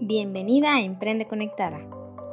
Bienvenida 0.00 0.76
a 0.76 0.80
Emprende 0.80 1.26
Conectada. 1.26 1.80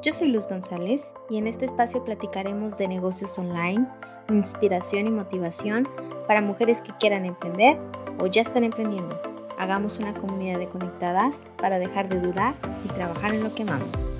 Yo 0.03 0.13
soy 0.13 0.27
Luz 0.27 0.47
González 0.47 1.15
y 1.31 1.37
en 1.37 1.47
este 1.47 1.65
espacio 1.65 2.05
platicaremos 2.05 2.77
de 2.77 2.87
negocios 2.87 3.39
online, 3.39 3.87
inspiración 4.29 5.07
y 5.07 5.09
motivación 5.09 5.89
para 6.27 6.41
mujeres 6.41 6.83
que 6.83 6.93
quieran 6.99 7.25
emprender 7.25 7.79
o 8.19 8.27
ya 8.27 8.43
están 8.43 8.65
emprendiendo. 8.65 9.19
Hagamos 9.57 9.97
una 9.97 10.13
comunidad 10.13 10.59
de 10.59 10.69
conectadas 10.69 11.49
para 11.57 11.79
dejar 11.79 12.07
de 12.07 12.19
dudar 12.19 12.55
y 12.83 12.87
trabajar 12.89 13.33
en 13.33 13.43
lo 13.43 13.55
que 13.55 13.63
amamos. 13.63 14.13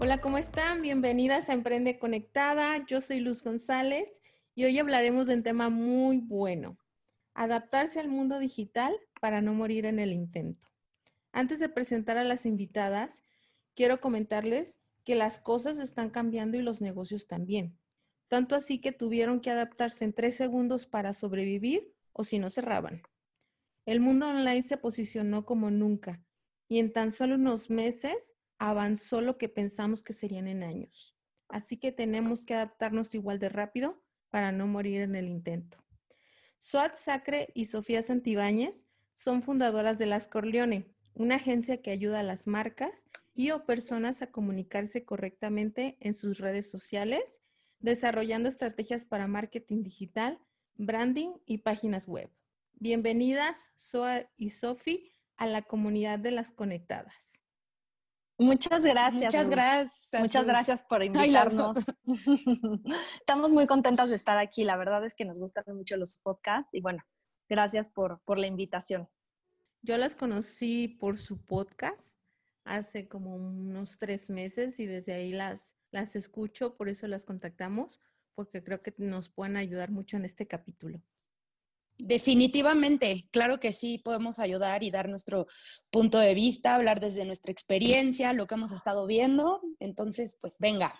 Hola, 0.00 0.18
¿cómo 0.22 0.38
están? 0.38 0.80
Bienvenidas 0.80 1.50
a 1.50 1.52
Emprende 1.52 1.98
Conectada. 1.98 2.78
Yo 2.86 3.02
soy 3.02 3.20
Luz 3.20 3.44
González 3.44 4.22
y 4.54 4.64
hoy 4.64 4.78
hablaremos 4.78 5.26
de 5.26 5.34
un 5.34 5.42
tema 5.42 5.68
muy 5.68 6.20
bueno, 6.20 6.78
adaptarse 7.34 8.00
al 8.00 8.08
mundo 8.08 8.38
digital 8.38 8.94
para 9.20 9.42
no 9.42 9.52
morir 9.52 9.84
en 9.84 9.98
el 9.98 10.12
intento. 10.12 10.71
Antes 11.32 11.58
de 11.58 11.68
presentar 11.68 12.18
a 12.18 12.24
las 12.24 12.46
invitadas, 12.46 13.24
quiero 13.74 14.00
comentarles 14.00 14.78
que 15.04 15.14
las 15.14 15.40
cosas 15.40 15.78
están 15.78 16.10
cambiando 16.10 16.58
y 16.58 16.62
los 16.62 16.80
negocios 16.80 17.26
también. 17.26 17.78
Tanto 18.28 18.54
así 18.54 18.80
que 18.80 18.92
tuvieron 18.92 19.40
que 19.40 19.50
adaptarse 19.50 20.04
en 20.04 20.12
tres 20.12 20.36
segundos 20.36 20.86
para 20.86 21.14
sobrevivir 21.14 21.92
o 22.12 22.24
si 22.24 22.38
no 22.38 22.50
cerraban. 22.50 23.02
El 23.84 24.00
mundo 24.00 24.28
online 24.28 24.62
se 24.62 24.76
posicionó 24.76 25.44
como 25.44 25.70
nunca 25.70 26.22
y 26.68 26.78
en 26.78 26.92
tan 26.92 27.10
solo 27.10 27.34
unos 27.34 27.68
meses 27.68 28.36
avanzó 28.58 29.20
lo 29.20 29.38
que 29.38 29.48
pensamos 29.48 30.02
que 30.02 30.12
serían 30.12 30.46
en 30.46 30.62
años. 30.62 31.16
Así 31.48 31.78
que 31.78 31.92
tenemos 31.92 32.46
que 32.46 32.54
adaptarnos 32.54 33.14
igual 33.14 33.38
de 33.38 33.48
rápido 33.48 34.02
para 34.30 34.52
no 34.52 34.66
morir 34.66 35.02
en 35.02 35.16
el 35.16 35.28
intento. 35.28 35.84
Suat 36.58 36.94
Sacre 36.94 37.48
y 37.54 37.64
Sofía 37.64 38.02
Santibáñez 38.02 38.86
son 39.14 39.42
fundadoras 39.42 39.98
de 39.98 40.06
Las 40.06 40.28
Corleone, 40.28 40.94
una 41.14 41.36
agencia 41.36 41.82
que 41.82 41.90
ayuda 41.90 42.20
a 42.20 42.24
las 42.24 42.46
marcas 42.46 43.06
y 43.34 43.50
o 43.50 43.64
personas 43.64 44.22
a 44.22 44.30
comunicarse 44.30 45.04
correctamente 45.04 45.96
en 46.00 46.14
sus 46.14 46.38
redes 46.38 46.70
sociales, 46.70 47.42
desarrollando 47.78 48.48
estrategias 48.48 49.04
para 49.04 49.26
marketing 49.26 49.82
digital, 49.82 50.38
branding 50.74 51.34
y 51.46 51.58
páginas 51.58 52.08
web. 52.08 52.30
Bienvenidas, 52.74 53.72
Soa 53.76 54.28
y 54.36 54.50
Sofi, 54.50 55.12
a 55.36 55.46
la 55.46 55.62
comunidad 55.62 56.18
de 56.18 56.30
las 56.30 56.52
conectadas. 56.52 57.42
Muchas 58.38 58.84
gracias. 58.84 59.24
Muchas 59.24 59.50
gracias. 59.50 60.20
Muchas 60.20 60.44
gracias 60.44 60.84
por 60.84 61.02
invitarnos. 61.04 61.84
Estamos 63.20 63.52
muy 63.52 63.66
contentas 63.66 64.08
de 64.08 64.16
estar 64.16 64.38
aquí. 64.38 64.64
La 64.64 64.76
verdad 64.76 65.04
es 65.04 65.14
que 65.14 65.24
nos 65.24 65.38
gustan 65.38 65.64
mucho 65.68 65.96
los 65.96 66.20
podcasts 66.20 66.70
y 66.72 66.80
bueno, 66.80 67.02
gracias 67.48 67.88
por, 67.90 68.20
por 68.24 68.38
la 68.38 68.46
invitación. 68.46 69.08
Yo 69.82 69.98
las 69.98 70.14
conocí 70.14 70.86
por 70.86 71.18
su 71.18 71.44
podcast 71.44 72.18
hace 72.64 73.08
como 73.08 73.34
unos 73.34 73.98
tres 73.98 74.30
meses 74.30 74.78
y 74.78 74.86
desde 74.86 75.12
ahí 75.12 75.32
las, 75.32 75.76
las 75.90 76.14
escucho, 76.14 76.76
por 76.76 76.88
eso 76.88 77.08
las 77.08 77.24
contactamos, 77.24 78.00
porque 78.36 78.62
creo 78.62 78.80
que 78.80 78.94
nos 78.98 79.28
pueden 79.28 79.56
ayudar 79.56 79.90
mucho 79.90 80.16
en 80.16 80.24
este 80.24 80.46
capítulo. 80.46 81.02
Definitivamente, 81.98 83.22
claro 83.32 83.58
que 83.58 83.72
sí, 83.72 83.98
podemos 83.98 84.38
ayudar 84.38 84.84
y 84.84 84.92
dar 84.92 85.08
nuestro 85.08 85.48
punto 85.90 86.20
de 86.20 86.34
vista, 86.34 86.76
hablar 86.76 87.00
desde 87.00 87.24
nuestra 87.24 87.50
experiencia, 87.50 88.32
lo 88.32 88.46
que 88.46 88.54
hemos 88.54 88.70
estado 88.70 89.04
viendo. 89.06 89.60
Entonces, 89.80 90.38
pues 90.40 90.58
venga. 90.60 90.94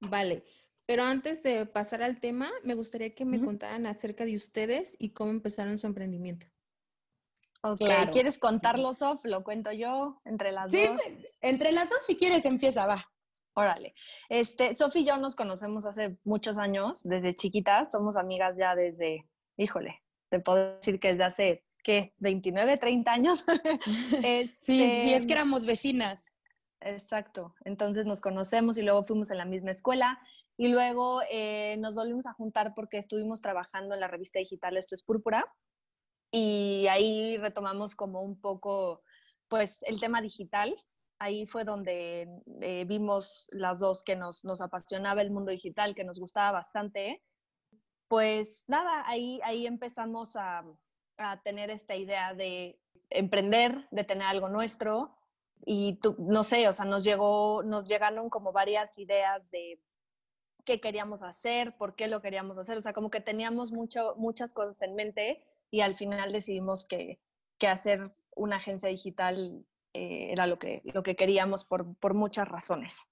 Vale, 0.00 0.44
pero 0.84 1.04
antes 1.04 1.42
de 1.42 1.64
pasar 1.64 2.02
al 2.02 2.20
tema, 2.20 2.50
me 2.62 2.74
gustaría 2.74 3.14
que 3.14 3.24
me 3.24 3.40
contaran 3.40 3.86
acerca 3.86 4.26
de 4.26 4.36
ustedes 4.36 4.94
y 4.98 5.10
cómo 5.10 5.30
empezaron 5.30 5.78
su 5.78 5.86
emprendimiento. 5.86 6.46
Ok, 7.72 8.12
¿quieres 8.12 8.38
contarlo, 8.38 8.92
Sof? 8.92 9.20
¿Lo 9.24 9.42
cuento 9.42 9.72
yo? 9.72 10.20
¿Entre 10.24 10.52
las 10.52 10.70
sí, 10.70 10.86
dos? 10.86 11.00
entre 11.40 11.72
las 11.72 11.90
dos, 11.90 11.98
si 12.06 12.16
quieres, 12.16 12.44
empieza, 12.44 12.86
va. 12.86 13.04
Órale. 13.54 13.94
Este, 14.28 14.74
Sof 14.74 14.94
y 14.96 15.04
yo 15.04 15.16
nos 15.16 15.34
conocemos 15.34 15.86
hace 15.86 16.16
muchos 16.24 16.58
años, 16.58 17.02
desde 17.02 17.34
chiquitas. 17.34 17.90
Somos 17.90 18.16
amigas 18.16 18.54
ya 18.58 18.74
desde, 18.74 19.26
híjole, 19.56 20.02
te 20.28 20.40
puedo 20.40 20.76
decir 20.76 21.00
que 21.00 21.08
desde 21.08 21.24
hace, 21.24 21.64
¿qué? 21.82 22.14
¿29, 22.20 22.78
30 22.78 23.12
años? 23.12 23.44
sí, 23.84 24.50
sí, 24.60 24.82
es 24.82 25.02
que 25.02 25.14
este, 25.14 25.32
éramos 25.32 25.64
vecinas. 25.64 26.32
Exacto. 26.80 27.54
Entonces 27.64 28.04
nos 28.04 28.20
conocemos 28.20 28.78
y 28.78 28.82
luego 28.82 29.02
fuimos 29.02 29.30
en 29.30 29.38
la 29.38 29.44
misma 29.44 29.70
escuela. 29.70 30.20
Y 30.58 30.68
luego 30.68 31.20
eh, 31.30 31.76
nos 31.78 31.94
volvimos 31.94 32.26
a 32.26 32.32
juntar 32.32 32.74
porque 32.74 32.98
estuvimos 32.98 33.42
trabajando 33.42 33.94
en 33.94 34.00
la 34.00 34.08
revista 34.08 34.38
digital 34.38 34.76
Esto 34.76 34.94
es 34.94 35.02
Púrpura 35.02 35.44
y 36.30 36.86
ahí 36.88 37.36
retomamos 37.38 37.94
como 37.94 38.22
un 38.22 38.40
poco, 38.40 39.02
pues, 39.48 39.82
el 39.84 40.00
tema 40.00 40.20
digital. 40.20 40.74
Ahí 41.18 41.46
fue 41.46 41.64
donde 41.64 42.28
eh, 42.60 42.84
vimos 42.86 43.48
las 43.52 43.78
dos 43.78 44.02
que 44.02 44.16
nos, 44.16 44.44
nos 44.44 44.60
apasionaba 44.60 45.22
el 45.22 45.30
mundo 45.30 45.50
digital, 45.50 45.94
que 45.94 46.04
nos 46.04 46.20
gustaba 46.20 46.52
bastante. 46.52 47.22
Pues 48.08 48.64
nada, 48.68 49.04
ahí, 49.06 49.40
ahí 49.44 49.66
empezamos 49.66 50.36
a, 50.36 50.64
a 51.16 51.40
tener 51.42 51.70
esta 51.70 51.96
idea 51.96 52.34
de 52.34 52.78
emprender, 53.10 53.88
de 53.90 54.04
tener 54.04 54.26
algo 54.26 54.48
nuestro. 54.48 55.16
Y 55.64 55.98
tú, 56.02 56.16
no 56.18 56.44
sé, 56.44 56.68
o 56.68 56.72
sea, 56.72 56.84
nos, 56.84 57.02
llegó, 57.02 57.62
nos 57.62 57.88
llegaron 57.88 58.28
como 58.28 58.52
varias 58.52 58.98
ideas 58.98 59.50
de 59.50 59.80
qué 60.64 60.80
queríamos 60.80 61.22
hacer, 61.22 61.76
por 61.78 61.96
qué 61.96 62.08
lo 62.08 62.20
queríamos 62.20 62.58
hacer. 62.58 62.76
O 62.76 62.82
sea, 62.82 62.92
como 62.92 63.10
que 63.10 63.20
teníamos 63.20 63.72
mucho, 63.72 64.14
muchas 64.16 64.52
cosas 64.52 64.82
en 64.82 64.94
mente 64.94 65.42
y 65.70 65.80
al 65.80 65.96
final 65.96 66.32
decidimos 66.32 66.86
que, 66.86 67.18
hacer 67.66 68.00
una 68.34 68.56
agencia 68.56 68.88
digital 68.88 69.64
eh, 69.94 70.28
era 70.30 70.46
lo 70.46 70.58
que, 70.58 70.82
lo 70.84 71.02
que 71.02 71.16
queríamos 71.16 71.64
por, 71.64 72.14
muchas 72.14 72.46
razones. 72.46 73.06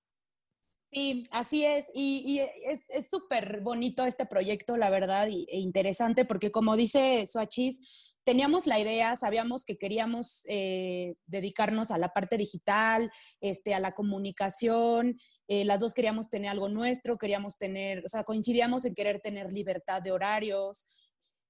Sí, 0.93 1.27
así 1.33 1.65
es. 1.65 1.91
Y, 1.95 2.41
es 2.89 3.09
súper 3.09 3.61
bonito 3.63 4.05
este 4.05 4.27
proyecto, 4.27 4.77
la 4.77 4.91
verdad, 4.91 5.27
e 5.29 5.59
interesante, 5.59 6.25
porque 6.25 6.51
como 6.51 6.77
dice 6.77 7.27
Suachis, 7.27 8.15
teníamos 8.25 8.67
la 8.67 8.81
idea, 8.81 9.15
sabíamos 9.17 9.65
que 9.65 9.77
queríamos 9.77 10.45
eh, 10.49 11.15
dedicarnos 11.27 11.91
a 11.91 11.99
la 11.99 12.09
parte 12.09 12.37
digital, 12.37 13.13
este, 13.41 13.75
a 13.75 13.81
la 13.81 13.93
comunicación. 13.93 15.19
Eh, 15.47 15.65
las 15.65 15.81
dos 15.81 15.95
queríamos 15.95 16.31
tener 16.31 16.51
algo 16.51 16.69
nuestro, 16.69 17.19
queríamos 17.19 17.59
tener, 17.59 18.03
o 18.05 18.09
sea, 18.09 18.25
coincidíamos 18.25 18.85
en 18.87 18.95
querer 18.95 19.21
tener 19.21 19.53
libertad 19.53 20.03
de 20.03 20.13
horarios, 20.13 20.87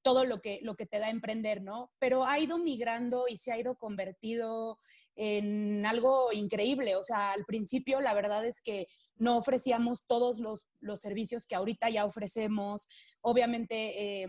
todo 0.05 0.27
lo 0.27 0.41
que, 0.41 0.61
lo 0.63 0.77
que 0.77 0.87
te 0.87 0.99
da 0.99 1.09
emprender, 1.09 1.63
¿no? 1.63 1.91
Pero 1.99 2.27
ha 2.27 2.39
ido 2.39 2.59
migrando 2.59 3.25
y 3.27 3.39
se 3.39 3.53
ha 3.53 3.59
ido 3.59 3.77
convertido 3.77 4.79
en 5.17 5.85
algo 5.87 6.31
increíble. 6.33 6.95
O 6.95 7.03
sea, 7.03 7.33
al 7.33 7.47
principio 7.47 8.01
la 8.01 8.13
verdad 8.13 8.47
es 8.47 8.61
que 8.61 8.87
no 9.17 9.39
ofrecíamos 9.39 10.07
todos 10.07 10.41
los, 10.41 10.69
servicios 11.01 11.47
que 11.47 11.55
ahorita 11.55 11.89
ya 11.89 12.05
ofrecemos. 12.05 12.87
Obviamente, 13.23 14.23
eh, 14.23 14.29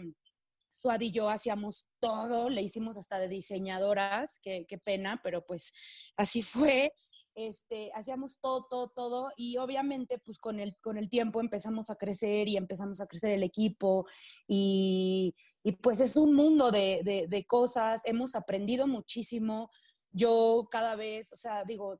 Suad 0.70 1.02
y 1.02 1.12
yo 1.12 1.30
hacíamos 1.30 1.88
todo, 2.00 2.50
le 2.50 2.62
hicimos 2.62 2.98
hasta 2.98 3.20
de 3.20 3.28
diseñadoras, 3.28 4.40
qué, 4.42 4.66
qué 4.68 4.78
pena, 4.78 5.20
pero 5.22 5.46
pues 5.46 5.74
así 6.16 6.42
fue. 6.42 6.94
Este, 7.36 7.92
hacíamos 7.96 8.40
todo, 8.40 8.66
todo, 8.70 8.88
todo 8.88 9.30
y 9.36 9.58
obviamente 9.58 10.20
pues 10.20 10.38
con 10.38 10.62
el, 10.62 10.74
con 10.78 10.98
el 10.98 11.10
tiempo 11.10 11.42
empezamos 11.42 11.90
a 11.90 11.98
crecer 11.98 12.48
y 12.48 12.56
empezamos 12.56 13.02
a 13.02 13.08
crecer 13.08 13.32
el 13.32 13.44
equipo 13.44 14.08
y, 14.48 15.36
y 15.68 15.72
pues 15.72 16.00
es 16.00 16.16
un 16.16 16.36
mundo 16.36 16.70
de, 16.70 17.26
de, 17.28 17.46
cosas, 17.48 18.06
hemos 18.06 18.36
aprendido 18.36 18.86
muchísimo. 18.86 19.72
Yo 20.12 20.68
cada 20.70 20.96
vez, 20.96 21.34
o 21.34 21.36
sea, 21.36 21.64
digo, 21.64 22.00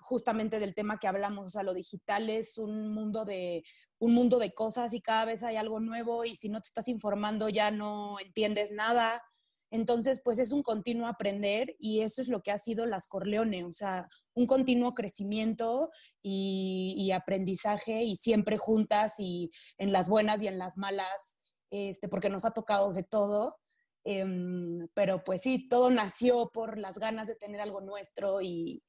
justamente 0.00 0.58
del 0.58 0.74
tema 0.74 0.98
que 0.98 1.06
hablamos, 1.06 1.46
o 1.46 1.48
sea, 1.48 1.62
lo 1.62 1.74
digital 1.74 2.28
es 2.28 2.58
un 2.58 2.92
mundo 2.92 3.24
de 3.24 3.62
un 4.00 4.14
mundo 4.14 4.40
de 4.40 4.52
cosas 4.52 4.94
y 4.94 5.00
cada 5.00 5.26
vez 5.26 5.44
hay 5.44 5.54
algo 5.54 5.78
nuevo 5.78 6.24
y 6.24 6.34
si 6.34 6.48
no 6.48 6.60
te 6.60 6.66
estás 6.66 6.88
informando 6.88 7.48
ya 7.48 7.70
no 7.70 8.18
entiendes 8.18 8.72
nada. 8.72 9.22
Entonces, 9.70 10.20
pues 10.24 10.40
es 10.40 10.50
un 10.50 10.64
continuo 10.64 11.06
aprender 11.06 11.76
y 11.78 12.00
eso 12.00 12.20
es 12.20 12.26
lo 12.26 12.42
que 12.42 12.50
ha 12.50 12.58
sido 12.58 12.84
las 12.84 13.06
Corleone, 13.06 13.62
o 13.62 13.70
sea, 13.70 14.08
un 14.34 14.48
continuo 14.48 14.92
crecimiento 14.92 15.92
y, 16.20 16.96
y 16.98 17.12
aprendizaje 17.12 18.02
y 18.02 18.16
siempre 18.16 18.58
juntas 18.58 19.20
y 19.20 19.52
en 19.78 19.92
las 19.92 20.08
buenas 20.08 20.42
y 20.42 20.48
en 20.48 20.58
las 20.58 20.78
malas 20.78 21.38
este, 21.74 22.08
porque 22.08 22.30
nos 22.30 22.44
ha 22.44 22.52
tocado 22.52 22.92
de 22.92 23.02
todo. 23.02 23.58
Em, 24.04 24.86
pero 24.94 25.24
pues 25.24 25.42
sí, 25.42 25.68
todo 25.68 25.90
nació 25.90 26.50
por 26.52 26.78
las 26.78 26.98
ganas 26.98 27.26
de 27.26 27.34
tener 27.34 27.60
algo 27.60 27.80
nuestro 27.80 28.40
y, 28.42 28.82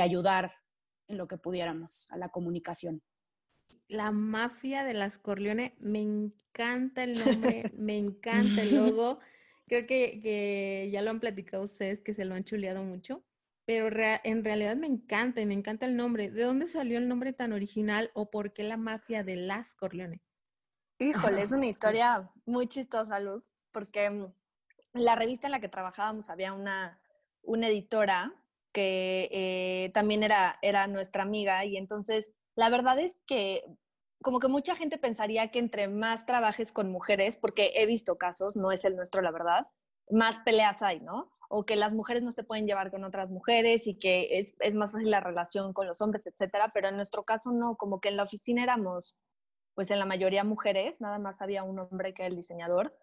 ayudar 0.00 0.54
en 1.06 1.18
lo 1.18 1.28
que 1.28 1.36
pudiéramos 1.36 2.10
a 2.10 2.16
la 2.16 2.30
comunicación. 2.30 3.02
La 3.88 4.10
mafia 4.10 4.84
de 4.84 4.94
las 4.94 5.18
Corleone, 5.18 5.76
me 5.78 6.00
encanta 6.00 7.02
el 7.04 7.12
nombre, 7.12 7.64
me 7.76 7.98
encanta 7.98 8.62
el 8.62 8.74
logo. 8.74 9.20
Creo 9.66 9.84
que, 9.84 10.88
ya 10.90 11.02
lo 11.02 11.10
han 11.10 11.20
platicado 11.20 11.62
ustedes, 11.64 12.00
que 12.00 12.14
se 12.14 12.24
lo 12.24 12.34
han 12.34 12.44
chuleado 12.44 12.82
mucho, 12.84 13.22
pero 13.66 13.88
en 14.24 14.44
realidad 14.44 14.76
me 14.76 14.86
encanta 14.86 15.42
y 15.42 15.46
me 15.46 15.54
encanta 15.54 15.84
el 15.84 15.96
nombre. 15.96 16.30
¿De 16.30 16.44
dónde 16.44 16.66
salió 16.66 16.96
el 16.96 17.08
nombre 17.08 17.34
tan 17.34 17.52
original 17.52 18.10
o 18.14 18.30
por 18.30 18.54
qué 18.54 18.62
la 18.62 18.78
mafia 18.78 19.22
de 19.22 19.36
las 19.36 19.74
Corleone? 19.74 20.22
Híjole, 21.02 21.42
es 21.42 21.52
una 21.52 21.66
historia 21.66 22.30
muy 22.46 22.66
chistosa, 22.68 23.18
Luz, 23.18 23.48
porque 23.72 24.06
en 24.06 24.34
la 24.92 25.16
revista 25.16 25.46
en 25.46 25.52
la 25.52 25.60
que 25.60 25.68
trabajábamos 25.68 26.30
había 26.30 26.52
una, 26.52 27.00
una 27.42 27.68
editora 27.68 28.32
que 28.72 29.28
eh, 29.32 29.90
también 29.92 30.22
era, 30.22 30.58
era 30.62 30.86
nuestra 30.86 31.24
amiga 31.24 31.64
y 31.64 31.76
entonces 31.76 32.32
la 32.54 32.70
verdad 32.70 32.98
es 32.98 33.22
que 33.26 33.64
como 34.22 34.38
que 34.38 34.48
mucha 34.48 34.76
gente 34.76 34.98
pensaría 34.98 35.50
que 35.50 35.58
entre 35.58 35.88
más 35.88 36.26
trabajes 36.26 36.72
con 36.72 36.90
mujeres, 36.90 37.36
porque 37.36 37.72
he 37.74 37.86
visto 37.86 38.16
casos, 38.16 38.56
no 38.56 38.70
es 38.70 38.84
el 38.84 38.94
nuestro 38.94 39.20
la 39.20 39.32
verdad, 39.32 39.66
más 40.10 40.38
peleas 40.40 40.82
hay, 40.82 41.00
¿no? 41.00 41.32
O 41.48 41.66
que 41.66 41.74
las 41.74 41.92
mujeres 41.92 42.22
no 42.22 42.30
se 42.30 42.44
pueden 42.44 42.66
llevar 42.66 42.92
con 42.92 43.02
otras 43.02 43.30
mujeres 43.30 43.88
y 43.88 43.98
que 43.98 44.38
es, 44.38 44.54
es 44.60 44.76
más 44.76 44.92
fácil 44.92 45.10
la 45.10 45.20
relación 45.20 45.72
con 45.72 45.88
los 45.88 46.00
hombres, 46.00 46.24
etcétera, 46.26 46.70
pero 46.72 46.88
en 46.88 46.96
nuestro 46.96 47.24
caso 47.24 47.50
no, 47.50 47.76
como 47.76 48.00
que 48.00 48.10
en 48.10 48.16
la 48.16 48.22
oficina 48.22 48.62
éramos, 48.62 49.18
pues 49.74 49.90
en 49.90 49.98
la 49.98 50.06
mayoría 50.06 50.44
mujeres, 50.44 51.00
nada 51.00 51.18
más 51.18 51.42
había 51.42 51.62
un 51.62 51.78
hombre 51.78 52.14
que 52.14 52.22
era 52.22 52.28
el 52.28 52.36
diseñador, 52.36 52.94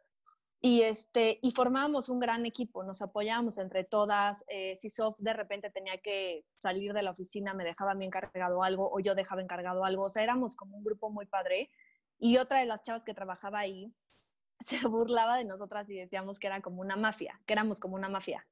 y, 0.62 0.82
este, 0.82 1.40
y 1.42 1.52
formábamos 1.52 2.10
un 2.10 2.20
gran 2.20 2.46
equipo, 2.46 2.84
nos 2.84 3.02
apoyábamos 3.02 3.58
entre 3.60 3.86
todas. 3.86 4.44
Eh, 4.50 4.76
si 4.76 4.90
Sof 4.90 5.18
de 5.20 5.34
repente 5.34 5.70
tenía 5.70 5.98
que 6.00 6.44
salir 6.58 6.92
de 6.92 7.02
la 7.02 7.12
oficina, 7.12 7.54
me 7.54 7.64
dejaba 7.64 7.92
a 7.92 7.96
mí 7.96 8.06
encargado 8.06 8.62
algo 8.62 8.92
o 8.92 9.00
yo 9.00 9.16
dejaba 9.16 9.42
encargado 9.42 9.86
algo. 9.86 10.04
O 10.04 10.10
sea, 10.10 10.22
éramos 10.22 10.58
como 10.58 10.76
un 10.76 10.84
grupo 10.84 11.10
muy 11.10 11.28
padre. 11.28 11.70
Y 12.18 12.38
otra 12.38 12.60
de 12.60 12.66
las 12.66 12.82
chavas 12.82 13.06
que 13.06 13.14
trabajaba 13.14 13.60
ahí 13.60 13.94
se 14.60 14.86
burlaba 14.86 15.38
de 15.38 15.46
nosotras 15.46 15.90
y 15.90 15.96
decíamos 15.96 16.40
que 16.40 16.48
era 16.48 16.62
como 16.62 16.82
una 16.82 16.98
mafia, 16.98 17.42
que 17.46 17.54
éramos 17.54 17.80
como 17.80 17.96
una 17.96 18.10
mafia, 18.10 18.46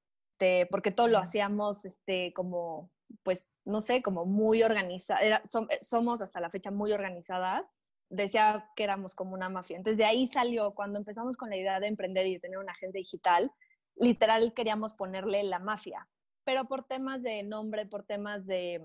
porque 0.71 0.91
todo 0.91 1.09
lo 1.09 1.17
hacíamos 1.17 1.83
este, 1.83 2.31
como, 2.31 2.89
pues, 3.23 3.51
no 3.65 3.81
sé, 3.81 4.01
como 4.01 4.25
muy 4.25 4.63
organizada. 4.63 5.43
somos 5.81 6.21
hasta 6.21 6.39
la 6.39 6.49
fecha 6.49 6.71
muy 6.71 6.93
organizadas 6.93 7.65
decía 8.09 8.69
que 8.75 8.83
éramos 8.83 9.15
como 9.15 9.33
una 9.33 9.49
mafia. 9.49 9.77
Entonces 9.77 9.97
de 9.97 10.05
ahí 10.05 10.27
salió, 10.27 10.73
cuando 10.73 10.99
empezamos 10.99 11.37
con 11.37 11.49
la 11.49 11.57
idea 11.57 11.79
de 11.79 11.87
emprender 11.87 12.27
y 12.27 12.33
de 12.33 12.39
tener 12.39 12.57
una 12.57 12.71
agencia 12.71 12.99
digital, 12.99 13.51
literal 13.95 14.53
queríamos 14.53 14.93
ponerle 14.93 15.43
la 15.43 15.59
mafia, 15.59 16.07
pero 16.43 16.65
por 16.65 16.85
temas 16.85 17.23
de 17.23 17.43
nombre, 17.43 17.85
por 17.85 18.03
temas 18.03 18.45
de, 18.45 18.81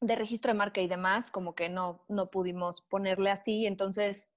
de 0.00 0.16
registro 0.16 0.52
de 0.52 0.58
marca 0.58 0.80
y 0.80 0.88
demás, 0.88 1.30
como 1.30 1.54
que 1.54 1.68
no, 1.68 2.04
no 2.08 2.30
pudimos 2.30 2.82
ponerle 2.82 3.30
así, 3.30 3.66
entonces 3.66 4.30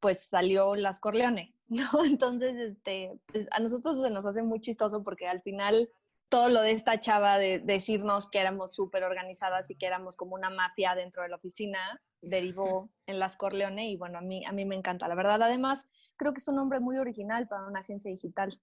pues 0.00 0.28
salió 0.28 0.74
Las 0.74 0.98
Corleone, 0.98 1.54
¿no? 1.68 2.04
Entonces, 2.04 2.56
este, 2.56 3.12
pues, 3.26 3.46
a 3.50 3.60
nosotros 3.60 4.00
se 4.00 4.10
nos 4.10 4.26
hace 4.26 4.42
muy 4.42 4.60
chistoso 4.60 5.04
porque 5.04 5.28
al 5.28 5.42
final 5.42 5.90
todo 6.28 6.48
lo 6.48 6.62
de 6.62 6.70
esta 6.70 6.98
chava 7.00 7.38
de 7.38 7.58
decirnos 7.58 8.30
que 8.30 8.38
éramos 8.38 8.72
súper 8.72 9.02
organizadas 9.04 9.70
y 9.70 9.76
que 9.76 9.86
éramos 9.86 10.16
como 10.16 10.34
una 10.34 10.48
mafia 10.48 10.94
dentro 10.94 11.22
de 11.22 11.28
la 11.28 11.36
oficina, 11.36 12.00
derivó 12.22 12.90
en 13.06 13.18
Las 13.18 13.36
Corleone 13.36 13.90
y 13.90 13.96
bueno, 13.96 14.18
a 14.18 14.20
mí, 14.20 14.44
a 14.44 14.52
mí 14.52 14.64
me 14.64 14.76
encanta, 14.76 15.08
la 15.08 15.14
verdad. 15.14 15.42
Además, 15.42 15.86
creo 16.16 16.32
que 16.32 16.38
es 16.38 16.48
un 16.48 16.56
nombre 16.56 16.80
muy 16.80 16.98
original 16.98 17.48
para 17.48 17.66
una 17.66 17.80
agencia 17.80 18.10
digital. 18.10 18.60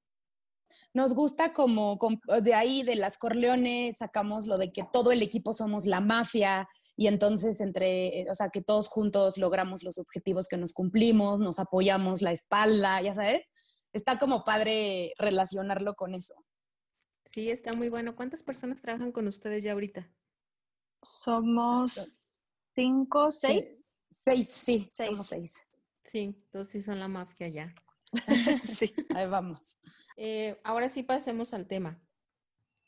Nos 0.94 1.13
gusta 1.13 1.54
como 1.54 1.98
de 2.44 2.54
ahí, 2.54 2.83
de 2.83 2.95
Las 2.95 3.18
Corleone, 3.18 3.94
sacamos 3.94 4.48
lo 4.48 4.57
de 4.57 4.71
que 4.71 4.83
todo 4.92 5.12
el 5.12 5.21
equipo 5.21 5.54
somos 5.54 5.86
la 5.86 6.01
mafia 6.01 6.68
y 6.95 7.07
entonces 7.07 7.62
entre, 7.62 8.30
o 8.30 8.33
sea, 8.33 8.50
que 8.50 8.62
todos 8.62 8.89
juntos 8.89 9.38
logramos 9.38 9.83
los 9.83 9.98
objetivos 9.98 10.48
que 10.48 10.57
nos 10.57 10.74
cumplimos, 10.74 11.39
nos 11.39 11.59
apoyamos 11.59 12.21
la 12.21 12.31
espalda, 12.31 13.01
ya 13.01 13.15
sabes. 13.15 13.42
Está 13.94 14.19
como 14.19 14.44
padre 14.44 15.13
relacionarlo 15.18 15.95
con 15.95 16.15
eso. 16.15 16.36
Sí, 17.25 17.50
está 17.50 17.74
muy 17.74 17.89
bueno. 17.89 18.15
¿Cuántas 18.15 18.44
personas 18.44 18.81
trabajan 18.81 19.12
con 19.12 19.27
ustedes 19.27 19.63
ya 19.63 19.74
ahorita? 19.74 20.09
Somos 21.04 22.24
cinco, 22.77 23.31
seis. 23.31 23.85
Seis, 24.12 24.47
sí, 24.47 24.88
somos 24.94 25.27
seis. 25.27 25.65
Sí, 26.03 26.35
entonces 26.45 26.71
sí 26.71 26.81
son 26.81 27.00
la 27.00 27.07
mafia 27.07 27.47
ya. 27.47 27.75
sí, 28.63 28.94
ahí 29.15 29.27
vamos. 29.27 29.79
Eh, 30.15 30.59
ahora 30.63 30.88
sí 30.89 31.03
pasemos 31.03 31.53
al 31.53 31.68
tema. 31.68 32.00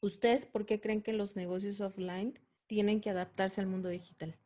¿Ustedes 0.02 0.46
por 0.46 0.66
qué 0.66 0.80
creen 0.80 1.02
que 1.02 1.14
los 1.14 1.36
negocios 1.36 1.82
offline 1.82 2.40
tienen 2.68 3.02
que 3.02 3.10
adaptarse 3.10 3.62
al 3.62 3.68
mundo 3.68 3.90
digital? 3.90 4.40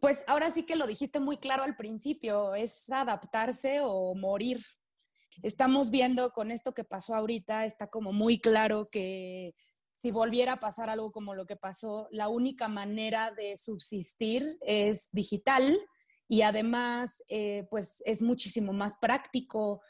Pues 0.00 0.24
ahora 0.26 0.50
sí 0.50 0.62
que 0.62 0.76
lo 0.76 0.86
dijiste 0.86 1.18
muy 1.18 1.36
claro 1.36 1.64
al 1.64 1.76
principio, 1.76 2.54
es 2.54 2.90
adaptarse 2.90 3.80
o 3.82 4.14
morir 4.14 4.58
estamos 5.42 5.90
viendo 5.90 6.30
con 6.32 6.50
esto 6.50 6.72
que 6.72 6.84
pasó 6.84 7.14
ahorita, 7.14 7.64
está 7.64 7.88
como 7.88 8.12
muy 8.12 8.38
claro 8.38 8.86
que 8.90 9.54
si 9.94 10.10
volviera 10.10 10.54
a 10.54 10.60
pasar 10.60 10.90
algo 10.90 11.12
como 11.12 11.34
lo 11.34 11.46
que 11.46 11.56
pasó, 11.56 12.08
la 12.10 12.28
única 12.28 12.68
manera 12.68 13.30
de 13.30 13.56
subsistir 13.56 14.44
es 14.60 15.08
digital 15.12 15.62
y 16.28 16.42
además, 16.42 17.22
eh, 17.28 17.66
pues 17.70 18.02
es 18.06 18.22
muchísimo 18.22 18.72
más 18.72 18.96
práctico. 18.96 19.82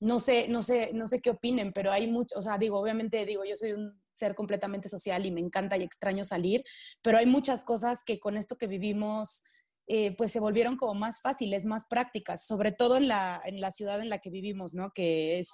No 0.00 0.18
sé, 0.18 0.48
no 0.48 0.62
sé, 0.62 0.92
no 0.94 1.06
sé 1.06 1.20
qué 1.20 1.30
opinen, 1.30 1.72
pero 1.72 1.92
hay 1.92 2.10
mucho, 2.10 2.38
o 2.38 2.42
sea, 2.42 2.58
digo, 2.58 2.78
obviamente 2.78 3.24
digo, 3.24 3.44
yo 3.44 3.56
soy 3.56 3.72
un 3.72 4.00
ser 4.12 4.34
completamente 4.34 4.88
social 4.88 5.24
y 5.24 5.30
me 5.30 5.40
encanta 5.40 5.76
y 5.76 5.82
extraño 5.82 6.24
salir, 6.24 6.64
pero 7.02 7.18
hay 7.18 7.26
muchas 7.26 7.64
cosas 7.64 8.04
que 8.04 8.20
con 8.20 8.36
esto 8.36 8.56
que 8.56 8.66
vivimos 8.66 9.44
eh, 9.88 10.14
pues 10.16 10.30
se 10.32 10.40
volvieron 10.40 10.76
como 10.76 10.94
más 10.94 11.22
fáciles, 11.22 11.64
más 11.64 11.86
prácticas, 11.86 12.46
sobre 12.46 12.72
todo 12.72 12.96
en 12.96 13.08
la, 13.08 13.40
en 13.44 13.60
la 13.60 13.70
ciudad 13.70 14.00
en 14.00 14.10
la 14.10 14.18
que 14.18 14.30
vivimos, 14.30 14.74
¿no? 14.74 14.92
Que 14.94 15.38
es, 15.38 15.50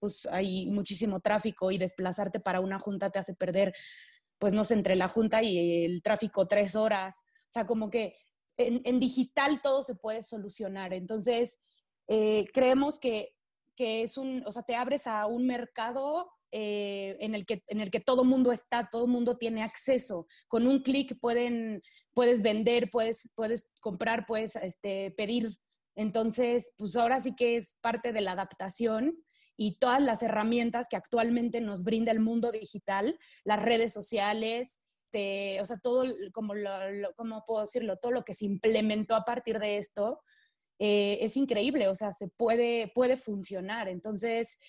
pues 0.00 0.26
hay 0.32 0.66
muchísimo 0.66 1.20
tráfico 1.20 1.70
y 1.70 1.78
desplazarte 1.78 2.40
para 2.40 2.60
una 2.60 2.80
junta 2.80 3.10
te 3.10 3.18
hace 3.18 3.34
perder, 3.34 3.72
pues 4.38 4.52
no 4.52 4.64
sé, 4.64 4.74
entre 4.74 4.96
la 4.96 5.08
junta 5.08 5.42
y 5.42 5.84
el 5.84 6.02
tráfico 6.02 6.46
tres 6.46 6.74
horas. 6.74 7.24
O 7.48 7.52
sea, 7.52 7.66
como 7.66 7.90
que 7.90 8.16
en, 8.56 8.98
digital 8.98 9.60
todo 9.62 9.82
se 9.82 9.94
puede 9.94 10.22
solucionar. 10.22 10.92
Entonces, 10.92 11.58
eh, 12.08 12.46
creemos 12.52 12.98
que, 12.98 13.34
que 13.76 14.02
es 14.02 14.18
un, 14.18 14.42
o 14.46 14.52
sea, 14.52 14.62
te 14.62 14.74
abres 14.74 15.06
a 15.06 15.26
un 15.26 15.46
mercado 15.46 16.32
eh, 16.52 17.16
en, 17.20 17.34
el 17.36 17.46
que, 17.46 17.62
en 17.68 17.80
el 17.80 17.90
que 17.90 18.00
todo 18.00 18.24
mundo 18.24 18.50
está, 18.50 18.88
todo 18.90 19.06
mundo 19.06 19.38
tiene 19.38 19.62
acceso. 19.62 20.26
Con 20.48 20.66
un 20.66 20.80
clic 20.80 21.18
puedes 21.20 22.42
vender, 22.42 22.90
puedes, 22.90 23.30
puedes 23.34 23.70
comprar, 23.80 24.26
puedes 24.26 24.56
este, 24.56 25.12
pedir. 25.12 25.48
Entonces, 25.94 26.74
pues 26.76 26.96
ahora 26.96 27.20
sí 27.20 27.34
que 27.36 27.56
es 27.56 27.76
parte 27.80 28.12
de 28.12 28.20
la 28.20 28.32
adaptación 28.32 29.22
y 29.62 29.72
todas 29.72 30.00
las 30.00 30.22
herramientas 30.22 30.88
que 30.88 30.96
actualmente 30.96 31.60
nos 31.60 31.84
brinda 31.84 32.10
el 32.12 32.18
mundo 32.18 32.50
digital, 32.50 33.18
las 33.44 33.62
redes 33.62 33.92
sociales, 33.92 34.80
o 35.60 35.66
sea, 35.66 35.76
todo, 35.82 36.04
como, 36.32 36.54
lo, 36.54 36.70
como 37.14 37.44
puedo 37.44 37.60
decirlo, 37.60 37.98
todo 37.98 38.10
lo 38.10 38.24
que 38.24 38.32
se 38.32 38.46
implementó 38.46 39.14
a 39.14 39.26
partir 39.26 39.58
de 39.58 39.76
esto, 39.76 40.22
eh, 40.78 41.18
es 41.20 41.36
increíble, 41.36 41.88
o 41.88 41.94
sea, 41.94 42.14
se 42.14 42.28
puede, 42.28 42.90
puede 42.94 43.18
funcionar. 43.18 43.90
Entonces, 43.90 44.60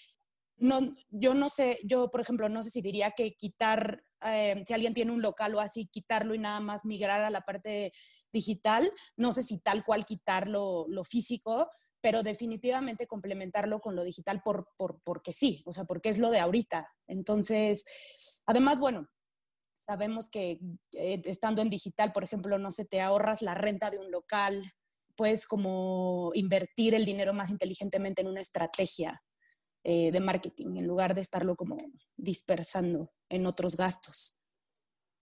no, 0.58 0.82
yo 1.10 1.36
no 1.36 1.48
sé, 1.48 1.80
yo 1.86 2.12
por 2.12 2.20
ejemplo, 2.20 2.50
no 2.50 2.62
sé 2.62 2.70
si 2.70 2.82
diría 2.82 3.12
que 3.12 3.34
quitar, 3.36 4.04
eh, 4.30 4.62
si 4.68 4.74
alguien 4.74 4.94
tiene 4.94 5.14
un 5.14 5.22
local 5.22 5.56
o 5.56 5.62
así, 5.62 5.86
quitarlo 5.86 6.36
y 6.36 6.40
nada 6.40 6.60
más 6.60 6.84
migrar 6.84 7.22
a 7.22 7.30
la 7.30 7.40
parte 7.40 7.94
digital, 8.34 8.86
no 9.16 9.32
sé 9.32 9.42
si 9.42 9.62
tal 9.62 9.86
cual 9.86 10.04
quitarlo 10.04 10.86
lo 10.90 11.06
físico, 11.06 11.70
pero 12.02 12.24
definitivamente 12.24 13.08
complementarlo 13.08 13.80
con 13.80 13.96
lo 13.96 14.04
digital 14.04 14.42
por, 14.44 14.68
por, 14.78 15.02
porque 15.04 15.34
sí, 15.34 15.64
o 15.66 15.72
sea, 15.72 15.86
porque 15.86 16.10
es 16.10 16.18
lo 16.18 16.32
de 16.32 16.40
ahorita. 16.40 16.90
Entonces, 17.08 17.86
además, 18.46 18.80
bueno, 18.80 19.08
sabemos 19.78 20.30
que 20.30 20.60
eh, 20.94 21.22
estando 21.26 21.62
en 21.62 21.70
digital, 21.70 22.12
por 22.12 22.24
ejemplo, 22.24 22.58
no 22.58 22.72
sé, 22.72 22.86
te 22.86 23.02
ahorras 23.02 23.42
la 23.42 23.54
renta 23.54 23.92
de 23.92 24.00
un 24.00 24.12
local, 24.12 24.64
puedes 25.16 25.46
como 25.46 26.32
invertir 26.34 26.96
el 26.96 27.06
dinero 27.06 27.34
más 27.34 27.52
inteligentemente 27.52 28.22
en 28.22 28.28
una 28.28 28.40
estrategia 28.40 29.22
eh, 29.84 30.12
de 30.12 30.20
marketing 30.20 30.78
en 30.78 30.88
lugar 30.88 31.16
de 31.16 31.22
estarlo 31.22 31.56
como 31.56 31.78
dispersando 32.16 33.10
en 33.30 33.46
otros 33.46 33.76
gastos. 33.76 34.41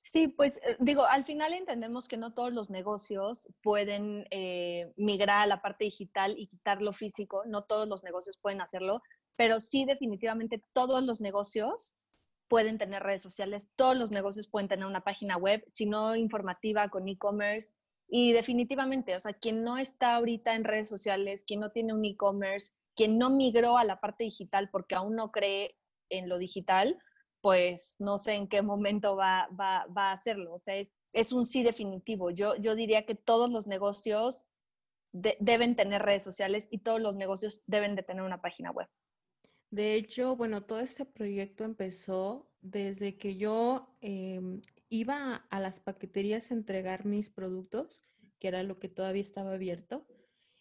Sí, 0.01 0.29
pues 0.29 0.61
eh, 0.63 0.77
digo, 0.79 1.05
al 1.05 1.25
final 1.25 1.51
entendemos 1.51 2.07
que 2.07 2.15
no 2.15 2.33
todos 2.33 2.53
los 2.53 2.69
negocios 2.69 3.49
pueden 3.61 4.25
eh, 4.31 4.93
migrar 4.95 5.41
a 5.41 5.45
la 5.45 5.61
parte 5.61 5.83
digital 5.83 6.35
y 6.37 6.47
quitar 6.47 6.81
lo 6.81 6.93
físico, 6.93 7.43
no 7.45 7.65
todos 7.65 7.85
los 7.85 8.01
negocios 8.01 8.37
pueden 8.37 8.61
hacerlo, 8.61 9.01
pero 9.35 9.59
sí 9.59 9.83
definitivamente 9.83 10.63
todos 10.71 11.03
los 11.03 11.19
negocios 11.19 11.97
pueden 12.47 12.77
tener 12.77 13.03
redes 13.03 13.21
sociales, 13.21 13.71
todos 13.75 13.97
los 13.97 14.11
negocios 14.11 14.47
pueden 14.47 14.69
tener 14.69 14.85
una 14.85 15.03
página 15.03 15.35
web, 15.35 15.65
si 15.67 15.85
no 15.85 16.15
informativa 16.15 16.87
con 16.87 17.09
e-commerce. 17.09 17.73
Y 18.07 18.31
definitivamente, 18.31 19.15
o 19.17 19.19
sea, 19.19 19.33
quien 19.33 19.65
no 19.65 19.77
está 19.77 20.15
ahorita 20.15 20.55
en 20.55 20.63
redes 20.63 20.87
sociales, 20.87 21.43
quien 21.45 21.59
no 21.59 21.71
tiene 21.71 21.93
un 21.93 22.05
e-commerce, 22.05 22.73
quien 22.95 23.17
no 23.17 23.31
migró 23.31 23.77
a 23.77 23.83
la 23.83 23.99
parte 23.99 24.23
digital 24.23 24.69
porque 24.71 24.95
aún 24.95 25.17
no 25.17 25.31
cree 25.31 25.75
en 26.09 26.29
lo 26.29 26.37
digital, 26.37 26.97
pues 27.41 27.95
no 27.99 28.17
sé 28.17 28.33
en 28.33 28.47
qué 28.47 28.61
momento 28.61 29.15
va, 29.15 29.47
va, 29.59 29.85
va 29.87 30.09
a 30.09 30.13
hacerlo. 30.13 30.53
O 30.53 30.57
sea, 30.57 30.75
es, 30.75 30.93
es, 31.13 31.31
un 31.31 31.45
sí 31.45 31.63
definitivo. 31.63 32.31
Yo, 32.31 32.55
yo 32.55 32.75
diría 32.75 33.05
que 33.05 33.15
todos 33.15 33.49
los 33.49 33.67
negocios 33.67 34.45
deben 35.11 35.75
tener 35.75 36.01
redes 36.01 36.23
sociales 36.23 36.67
y 36.69 36.79
todos 36.79 37.01
los 37.01 37.15
negocios 37.15 37.63
deben 37.65 37.95
de 37.95 38.03
tener 38.03 38.23
una 38.23 38.41
página 38.41 38.71
web. 38.71 38.87
De 39.71 39.95
hecho, 39.95 40.35
bueno, 40.35 40.63
todo 40.63 40.79
este 40.79 41.05
proyecto 41.05 41.63
empezó 41.63 42.51
desde 42.61 43.17
que 43.17 43.37
yo 43.37 43.95
em, 44.01 44.61
iba 44.89 45.35
a 45.35 45.59
las 45.59 45.79
paqueterías 45.79 46.51
a 46.51 46.55
entregar 46.55 47.05
mis 47.05 47.29
productos, 47.29 48.01
que 48.39 48.47
era 48.47 48.63
lo 48.63 48.79
que 48.79 48.89
todavía 48.89 49.21
estaba 49.21 49.53
abierto, 49.53 50.05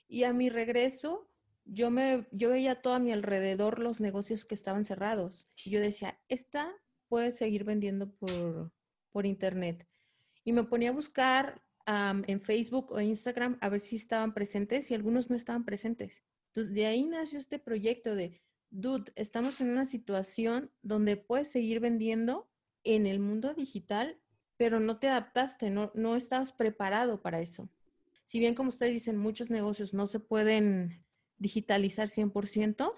y 0.08 0.24
a 0.24 0.32
mi 0.32 0.48
regreso 0.48 1.27
yo 1.70 1.90
me, 1.90 2.26
yo 2.32 2.48
veía 2.48 2.80
todo 2.80 2.94
a 2.94 2.98
mi 2.98 3.12
alrededor 3.12 3.78
los 3.78 4.00
negocios 4.00 4.44
que 4.44 4.54
estaban 4.54 4.84
cerrados. 4.84 5.48
Y 5.64 5.70
yo 5.70 5.80
decía, 5.80 6.18
esta 6.28 6.74
puede 7.08 7.32
seguir 7.32 7.64
vendiendo 7.64 8.10
por, 8.10 8.72
por 9.10 9.26
internet. 9.26 9.86
Y 10.44 10.52
me 10.52 10.64
ponía 10.64 10.90
a 10.90 10.94
buscar 10.94 11.62
en 12.26 12.40
Facebook 12.40 12.92
o 12.92 13.00
Instagram 13.00 13.56
a 13.62 13.70
ver 13.70 13.80
si 13.80 13.96
estaban 13.96 14.34
presentes 14.34 14.90
y 14.90 14.94
algunos 14.94 15.30
no 15.30 15.36
estaban 15.36 15.64
presentes. 15.64 16.22
Entonces, 16.48 16.74
de 16.74 16.84
ahí 16.84 17.06
nació 17.06 17.38
este 17.38 17.58
proyecto 17.58 18.14
de, 18.14 18.42
dude, 18.68 19.10
estamos 19.16 19.60
en 19.62 19.70
una 19.70 19.86
situación 19.86 20.70
donde 20.82 21.16
puedes 21.16 21.48
seguir 21.48 21.80
vendiendo 21.80 22.50
en 22.84 23.06
el 23.06 23.20
mundo 23.20 23.54
digital, 23.54 24.18
pero 24.58 24.80
no 24.80 24.98
te 24.98 25.08
adaptaste, 25.08 25.70
no, 25.70 25.90
no 25.94 26.14
estabas 26.14 26.52
preparado 26.52 27.22
para 27.22 27.40
eso. 27.40 27.70
Si 28.24 28.38
bien, 28.38 28.54
como 28.54 28.68
ustedes 28.68 28.92
dicen, 28.92 29.16
muchos 29.16 29.48
negocios 29.48 29.94
no 29.94 30.06
se 30.06 30.20
pueden 30.20 31.06
digitalizar 31.38 32.08
100%, 32.08 32.92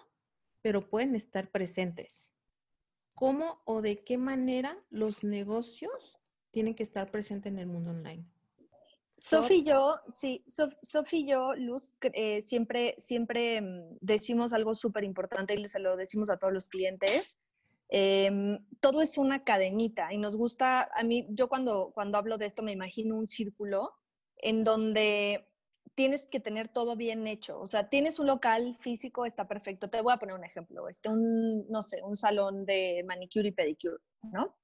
pero 0.62 0.88
pueden 0.88 1.14
estar 1.14 1.50
presentes. 1.50 2.32
¿Cómo 3.14 3.62
o 3.64 3.82
de 3.82 4.02
qué 4.02 4.18
manera 4.18 4.82
los 4.90 5.24
negocios 5.24 6.18
tienen 6.50 6.74
que 6.74 6.82
estar 6.82 7.10
presentes 7.10 7.52
en 7.52 7.58
el 7.58 7.66
mundo 7.66 7.90
online? 7.90 8.26
Sofi 9.16 9.56
y 9.56 9.64
yo, 9.64 10.00
sí, 10.10 10.42
Sofi 10.48 11.18
y 11.18 11.26
yo, 11.28 11.54
Luz, 11.54 11.94
eh, 12.14 12.40
siempre, 12.40 12.94
siempre 12.96 13.60
mm, 13.60 13.98
decimos 14.00 14.54
algo 14.54 14.72
súper 14.72 15.04
importante 15.04 15.54
y 15.54 15.68
se 15.68 15.78
lo 15.78 15.94
decimos 15.96 16.30
a 16.30 16.38
todos 16.38 16.54
los 16.54 16.70
clientes. 16.70 17.38
Em, 17.90 18.64
todo 18.80 19.02
es 19.02 19.18
una 19.18 19.44
cadenita 19.44 20.14
y 20.14 20.16
nos 20.16 20.38
gusta, 20.38 20.88
a 20.94 21.02
mí, 21.02 21.26
yo 21.30 21.48
cuando, 21.48 21.90
cuando 21.92 22.16
hablo 22.16 22.38
de 22.38 22.46
esto 22.46 22.62
me 22.62 22.72
imagino 22.72 23.16
un 23.16 23.26
círculo 23.26 23.92
en 24.36 24.64
donde 24.64 25.49
tienes 25.94 26.26
que 26.26 26.40
tener 26.40 26.68
todo 26.68 26.96
bien 26.96 27.26
hecho. 27.26 27.60
O 27.60 27.66
sea, 27.66 27.88
tienes 27.88 28.18
un 28.18 28.26
local 28.26 28.74
físico, 28.76 29.26
está 29.26 29.46
perfecto. 29.46 29.90
Te 29.90 30.00
voy 30.00 30.12
a 30.12 30.18
poner 30.18 30.34
un 30.34 30.44
ejemplo. 30.44 30.88
Este, 30.88 31.08
un, 31.08 31.66
no 31.68 31.82
sé, 31.82 32.02
un 32.02 32.16
salón 32.16 32.64
de 32.64 33.04
manicure 33.06 33.48
y 33.48 33.52
pedicure, 33.52 33.98
¿no? 34.22 34.56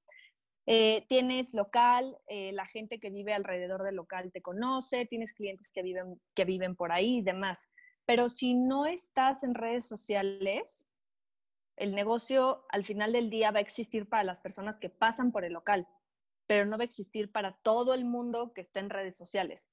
Eh, 0.69 1.05
tienes 1.07 1.53
local, 1.53 2.17
eh, 2.27 2.51
la 2.51 2.65
gente 2.65 2.99
que 2.99 3.09
vive 3.09 3.33
alrededor 3.33 3.83
del 3.83 3.95
local 3.95 4.31
te 4.33 4.41
conoce, 4.41 5.05
tienes 5.05 5.31
clientes 5.31 5.69
que 5.69 5.81
viven, 5.81 6.19
que 6.35 6.43
viven 6.43 6.75
por 6.75 6.91
ahí 6.91 7.19
y 7.19 7.23
demás. 7.23 7.69
Pero 8.05 8.27
si 8.27 8.53
no 8.53 8.85
estás 8.85 9.43
en 9.43 9.53
redes 9.53 9.87
sociales, 9.87 10.89
el 11.77 11.95
negocio 11.95 12.65
al 12.69 12.83
final 12.83 13.13
del 13.13 13.29
día 13.29 13.51
va 13.51 13.59
a 13.59 13.61
existir 13.61 14.09
para 14.09 14.25
las 14.25 14.41
personas 14.41 14.77
que 14.77 14.89
pasan 14.89 15.31
por 15.31 15.45
el 15.45 15.53
local, 15.53 15.87
pero 16.47 16.65
no 16.65 16.77
va 16.77 16.81
a 16.81 16.85
existir 16.85 17.31
para 17.31 17.57
todo 17.61 17.93
el 17.93 18.03
mundo 18.03 18.51
que 18.53 18.61
está 18.61 18.81
en 18.81 18.89
redes 18.89 19.15
sociales. 19.15 19.71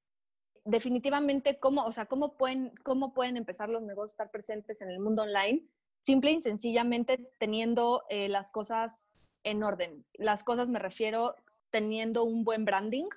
Definitivamente, 0.64 1.59
¿cómo, 1.59 1.85
o 1.85 1.92
sea, 1.92 2.06
cómo, 2.06 2.37
pueden, 2.37 2.73
¿cómo 2.83 3.12
pueden 3.12 3.37
empezar 3.37 3.68
los 3.68 3.83
negocios 3.83 4.12
estar 4.12 4.30
presentes 4.30 4.80
en 4.80 4.88
el 4.88 4.99
mundo 4.99 5.23
online? 5.23 5.62
Simple 6.00 6.33
y 6.33 6.40
sencillamente 6.40 7.30
teniendo 7.38 8.04
eh, 8.09 8.28
las 8.28 8.50
cosas 8.50 9.09
en 9.42 9.62
orden. 9.62 10.06
Las 10.14 10.42
cosas 10.42 10.71
me 10.71 10.78
refiero 10.78 11.35
teniendo 11.71 12.25
un 12.25 12.44
buen 12.44 12.64
branding, 12.64 13.09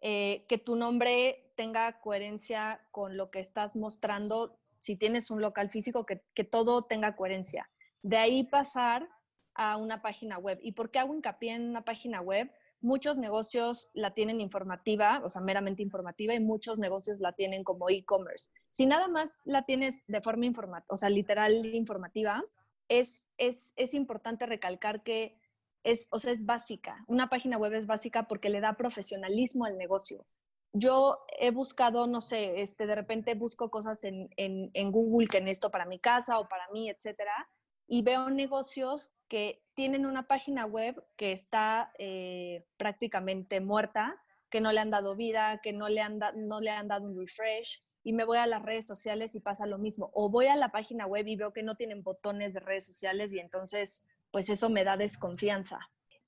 eh, 0.00 0.46
que 0.48 0.56
tu 0.56 0.76
nombre 0.76 1.52
tenga 1.56 2.00
coherencia 2.00 2.80
con 2.90 3.16
lo 3.16 3.30
que 3.30 3.40
estás 3.40 3.76
mostrando. 3.76 4.58
Si 4.78 4.96
tienes 4.96 5.30
un 5.30 5.42
local 5.42 5.70
físico, 5.70 6.06
que, 6.06 6.22
que 6.34 6.44
todo 6.44 6.82
tenga 6.82 7.16
coherencia. 7.16 7.70
De 8.02 8.16
ahí 8.16 8.44
pasar 8.44 9.08
a 9.54 9.76
una 9.76 10.00
página 10.00 10.38
web. 10.38 10.58
¿Y 10.62 10.72
por 10.72 10.90
qué 10.90 10.98
hago 10.98 11.14
hincapié 11.14 11.52
en 11.52 11.68
una 11.68 11.84
página 11.84 12.20
web? 12.20 12.50
Muchos 12.84 13.16
negocios 13.16 13.88
la 13.94 14.12
tienen 14.12 14.42
informativa, 14.42 15.22
o 15.24 15.30
sea, 15.30 15.40
meramente 15.40 15.82
informativa, 15.82 16.34
y 16.34 16.40
muchos 16.40 16.78
negocios 16.78 17.18
la 17.18 17.32
tienen 17.32 17.64
como 17.64 17.88
e-commerce. 17.88 18.50
Si 18.68 18.84
nada 18.84 19.08
más 19.08 19.40
la 19.46 19.62
tienes 19.62 20.04
de 20.06 20.20
forma 20.20 20.44
informativa, 20.44 20.84
o 20.90 20.96
sea, 20.98 21.08
literal 21.08 21.54
informativa, 21.74 22.44
es, 22.90 23.30
es, 23.38 23.72
es 23.76 23.94
importante 23.94 24.44
recalcar 24.44 25.02
que 25.02 25.40
es, 25.82 26.08
o 26.10 26.18
sea, 26.18 26.32
es 26.32 26.44
básica. 26.44 27.02
Una 27.06 27.30
página 27.30 27.56
web 27.56 27.72
es 27.72 27.86
básica 27.86 28.28
porque 28.28 28.50
le 28.50 28.60
da 28.60 28.74
profesionalismo 28.74 29.64
al 29.64 29.78
negocio. 29.78 30.26
Yo 30.74 31.24
he 31.38 31.52
buscado, 31.52 32.06
no 32.06 32.20
sé, 32.20 32.60
este, 32.60 32.86
de 32.86 32.96
repente 32.96 33.34
busco 33.34 33.70
cosas 33.70 34.04
en, 34.04 34.28
en, 34.36 34.92
Google 34.92 35.26
que 35.26 35.40
necesito 35.40 35.70
para 35.70 35.86
mi 35.86 35.98
casa 36.00 36.38
o 36.38 36.50
para 36.50 36.68
mí, 36.68 36.90
etcétera, 36.90 37.48
y 37.94 38.02
veo 38.02 38.28
negocios 38.28 39.14
que 39.28 39.62
tienen 39.74 40.04
una 40.04 40.26
página 40.26 40.66
web 40.66 41.00
que 41.14 41.30
está 41.30 41.92
eh, 42.00 42.66
prácticamente 42.76 43.60
muerta, 43.60 44.20
que 44.50 44.60
no 44.60 44.72
le 44.72 44.80
han 44.80 44.90
dado 44.90 45.14
vida, 45.14 45.60
que 45.62 45.72
no 45.72 45.88
le, 45.88 46.00
han 46.00 46.18
no 46.34 46.60
le 46.60 46.70
han 46.70 46.88
dado 46.88 47.04
un 47.04 47.16
refresh, 47.16 47.84
y 48.02 48.12
me 48.12 48.24
voy 48.24 48.38
a 48.38 48.48
las 48.48 48.62
redes 48.62 48.84
sociales 48.84 49.36
y 49.36 49.40
pasa 49.40 49.64
lo 49.66 49.78
mismo. 49.78 50.10
O 50.12 50.28
voy 50.28 50.46
a 50.48 50.56
la 50.56 50.72
página 50.72 51.06
web 51.06 51.28
y 51.28 51.36
veo 51.36 51.52
que 51.52 51.62
no 51.62 51.76
tienen 51.76 52.02
botones 52.02 52.54
de 52.54 52.60
redes 52.60 52.84
sociales 52.84 53.32
y 53.32 53.38
entonces 53.38 54.04
pues 54.32 54.48
eso 54.50 54.70
me 54.70 54.82
da 54.82 54.96
desconfianza. 54.96 55.78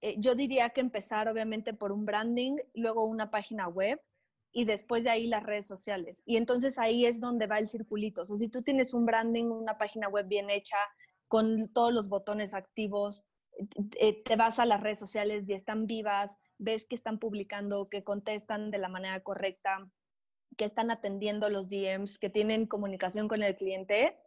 Eh, 0.02 0.14
yo 0.18 0.36
diría 0.36 0.70
que 0.70 0.82
empezar 0.82 1.28
obviamente 1.28 1.74
por 1.74 1.90
un 1.90 2.06
branding, 2.06 2.54
luego 2.74 3.06
una 3.06 3.32
página 3.32 3.66
web 3.66 4.00
y 4.52 4.66
después 4.66 5.02
de 5.02 5.10
ahí 5.10 5.26
las 5.26 5.42
redes 5.42 5.66
sociales. 5.66 6.22
Y 6.26 6.36
entonces 6.36 6.78
ahí 6.78 7.06
es 7.06 7.18
donde 7.18 7.48
va 7.48 7.58
el 7.58 7.66
circulito. 7.66 8.22
O 8.22 8.24
sea, 8.24 8.36
si 8.36 8.46
tú 8.46 8.62
tienes 8.62 8.94
un 8.94 9.04
branding, 9.04 9.46
una 9.46 9.76
página 9.76 10.08
web 10.08 10.28
bien 10.28 10.48
hecha, 10.48 10.78
con 11.28 11.68
todos 11.72 11.92
los 11.92 12.08
botones 12.08 12.54
activos, 12.54 13.24
eh, 13.98 14.22
te 14.22 14.36
vas 14.36 14.58
a 14.58 14.66
las 14.66 14.80
redes 14.80 14.98
sociales 14.98 15.48
y 15.48 15.54
están 15.54 15.86
vivas, 15.86 16.38
ves 16.58 16.84
que 16.84 16.94
están 16.94 17.18
publicando, 17.18 17.88
que 17.88 18.04
contestan 18.04 18.70
de 18.70 18.78
la 18.78 18.88
manera 18.88 19.22
correcta, 19.22 19.90
que 20.56 20.64
están 20.64 20.90
atendiendo 20.90 21.50
los 21.50 21.68
DMs, 21.68 22.18
que 22.18 22.30
tienen 22.30 22.66
comunicación 22.66 23.28
con 23.28 23.42
el 23.42 23.56
cliente, 23.56 24.18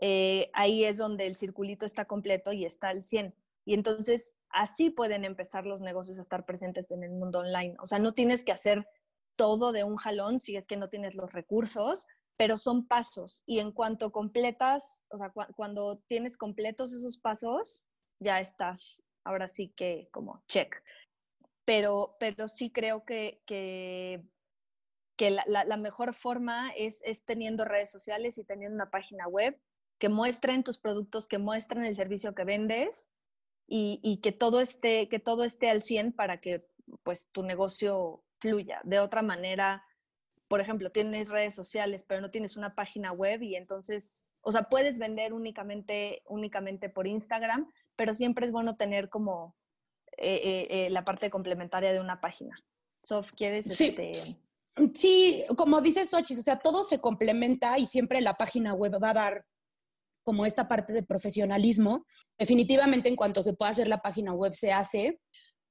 eh, 0.00 0.50
ahí 0.54 0.84
es 0.84 0.98
donde 0.98 1.26
el 1.26 1.36
circulito 1.36 1.84
está 1.84 2.04
completo 2.04 2.52
y 2.52 2.64
está 2.64 2.88
al 2.88 3.02
100. 3.02 3.34
Y 3.64 3.74
entonces 3.74 4.36
así 4.48 4.90
pueden 4.90 5.24
empezar 5.24 5.66
los 5.66 5.80
negocios 5.80 6.18
a 6.18 6.22
estar 6.22 6.46
presentes 6.46 6.90
en 6.90 7.02
el 7.02 7.10
mundo 7.10 7.40
online. 7.40 7.76
O 7.80 7.86
sea, 7.86 7.98
no 7.98 8.12
tienes 8.12 8.44
que 8.44 8.52
hacer 8.52 8.88
todo 9.36 9.72
de 9.72 9.84
un 9.84 9.96
jalón 9.96 10.40
si 10.40 10.56
es 10.56 10.66
que 10.66 10.76
no 10.76 10.88
tienes 10.88 11.14
los 11.14 11.32
recursos, 11.32 12.06
pero 12.38 12.56
son 12.56 12.86
pasos. 12.86 13.42
Y 13.46 13.58
en 13.58 13.72
cuanto 13.72 14.12
completas, 14.12 15.04
o 15.10 15.18
sea, 15.18 15.30
cuando 15.56 15.98
tienes 16.06 16.38
completos 16.38 16.94
esos 16.94 17.18
pasos, 17.18 17.88
ya 18.20 18.38
estás, 18.38 19.04
ahora 19.24 19.48
sí 19.48 19.74
que 19.76 20.08
como 20.12 20.42
check. 20.46 20.82
Pero, 21.66 22.16
pero 22.18 22.48
sí 22.48 22.70
creo 22.70 23.04
que, 23.04 23.42
que, 23.44 24.22
la, 25.46 25.76
mejor 25.76 26.14
forma 26.14 26.70
es, 26.76 27.02
es 27.04 27.24
teniendo 27.24 27.64
redes 27.64 27.90
sociales 27.90 28.38
y 28.38 28.44
teniendo 28.44 28.76
una 28.76 28.90
página 28.90 29.26
web 29.26 29.60
que 29.98 30.08
muestren 30.08 30.62
tus 30.62 30.78
productos, 30.78 31.26
que 31.26 31.38
muestren 31.38 31.84
el 31.84 31.96
servicio 31.96 32.36
que 32.36 32.44
vendes 32.44 33.12
y, 33.66 34.20
que, 34.22 34.30
todo 34.30 34.60
esté, 34.60 35.08
que 35.08 35.18
todo 35.18 35.42
esté 35.42 35.68
al 35.68 35.82
100 35.82 36.12
para 36.12 36.40
que 36.40 36.64
pues 37.02 37.28
tu 37.32 37.42
negocio 37.42 38.22
fluya. 38.40 38.80
De 38.84 39.00
otra 39.00 39.22
manera, 39.22 39.84
por 40.48 40.60
ejemplo, 40.60 40.90
tienes 40.90 41.28
redes 41.28 41.54
sociales, 41.54 42.04
pero 42.06 42.20
no 42.20 42.30
tienes 42.30 42.56
una 42.56 42.74
página 42.74 43.12
web 43.12 43.42
y 43.42 43.54
entonces, 43.54 44.24
o 44.42 44.50
sea, 44.50 44.62
puedes 44.62 44.98
vender 44.98 45.32
únicamente, 45.34 46.22
únicamente 46.26 46.88
por 46.88 47.06
Instagram, 47.06 47.70
pero 47.96 48.14
siempre 48.14 48.46
es 48.46 48.52
bueno 48.52 48.76
tener 48.76 49.08
como 49.10 49.54
eh, 50.16 50.40
eh, 50.42 50.66
eh, 50.70 50.90
la 50.90 51.04
parte 51.04 51.30
complementaria 51.30 51.92
de 51.92 52.00
una 52.00 52.20
página. 52.20 52.58
Sof, 53.02 53.30
¿quieres? 53.32 53.66
Sí. 53.66 53.88
Este... 53.88 54.12
Sí, 54.94 55.44
como 55.56 55.80
dice 55.80 56.06
Xochitl, 56.06 56.40
o 56.40 56.42
sea, 56.42 56.56
todo 56.56 56.84
se 56.84 57.00
complementa 57.00 57.78
y 57.78 57.86
siempre 57.86 58.20
la 58.20 58.34
página 58.34 58.74
web 58.74 59.02
va 59.02 59.10
a 59.10 59.14
dar 59.14 59.46
como 60.22 60.46
esta 60.46 60.68
parte 60.68 60.92
de 60.92 61.02
profesionalismo. 61.02 62.06
Definitivamente 62.38 63.08
en 63.08 63.16
cuanto 63.16 63.42
se 63.42 63.54
pueda 63.54 63.72
hacer 63.72 63.88
la 63.88 64.02
página 64.02 64.32
web 64.32 64.54
se 64.54 64.72
hace. 64.72 65.20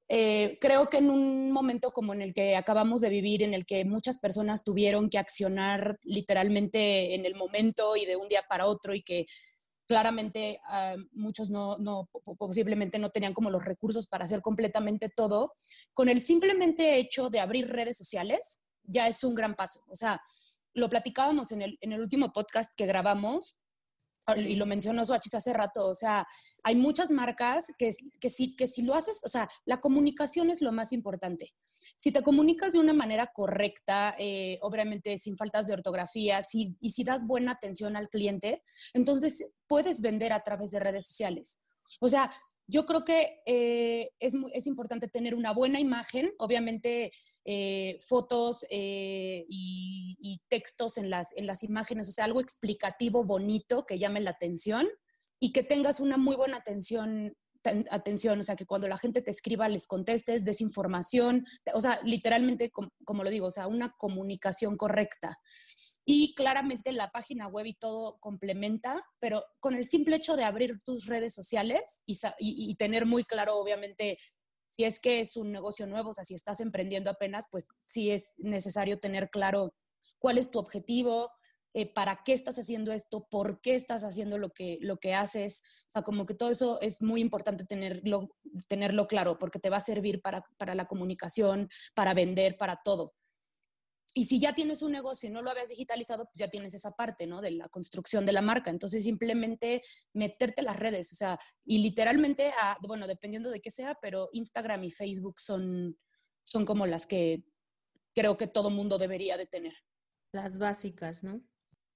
Eh, 0.10 0.58
creo 0.62 0.90
que 0.90 0.98
en 0.98 1.10
un 1.10 1.52
momento 1.52 1.92
como 1.92 2.14
en 2.14 2.22
el 2.22 2.34
que 2.34 2.56
acabamos 2.56 3.02
de 3.02 3.10
vivir, 3.10 3.44
en 3.44 3.54
el 3.54 3.66
que 3.66 3.84
muchas 3.84 4.20
personas 4.20 4.64
tuvieron 4.64 5.10
que 5.10 5.18
accionar 5.18 5.98
literalmente 6.04 7.16
en 7.16 7.26
el 7.26 7.36
momento 7.36 7.96
y 7.98 8.06
de 8.06 8.16
un 8.16 8.28
día 8.30 8.44
para 8.48 8.68
otro 8.68 8.96
y 8.96 9.02
que 9.02 9.26
claramente 9.88 10.60
ah, 10.68 10.96
muchos 11.14 11.50
no, 11.50 11.78
no, 11.78 12.10
posiblemente 12.38 13.00
no 13.00 13.10
tenían 13.10 13.34
como 13.34 13.50
los 13.50 13.66
recursos 13.66 14.08
para 14.08 14.26
hacer 14.26 14.42
completamente 14.42 15.10
todo, 15.10 15.54
con 15.94 16.10
el 16.10 16.22
simplemente 16.22 16.98
hecho 16.98 17.30
de 17.30 17.40
abrir 17.40 17.70
redes 17.70 17.98
sociales 17.98 18.64
ya 18.84 19.08
es 19.08 19.24
un 19.24 19.36
gran 19.36 19.56
paso. 19.56 19.84
O 19.90 19.96
sea, 19.96 20.22
lo 20.74 20.90
platicábamos 20.90 21.52
en 21.52 21.62
el, 21.62 21.78
en 21.82 21.92
el 21.92 22.02
último 22.02 22.32
podcast 22.32 22.74
que 22.76 22.86
grabamos, 22.86 23.60
y 24.36 24.56
lo 24.56 24.66
mencionó 24.66 25.06
Suachis 25.06 25.36
hace 25.36 25.54
rato, 25.54 25.88
o 25.88 25.96
sea, 25.96 26.28
hay 26.64 26.76
muchas 26.76 27.12
marcas 27.12 27.68
que, 27.78 27.92
que, 28.20 28.30
si, 28.30 28.56
que 28.56 28.68
si 28.68 28.82
lo 28.82 28.94
haces, 28.94 29.22
o 29.24 29.30
sea, 29.30 29.50
la 29.66 29.80
comunicación 29.80 30.50
es 30.50 30.62
lo 30.62 30.72
más 30.74 30.92
importante. 30.92 31.54
Si 31.96 32.12
te 32.12 32.22
comunicas 32.22 32.74
de 32.74 32.80
una 32.80 32.94
manera 32.94 33.28
correcta, 33.28 34.16
eh, 34.20 34.60
obviamente 34.62 35.18
sin 35.18 35.38
faltas 35.38 35.68
de 35.68 35.74
ortografía, 35.74 36.44
si, 36.44 36.76
y 36.82 36.92
si 36.92 37.04
das 37.06 37.26
buena 37.26 37.54
atención 37.54 37.96
al 37.96 38.10
cliente, 38.10 38.64
entonces 38.94 39.54
puedes 39.68 40.02
vender 40.02 40.34
a 40.34 40.44
través 40.44 40.72
de 40.72 40.80
redes 40.80 41.08
sociales. 41.08 41.62
O 42.00 42.10
sea, 42.10 42.32
yo 42.68 42.86
creo 42.86 43.06
que 43.06 43.42
eh, 43.46 44.12
es, 44.20 44.36
es, 44.54 44.68
importante 44.68 45.08
tener 45.08 45.36
una 45.36 45.54
buena 45.54 45.80
imagen, 45.80 46.32
obviamente 46.38 47.12
eh, 47.46 47.98
fotos 48.06 48.66
eh, 48.70 49.46
y, 49.48 50.18
y, 50.20 50.42
textos 50.50 50.98
en 50.98 51.10
las, 51.10 51.36
en 51.38 51.48
las 51.48 51.64
imágenes, 51.64 52.10
o 52.10 52.12
sea, 52.12 52.26
algo 52.26 52.42
explicativo, 52.42 53.24
bonito, 53.24 53.86
que 53.86 54.00
llame 54.00 54.20
la 54.20 54.32
atención 54.32 54.88
y 55.40 55.54
que 55.54 55.64
tengas 55.64 56.00
una 56.00 56.18
muy 56.18 56.36
buena 56.36 56.58
atención 56.58 57.34
atención, 57.92 58.40
o 58.40 58.44
sea, 58.44 58.56
que 58.56 58.66
cuando 58.66 58.88
la 58.88 58.98
gente 58.98 59.22
te 59.22 59.32
escriba 59.32 59.68
les 59.68 59.88
contestes, 59.88 60.44
desinformación, 60.44 61.46
o 61.74 61.82
sea, 61.82 62.00
literalmente, 62.04 62.72
como, 62.72 63.24
lo 63.24 63.30
digo, 63.30 63.48
o 63.48 63.52
sea, 63.52 63.68
una 63.68 63.94
comunicación 63.98 64.78
correcta. 64.78 65.38
Y 66.10 66.34
claramente 66.36 66.94
la 66.94 67.12
página 67.12 67.50
web 67.50 67.66
y 67.66 67.74
todo 67.74 68.18
complementa, 68.22 69.06
pero 69.20 69.44
con 69.60 69.74
el 69.74 69.84
simple 69.84 70.16
hecho 70.16 70.38
de 70.38 70.46
abrir 70.46 70.80
tus 70.86 71.06
redes 71.06 71.34
sociales 71.34 72.02
y, 72.06 72.76
tener 72.76 73.06
muy 73.06 73.26
claro, 73.26 73.58
obviamente, 73.58 74.18
si 74.70 74.86
es 74.86 75.02
que 75.02 75.20
es 75.20 75.36
un 75.36 75.52
negocio 75.52 75.86
nuevo, 75.86 76.12
o 76.12 76.14
sea, 76.14 76.24
si 76.24 76.34
estás 76.34 76.62
emprendiendo 76.62 77.10
apenas, 77.10 77.48
pues 77.52 77.68
sí 77.88 78.10
es 78.12 78.36
necesario 78.38 79.02
tener 79.02 79.30
claro 79.30 79.76
cuál 80.18 80.38
es 80.38 80.50
tu 80.50 80.60
objetivo, 80.60 81.30
eh, 81.74 81.92
para 81.94 82.24
qué 82.24 82.32
estás 82.32 82.58
haciendo 82.58 82.94
esto, 82.94 83.28
por 83.30 83.60
qué 83.60 83.76
estás 83.76 84.06
haciendo 84.06 84.38
lo 84.38 84.52
que, 84.52 84.78
lo 84.80 85.00
que 85.00 85.14
haces. 85.14 85.64
O 85.88 85.90
sea, 85.90 86.04
como 86.04 86.26
que 86.26 86.36
todo 86.36 86.52
eso 86.52 86.80
es 86.80 87.02
muy 87.02 87.20
importante 87.20 87.66
tenerlo, 87.66 88.30
tenerlo 88.70 89.08
claro 89.08 89.38
porque 89.38 89.60
te 89.60 89.70
va 89.70 89.78
a 89.78 89.82
servir 89.82 90.22
para, 90.22 90.46
para 90.58 90.74
la 90.74 90.88
comunicación, 90.88 91.70
para 91.94 92.14
vender, 92.14 92.56
para 92.56 92.78
todo. 92.78 93.14
Y 94.18 94.26
si 94.26 94.40
ya 94.40 94.52
tienes 94.52 94.82
un 94.82 94.92
negocio 94.94 95.30
y 95.30 95.32
no 95.32 95.44
lo 95.44 95.52
habías 95.52 95.70
digitalizado, 95.70 96.26
pues 96.26 96.40
ya 96.40 96.50
tienes 96.50 96.74
esa 96.74 96.90
parte, 96.90 97.28
¿no? 97.28 97.40
De 97.40 97.52
la 97.52 97.70
construcción 97.70 98.26
de 98.26 98.32
la 98.32 98.42
marca. 98.42 98.72
Entonces, 98.72 99.04
simplemente 99.04 99.84
meterte 100.12 100.64
las 100.64 100.80
redes, 100.80 101.14
o 101.14 101.16
sea, 101.16 101.40
y 101.64 101.84
literalmente, 101.84 102.52
bueno, 102.88 103.06
dependiendo 103.06 103.52
de 103.52 103.62
qué 103.62 103.70
sea, 103.70 103.96
pero 104.02 104.30
Instagram 104.34 104.86
y 104.86 104.90
Facebook 104.90 105.40
son, 105.40 106.00
son 106.46 106.66
como 106.66 106.88
las 106.88 107.06
que 107.06 107.44
creo 108.16 108.38
que 108.38 108.48
todo 108.48 108.72
mundo 108.72 108.98
debería 108.98 109.38
de 109.38 109.46
tener. 109.46 109.76
Las 110.32 110.58
básicas, 110.58 111.22
¿no? 111.24 111.40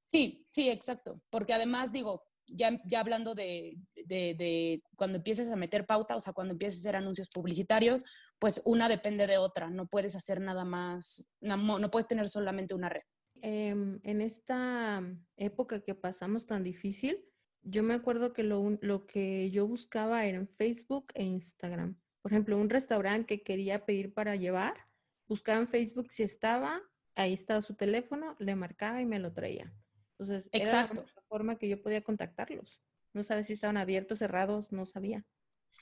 Sí, 0.03 0.45
sí, 0.51 0.69
exacto. 0.69 1.23
Porque 1.31 1.53
además, 1.53 1.91
digo, 1.91 2.23
ya, 2.45 2.79
ya 2.85 2.99
hablando 2.99 3.33
de, 3.33 3.79
de, 3.95 4.83
cuando 4.95 5.17
empieces 5.17 5.51
a 5.51 5.55
meter 5.55 5.87
pauta, 5.87 6.15
o 6.15 6.21
sea, 6.21 6.33
cuando 6.33 6.51
empieces 6.51 6.77
a 6.77 6.81
hacer 6.81 6.95
anuncios 6.97 7.31
publicitarios, 7.31 8.05
pues 8.41 8.63
una 8.65 8.89
depende 8.89 9.27
de 9.27 9.37
otra. 9.37 9.69
No 9.69 9.85
puedes 9.85 10.15
hacer 10.15 10.41
nada 10.41 10.65
más, 10.65 11.29
no, 11.41 11.77
no 11.77 11.91
puedes 11.91 12.07
tener 12.07 12.27
solamente 12.27 12.73
una 12.73 12.89
red. 12.89 13.03
Em, 13.43 13.99
en 14.03 14.19
esta 14.19 15.03
época 15.37 15.81
que 15.81 15.93
pasamos 15.93 16.47
tan 16.47 16.63
difícil, 16.63 17.23
yo 17.61 17.83
me 17.83 17.93
acuerdo 17.93 18.33
que 18.33 18.41
lo, 18.41 18.79
lo 18.81 19.05
que 19.05 19.51
yo 19.51 19.67
buscaba 19.67 20.25
era 20.25 20.39
en 20.39 20.47
Facebook 20.47 21.11
e 21.13 21.23
Instagram. 21.23 22.01
Por 22.23 22.31
ejemplo, 22.31 22.57
un 22.57 22.71
restaurante 22.71 23.37
que 23.37 23.43
quería 23.43 23.85
pedir 23.85 24.11
para 24.11 24.35
llevar, 24.35 24.87
buscaba 25.27 25.59
en 25.59 25.67
Facebook 25.67 26.07
si 26.09 26.23
estaba, 26.23 26.81
ahí 27.13 27.33
estaba 27.33 27.61
su 27.61 27.75
teléfono, 27.75 28.35
le 28.39 28.55
marcaba 28.55 29.01
y 29.01 29.05
me 29.05 29.19
lo 29.19 29.33
traía. 29.33 29.71
Entonces, 30.17 30.49
Exacto. 30.51 31.03
era 31.03 31.13
la 31.15 31.21
forma 31.29 31.59
que 31.59 31.69
yo 31.69 31.79
podía 31.79 32.01
contactarlos. 32.01 32.81
No 33.13 33.21
sabes 33.21 33.47
si 33.47 33.53
estaban 33.53 33.77
abiertos, 33.77 34.17
cerrados, 34.17 34.71
no 34.71 34.87
sabía. 34.87 35.27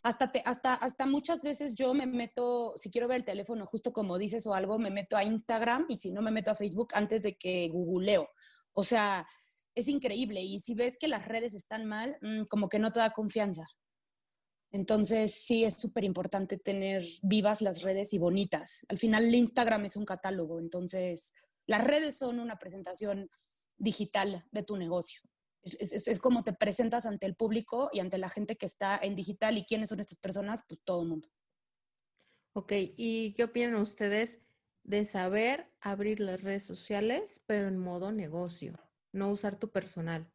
Hasta, 0.01 0.31
hasta, 0.45 0.73
hasta 0.75 1.05
muchas 1.05 1.43
veces 1.43 1.75
yo 1.75 1.93
me 1.93 2.05
meto, 2.05 2.73
si 2.77 2.89
quiero 2.89 3.07
ver 3.07 3.17
el 3.17 3.25
teléfono, 3.25 3.65
justo 3.65 3.91
como 3.91 4.17
dices 4.17 4.47
o 4.47 4.53
algo, 4.53 4.79
me 4.79 4.91
meto 4.91 5.17
a 5.17 5.23
Instagram 5.23 5.85
y 5.89 5.97
si 5.97 6.11
no 6.11 6.21
me 6.21 6.31
meto 6.31 6.51
a 6.51 6.55
Facebook 6.55 6.89
antes 6.93 7.23
de 7.23 7.35
que 7.35 7.67
googleo. 7.69 8.29
O 8.73 8.83
sea, 8.83 9.27
es 9.75 9.87
increíble. 9.87 10.41
Y 10.41 10.59
si 10.59 10.73
ves 10.73 10.97
que 10.97 11.07
las 11.07 11.27
redes 11.27 11.53
están 11.53 11.85
mal, 11.85 12.17
mm, 12.21 12.45
como 12.49 12.69
que 12.69 12.79
no 12.79 12.91
te 12.91 12.99
da 12.99 13.11
confianza. 13.11 13.67
Entonces, 14.71 15.33
sí 15.33 15.63
es 15.63 15.75
súper 15.75 16.03
importante 16.03 16.57
tener 16.57 17.01
vivas 17.23 17.61
las 17.61 17.81
redes 17.81 18.13
y 18.13 18.19
bonitas. 18.19 18.85
Al 18.89 18.99
final, 18.99 19.25
el 19.25 19.35
Instagram 19.35 19.85
es 19.85 19.95
un 19.95 20.05
catálogo, 20.05 20.59
entonces 20.59 21.33
las 21.65 21.83
redes 21.83 22.17
son 22.17 22.39
una 22.39 22.57
presentación 22.57 23.29
digital 23.77 24.45
de 24.51 24.63
tu 24.63 24.77
negocio. 24.77 25.21
Es, 25.63 26.19
como 26.19 26.43
te 26.43 26.53
presentas 26.53 27.05
ante 27.05 27.25
el 27.25 27.35
público 27.35 27.89
y 27.91 27.99
ante 27.99 28.17
la 28.17 28.29
gente 28.29 28.55
que 28.55 28.65
está 28.65 28.97
en 29.01 29.15
digital 29.15 29.57
y 29.57 29.65
quiénes 29.65 29.89
son 29.89 29.99
estas 29.99 30.19
personas, 30.19 30.63
pues 30.67 30.81
todo 30.83 31.01
el 31.03 31.09
mundo. 31.09 31.29
Ok, 32.53 32.73
¿y 32.95 33.33
qué 33.33 33.43
opinan 33.43 33.75
ustedes 33.75 34.39
de 34.83 35.05
saber 35.05 35.71
abrir 35.81 36.19
las 36.19 36.43
redes 36.43 36.63
sociales, 36.63 37.43
pero 37.45 37.67
en 37.67 37.77
modo 37.77 38.11
negocio, 38.11 38.73
no 39.11 39.29
usar 39.29 39.55
tu 39.55 39.71
personal? 39.71 40.31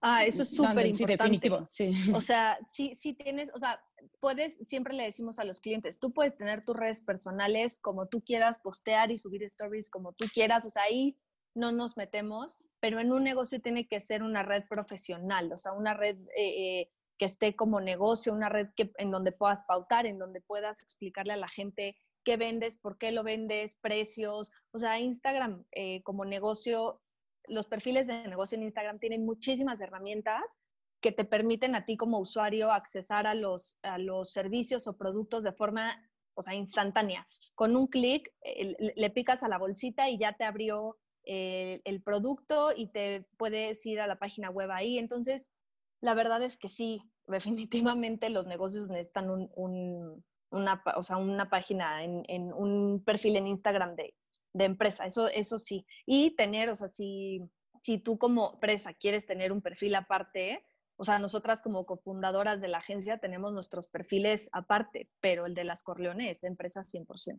Ah, 0.00 0.24
eso 0.24 0.42
es 0.42 0.54
súper 0.54 0.86
importante. 0.86 0.96
Sí, 0.96 1.04
definitivo, 1.06 1.66
sí. 1.70 2.12
O 2.12 2.20
sea, 2.20 2.58
sí, 2.66 2.94
sí 2.94 3.14
tienes, 3.14 3.50
o 3.54 3.58
sea, 3.58 3.80
puedes, 4.20 4.58
siempre 4.64 4.94
le 4.94 5.04
decimos 5.04 5.38
a 5.38 5.44
los 5.44 5.60
clientes, 5.60 5.98
tú 5.98 6.12
puedes 6.12 6.36
tener 6.36 6.64
tus 6.64 6.76
redes 6.76 7.00
personales 7.00 7.78
como 7.78 8.06
tú 8.06 8.22
quieras, 8.22 8.58
postear 8.58 9.10
y 9.10 9.18
subir 9.18 9.42
stories 9.44 9.90
como 9.90 10.12
tú 10.12 10.26
quieras, 10.32 10.66
o 10.66 10.70
sea, 10.70 10.82
ahí 10.82 11.16
no 11.54 11.72
nos 11.72 11.96
metemos, 11.96 12.58
pero 12.80 13.00
en 13.00 13.12
un 13.12 13.24
negocio 13.24 13.60
tiene 13.60 13.86
que 13.86 14.00
ser 14.00 14.22
una 14.22 14.42
red 14.42 14.64
profesional, 14.68 15.52
o 15.52 15.56
sea, 15.56 15.72
una 15.72 15.94
red 15.94 16.16
eh, 16.36 16.80
eh, 16.80 16.90
que 17.18 17.24
esté 17.24 17.56
como 17.56 17.80
negocio, 17.80 18.32
una 18.32 18.48
red 18.48 18.68
que, 18.76 18.92
en 18.98 19.10
donde 19.10 19.32
puedas 19.32 19.62
pautar, 19.62 20.06
en 20.06 20.18
donde 20.18 20.40
puedas 20.40 20.82
explicarle 20.82 21.32
a 21.32 21.38
la 21.38 21.48
gente 21.48 21.96
qué 22.24 22.36
vendes, 22.36 22.76
por 22.76 22.98
qué 22.98 23.12
lo 23.12 23.22
vendes, 23.22 23.76
precios. 23.76 24.52
O 24.72 24.78
sea, 24.78 25.00
Instagram 25.00 25.64
eh, 25.72 26.02
como 26.02 26.24
negocio, 26.24 27.00
los 27.44 27.66
perfiles 27.66 28.06
de 28.08 28.28
negocio 28.28 28.56
en 28.58 28.64
Instagram 28.64 28.98
tienen 28.98 29.24
muchísimas 29.24 29.80
herramientas 29.80 30.58
que 31.00 31.12
te 31.12 31.24
permiten 31.24 31.74
a 31.74 31.86
ti 31.86 31.96
como 31.96 32.18
usuario 32.18 32.72
accesar 32.72 33.26
a 33.26 33.34
los, 33.34 33.78
a 33.82 33.98
los 33.98 34.32
servicios 34.32 34.88
o 34.88 34.96
productos 34.96 35.44
de 35.44 35.52
forma, 35.52 35.96
o 36.34 36.42
sea, 36.42 36.54
instantánea. 36.54 37.26
Con 37.54 37.76
un 37.76 37.86
clic 37.86 38.30
le 38.78 39.10
picas 39.10 39.42
a 39.42 39.48
la 39.48 39.56
bolsita 39.56 40.10
y 40.10 40.18
ya 40.18 40.34
te 40.34 40.44
abrió 40.44 40.98
eh, 41.26 41.80
el 41.84 42.02
producto 42.02 42.72
y 42.74 42.86
te 42.86 43.26
puedes 43.36 43.84
ir 43.84 44.00
a 44.00 44.06
la 44.06 44.18
página 44.18 44.48
web 44.48 44.70
ahí. 44.70 44.98
Entonces, 44.98 45.52
la 46.00 46.14
verdad 46.14 46.40
es 46.42 46.56
que 46.56 46.68
sí, 46.68 47.02
definitivamente 47.26 48.30
los 48.30 48.46
negocios 48.46 48.88
necesitan 48.88 49.30
un, 49.30 50.24
una, 50.50 50.82
o 50.96 51.02
sea, 51.02 51.16
una 51.16 51.50
página, 51.50 52.04
en, 52.04 52.22
en, 52.28 52.52
un 52.52 53.02
perfil 53.04 53.36
en 53.36 53.48
Instagram 53.48 53.96
de, 53.96 54.14
de, 54.52 54.64
empresa, 54.64 55.04
eso, 55.04 55.28
eso 55.28 55.58
sí. 55.58 55.84
Y 56.06 56.36
tener, 56.36 56.70
o 56.70 56.76
sea, 56.76 56.88
si, 56.88 57.42
si 57.82 57.98
tú 57.98 58.18
como 58.18 58.52
empresa 58.54 58.94
quieres 58.94 59.26
tener 59.26 59.50
un 59.50 59.62
perfil 59.62 59.96
aparte, 59.96 60.64
o 60.96 61.04
sea, 61.04 61.18
nosotras 61.18 61.60
como 61.60 61.84
cofundadoras 61.84 62.60
de 62.60 62.68
la 62.68 62.78
agencia 62.78 63.18
tenemos 63.18 63.52
nuestros 63.52 63.88
perfiles 63.88 64.48
aparte, 64.52 65.10
pero 65.20 65.46
el 65.46 65.54
de 65.54 65.64
las 65.64 65.82
Corleones, 65.82 66.44
empresa 66.44 66.80
100%. 66.80 67.38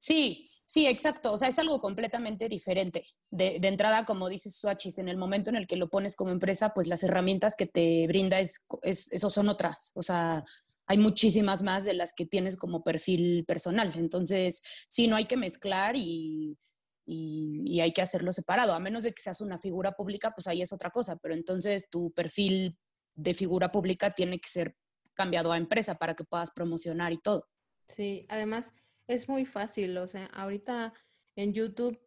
Sí, 0.00 0.50
sí, 0.64 0.86
exacto. 0.86 1.32
O 1.32 1.36
sea, 1.36 1.48
es 1.48 1.58
algo 1.58 1.80
completamente 1.80 2.48
diferente. 2.48 3.04
De, 3.30 3.56
entrada, 3.62 4.04
como 4.06 4.28
dices 4.28 4.56
Swatchis, 4.56 4.98
en 4.98 5.08
el 5.08 5.18
momento 5.18 5.50
en 5.50 5.56
el 5.56 5.66
que 5.66 5.76
lo 5.76 5.90
pones 5.90 6.16
como 6.16 6.30
empresa, 6.30 6.72
pues 6.74 6.88
las 6.88 7.04
herramientas 7.04 7.54
que 7.54 7.66
te 7.66 8.06
brinda 8.08 8.40
es, 8.40 8.64
eso 8.82 9.30
son 9.30 9.48
otras. 9.50 9.92
O 9.94 10.02
sea, 10.02 10.44
hay 10.86 10.98
muchísimas 10.98 11.62
más 11.62 11.84
de 11.84 11.94
las 11.94 12.14
que 12.14 12.26
tienes 12.26 12.56
como 12.56 12.82
perfil 12.82 13.44
personal. 13.46 13.92
Entonces, 13.96 14.62
sí, 14.88 15.06
no 15.06 15.16
hay 15.16 15.26
que 15.26 15.36
mezclar 15.36 15.96
y, 15.96 16.58
y, 17.06 17.80
hay 17.80 17.92
que 17.92 18.02
hacerlo 18.02 18.32
separado. 18.32 18.72
A 18.74 18.80
menos 18.80 19.02
de 19.02 19.12
que 19.12 19.22
seas 19.22 19.42
una 19.42 19.58
figura 19.58 19.92
pública, 19.92 20.32
pues 20.34 20.46
ahí 20.46 20.62
es 20.62 20.72
otra 20.72 20.90
cosa. 20.90 21.16
Pero 21.16 21.34
entonces 21.34 21.90
tu 21.90 22.10
perfil 22.12 22.78
de 23.14 23.34
figura 23.34 23.70
pública 23.70 24.12
tiene 24.12 24.40
que 24.40 24.48
ser 24.48 24.76
cambiado 25.12 25.52
a 25.52 25.58
empresa 25.58 25.96
para 25.96 26.14
que 26.14 26.24
puedas 26.24 26.52
promocionar 26.52 27.12
y 27.12 27.18
todo. 27.18 27.46
Sí, 27.86 28.24
además 28.30 28.72
es 29.10 29.28
muy 29.28 29.44
fácil, 29.44 29.98
o 29.98 30.06
sea, 30.06 30.26
ahorita 30.26 30.94
en 31.36 31.52
YouTube 31.52 31.98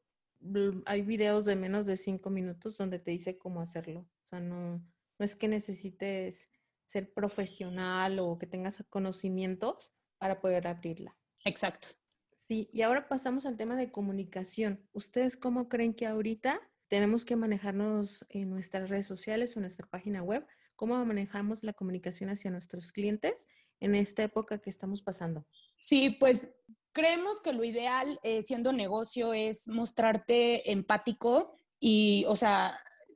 hay 0.85 1.01
videos 1.01 1.45
de 1.45 1.55
menos 1.55 1.85
de 1.85 1.97
cinco 1.97 2.29
minutos 2.29 2.77
donde 2.77 2.99
te 2.99 3.11
dice 3.11 3.37
cómo 3.37 3.61
hacerlo. 3.61 4.01
O 4.01 4.29
sea, 4.29 4.39
no, 4.39 4.77
no 4.77 5.25
es 5.25 5.35
que 5.35 5.47
necesites 5.47 6.49
ser 6.85 7.13
profesional 7.13 8.19
o 8.19 8.37
que 8.37 8.47
tengas 8.47 8.83
conocimientos 8.89 9.93
para 10.17 10.39
poder 10.39 10.67
abrirla. 10.67 11.17
Exacto. 11.45 11.89
Sí, 12.35 12.69
y 12.73 12.81
ahora 12.81 13.07
pasamos 13.07 13.45
al 13.45 13.57
tema 13.57 13.75
de 13.75 13.91
comunicación. 13.91 14.87
¿Ustedes 14.93 15.37
cómo 15.37 15.69
creen 15.69 15.93
que 15.93 16.07
ahorita 16.07 16.59
tenemos 16.87 17.25
que 17.25 17.35
manejarnos 17.35 18.25
en 18.29 18.49
nuestras 18.49 18.89
redes 18.89 19.07
sociales 19.07 19.55
o 19.55 19.59
en 19.59 19.63
nuestra 19.63 19.87
página 19.87 20.23
web? 20.23 20.45
¿Cómo 20.75 21.03
manejamos 21.05 21.63
la 21.63 21.73
comunicación 21.73 22.29
hacia 22.29 22.51
nuestros 22.51 22.91
clientes 22.91 23.47
en 23.79 23.95
esta 23.95 24.23
época 24.23 24.57
que 24.57 24.69
estamos 24.69 25.01
pasando? 25.01 25.45
Sí, 25.77 26.17
pues 26.19 26.55
creemos 26.93 27.41
que 27.41 27.53
lo 27.53 27.63
ideal 27.63 28.19
eh, 28.23 28.41
siendo 28.41 28.71
negocio 28.71 29.33
es 29.33 29.67
mostrarte 29.67 30.71
empático 30.71 31.57
y, 31.79 32.25
o 32.27 32.35
sea, 32.35 32.71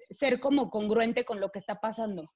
ser 0.10 0.40
como 0.40 0.70
congruente 0.70 1.24
con 1.24 1.40
lo 1.40 1.52
que 1.52 1.60
está 1.60 1.80
pasando. 1.80 2.30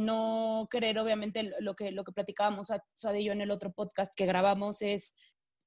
no 0.00 0.68
querer, 0.70 0.98
obviamente, 0.98 1.52
lo 1.60 1.74
que, 1.74 1.92
lo 1.92 2.04
que 2.04 2.12
platicábamos 2.12 2.68
Suade 2.94 3.20
y 3.20 3.24
yo 3.24 3.32
en 3.32 3.40
el 3.40 3.50
otro 3.50 3.72
podcast 3.72 4.14
que 4.14 4.26
grabamos 4.26 4.82
es 4.82 5.16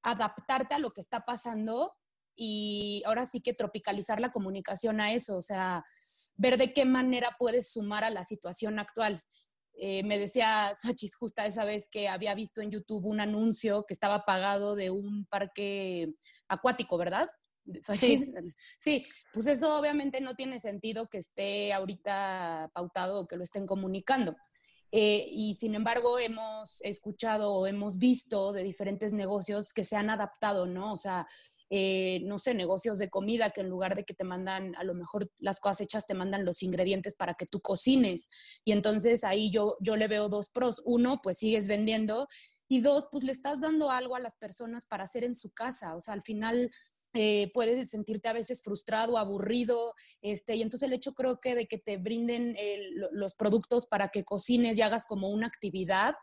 adaptarte 0.03 0.75
a 0.75 0.79
lo 0.79 0.91
que 0.91 1.01
está 1.01 1.25
pasando 1.25 1.95
y 2.35 3.03
ahora 3.05 3.25
sí 3.25 3.41
que 3.41 3.53
tropicalizar 3.53 4.21
la 4.21 4.31
comunicación 4.31 5.01
a 5.01 5.11
eso, 5.11 5.37
o 5.37 5.41
sea, 5.41 5.83
ver 6.35 6.57
de 6.57 6.73
qué 6.73 6.85
manera 6.85 7.35
puedes 7.37 7.71
sumar 7.71 8.03
a 8.03 8.09
la 8.09 8.23
situación 8.23 8.79
actual. 8.79 9.21
Eh, 9.83 10.03
me 10.03 10.19
decía 10.19 10.71
Sachis 10.75 11.15
justa 11.15 11.47
esa 11.47 11.65
vez 11.65 11.89
que 11.89 12.07
había 12.07 12.35
visto 12.35 12.61
en 12.61 12.69
YouTube 12.69 13.03
un 13.07 13.19
anuncio 13.19 13.83
que 13.87 13.95
estaba 13.95 14.25
pagado 14.25 14.75
de 14.75 14.91
un 14.91 15.25
parque 15.25 16.13
acuático, 16.47 16.99
¿verdad? 16.99 17.27
Sí. 17.81 18.31
sí, 18.77 19.07
pues 19.33 19.47
eso 19.47 19.79
obviamente 19.79 20.21
no 20.21 20.35
tiene 20.35 20.59
sentido 20.59 21.07
que 21.07 21.17
esté 21.17 21.73
ahorita 21.73 22.69
pautado 22.75 23.21
o 23.21 23.27
que 23.27 23.37
lo 23.37 23.43
estén 23.43 23.65
comunicando. 23.65 24.35
Eh, 24.91 25.25
y 25.31 25.55
sin 25.55 25.73
embargo, 25.73 26.19
hemos 26.19 26.83
escuchado 26.83 27.51
o 27.51 27.65
hemos 27.65 27.97
visto 27.97 28.51
de 28.51 28.61
diferentes 28.61 29.13
negocios 29.13 29.73
que 29.73 29.83
se 29.83 29.95
han 29.95 30.11
adaptado, 30.11 30.67
¿no? 30.67 30.93
O 30.93 30.97
sea, 30.97 31.27
eh, 31.73 32.19
no 32.25 32.37
sé, 32.37 32.53
negocios 32.53 32.99
de 32.99 33.09
comida 33.09 33.51
que 33.51 33.61
en 33.61 33.69
lugar 33.69 33.95
de 33.95 34.03
que 34.03 34.13
te 34.13 34.25
mandan 34.25 34.75
a 34.75 34.83
lo 34.83 34.93
mejor 34.93 35.31
las 35.37 35.61
cosas 35.61 35.79
hechas, 35.79 36.05
te 36.05 36.13
mandan 36.13 36.43
los 36.43 36.63
ingredientes 36.63 37.15
para 37.15 37.35
que 37.35 37.45
tú 37.45 37.61
cocines. 37.61 38.29
Y 38.65 38.73
entonces 38.73 39.23
ahí 39.23 39.51
yo, 39.51 39.77
yo 39.79 39.95
le 39.95 40.09
veo 40.09 40.27
dos 40.27 40.49
pros. 40.49 40.81
Uno, 40.83 41.21
pues 41.23 41.37
sigues 41.37 41.69
vendiendo 41.69 42.27
y 42.67 42.81
dos, 42.81 43.07
pues 43.09 43.23
le 43.23 43.31
estás 43.31 43.61
dando 43.61 43.89
algo 43.89 44.17
a 44.17 44.19
las 44.19 44.35
personas 44.35 44.85
para 44.85 45.05
hacer 45.05 45.23
en 45.23 45.33
su 45.33 45.51
casa. 45.51 45.95
O 45.95 46.01
sea, 46.01 46.13
al 46.13 46.21
final 46.21 46.69
eh, 47.13 47.49
puedes 47.53 47.89
sentirte 47.89 48.27
a 48.27 48.33
veces 48.33 48.61
frustrado, 48.61 49.17
aburrido, 49.17 49.93
este, 50.21 50.57
y 50.57 50.61
entonces 50.61 50.87
el 50.87 50.93
hecho 50.93 51.13
creo 51.13 51.39
que 51.39 51.55
de 51.55 51.67
que 51.67 51.77
te 51.77 51.95
brinden 51.95 52.53
los 53.13 53.33
productos 53.35 53.85
para 53.85 54.09
que 54.09 54.25
cocines 54.25 54.77
y 54.77 54.81
hagas 54.81 55.05
como 55.05 55.29
una 55.29 55.47
actividad, 55.47 56.15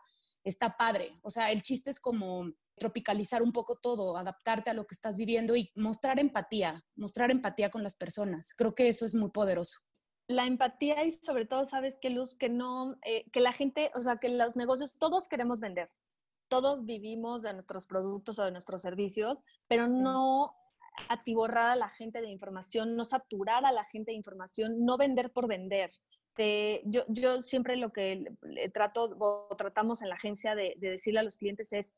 está 0.43 0.77
padre. 0.77 1.17
O 1.23 1.31
sea, 1.31 1.51
el 1.51 1.63
chiste 1.63 1.89
es 1.89 1.99
como 1.99 2.51
tropicalizar 2.79 3.43
un 3.43 3.51
poco 3.51 3.75
todo, 3.75 4.17
adaptarte 4.17 4.71
a 4.71 4.73
lo 4.73 4.87
que 4.87 4.95
estás 4.95 5.17
viviendo 5.17 5.55
y 5.55 5.71
mostrar 5.75 6.19
empatía, 6.19 6.83
mostrar 6.95 7.29
empatía 7.29 7.69
con 7.69 7.83
las 7.83 7.95
personas. 7.95 8.55
Creo 8.57 8.73
que 8.73 8.89
eso 8.89 9.05
es 9.05 9.13
muy 9.13 9.29
poderoso. 9.29 9.81
La 10.27 10.47
empatía 10.47 11.03
y 11.03 11.11
sobre 11.11 11.45
todo, 11.45 11.65
sabes 11.65 11.97
que 12.01 12.09
Luz, 12.09 12.35
que 12.35 12.49
no, 12.49 12.97
eh, 13.03 13.29
que 13.31 13.39
la 13.39 13.53
gente, 13.53 13.91
o 13.95 14.01
sea, 14.01 14.17
que 14.17 14.29
los 14.29 14.55
negocios, 14.55 14.97
todos 14.97 15.27
queremos 15.27 15.59
vender, 15.59 15.91
todos 16.47 16.85
vivimos 16.85 17.41
de 17.41 17.53
nuestros 17.53 17.85
productos 17.85 18.37
o 18.39 18.45
de 18.45 18.51
nuestros 18.51 18.81
servicios, 18.81 19.37
pero 19.67 19.87
no 19.87 20.55
atiborrar 21.07 21.71
a 21.71 21.75
la 21.75 21.89
gente 21.89 22.21
de 22.21 22.29
información, 22.29 22.95
no 22.95 23.05
saturar 23.05 23.65
a 23.65 23.71
la 23.71 23.85
gente 23.85 24.11
de 24.11 24.17
información, 24.17 24.85
no 24.85 24.97
vender 24.97 25.31
por 25.31 25.47
vender. 25.47 25.89
yo, 26.85 27.05
yo 27.07 27.41
siempre 27.41 27.77
lo 27.77 27.91
que 27.91 28.25
trato 28.73 29.15
o 29.19 29.55
tratamos 29.57 30.01
en 30.01 30.09
la 30.09 30.15
agencia 30.15 30.55
de, 30.55 30.75
de 30.77 30.91
decirle 30.91 31.21
a 31.21 31.23
los 31.23 31.37
clientes 31.37 31.73
es, 31.73 31.93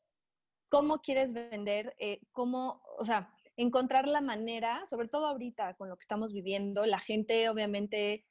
cómo 0.72 1.02
quieres 1.02 1.34
vender, 1.34 1.94
eh, 1.98 2.22
cómo, 2.32 2.82
o 2.96 3.04
sea, 3.04 3.30
encontrar 3.58 4.08
la 4.08 4.22
manera, 4.22 4.86
sobre 4.86 5.06
todo 5.06 5.26
ahorita 5.26 5.74
con 5.74 5.90
lo 5.90 5.96
que 5.98 6.02
estamos 6.02 6.32
viviendo, 6.32 6.86
la 6.86 6.98
gente 6.98 7.50
obviamente, 7.50 8.24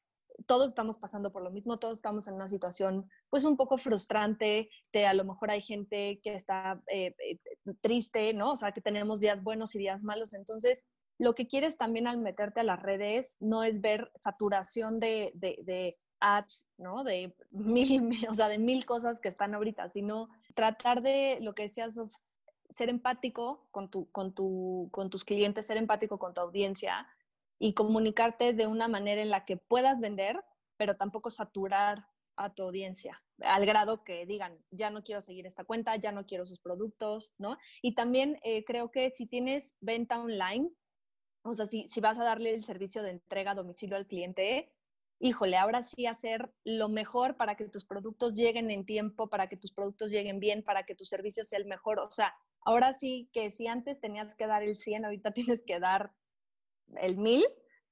todos 0.47 0.69
estamos 0.69 0.97
pasando 0.97 1.32
por 1.32 1.43
lo 1.43 1.51
mismo, 1.51 1.77
todos 1.77 1.99
estamos 1.99 2.27
en 2.27 2.34
una 2.34 2.47
situación 2.47 3.08
pues 3.30 3.45
un 3.45 3.58
poco 3.58 3.77
frustrante, 3.77 4.71
de, 4.91 5.06
a 5.06 5.13
lo 5.13 5.23
mejor 5.23 5.51
hay 5.51 5.62
gente 5.62 6.19
que 6.23 6.34
está 6.34 6.82
eh, 6.88 7.13
eh, 7.19 7.38
triste, 7.80 8.34
¿no? 8.34 8.54
O 8.54 8.56
sea, 8.56 8.71
que 8.71 8.82
tenemos 8.82 9.19
días 9.19 9.43
buenos 9.43 9.75
y 9.75 9.77
días 9.77 10.04
malos, 10.04 10.34
entonces 10.34 10.88
lo 11.19 11.36
que 11.36 11.47
quieres 11.47 11.77
también 11.77 12.08
al 12.08 12.17
meterte 12.17 12.62
a 12.62 12.63
las 12.63 12.82
redes 12.82 13.38
no 13.39 13.63
es 13.63 13.82
ver 13.82 14.12
saturación 14.15 14.99
de, 14.99 15.32
de, 15.36 15.60
de 15.62 15.95
ads, 16.19 16.67
¿no? 16.77 17.04
De 17.04 17.36
mil, 17.51 18.27
o 18.27 18.34
sea, 18.34 18.49
de 18.49 18.58
mil 18.58 18.84
cosas 18.88 19.21
que 19.21 19.30
están 19.30 19.54
ahorita, 19.54 19.89
sino 19.89 20.30
tratar 20.56 21.04
de, 21.04 21.38
lo 21.41 21.54
que 21.54 21.63
decías, 21.63 21.99
ser 22.71 22.89
empático 22.89 23.67
con, 23.71 23.91
tu, 23.91 24.10
con, 24.12 24.34
tu, 24.34 24.89
con 24.91 25.10
tus 25.10 25.23
clientes, 25.23 25.67
ser 25.67 25.77
empático 25.77 26.17
con 26.17 26.34
tu 26.34 26.41
audiencia 26.41 27.07
y 27.60 27.73
comunicarte 27.73 28.53
de 28.53 28.65
una 28.65 28.88
manera 28.88 29.21
en 29.21 29.29
la 29.29 29.45
que 29.45 29.57
puedas 29.57 30.01
vender, 30.01 30.43
pero 30.77 30.95
tampoco 30.95 31.29
saturar 31.29 32.07
a 32.38 32.53
tu 32.53 32.63
audiencia, 32.63 33.21
al 33.41 33.65
grado 33.65 34.03
que 34.03 34.25
digan, 34.25 34.57
ya 34.71 34.89
no 34.89 35.03
quiero 35.03 35.21
seguir 35.21 35.45
esta 35.45 35.65
cuenta, 35.65 35.95
ya 35.97 36.12
no 36.12 36.25
quiero 36.25 36.45
sus 36.45 36.60
productos, 36.60 37.34
¿no? 37.38 37.57
Y 37.81 37.93
también 37.93 38.39
eh, 38.43 38.63
creo 38.63 38.89
que 38.89 39.12
si 39.12 39.27
tienes 39.27 39.77
venta 39.81 40.19
online, 40.19 40.71
o 41.43 41.53
sea, 41.53 41.65
si, 41.65 41.88
si 41.88 41.99
vas 42.01 42.19
a 42.19 42.23
darle 42.23 42.55
el 42.55 42.63
servicio 42.63 43.03
de 43.03 43.12
entrega 43.12 43.51
a 43.51 43.55
domicilio 43.55 43.97
al 43.97 44.07
cliente, 44.07 44.71
híjole, 45.19 45.57
ahora 45.57 45.84
sí 45.84 46.07
hacer 46.07 46.51
lo 46.63 46.89
mejor 46.89 47.38
para 47.38 47.55
que 47.55 47.69
tus 47.69 47.86
productos 47.86 48.34
lleguen 48.34 48.71
en 48.71 48.86
tiempo, 48.86 49.29
para 49.29 49.47
que 49.47 49.57
tus 49.57 49.71
productos 49.71 50.10
lleguen 50.10 50.39
bien, 50.39 50.63
para 50.63 50.84
que 50.84 50.95
tu 50.95 51.05
servicio 51.05 51.45
sea 51.45 51.60
el 51.60 51.65
mejor. 51.65 51.99
O 51.99 52.10
sea, 52.10 52.34
Ahora 52.63 52.93
sí 52.93 53.30
que 53.34 53.52
si 53.52 53.67
antes 53.67 54.00
tenías 54.00 54.36
que 54.36 54.47
dar 54.47 54.63
el 54.63 54.76
100, 54.76 55.06
ahorita 55.06 55.32
tienes 55.34 55.63
que 55.63 55.80
dar 55.80 56.13
el 56.97 57.17
1000 57.17 57.43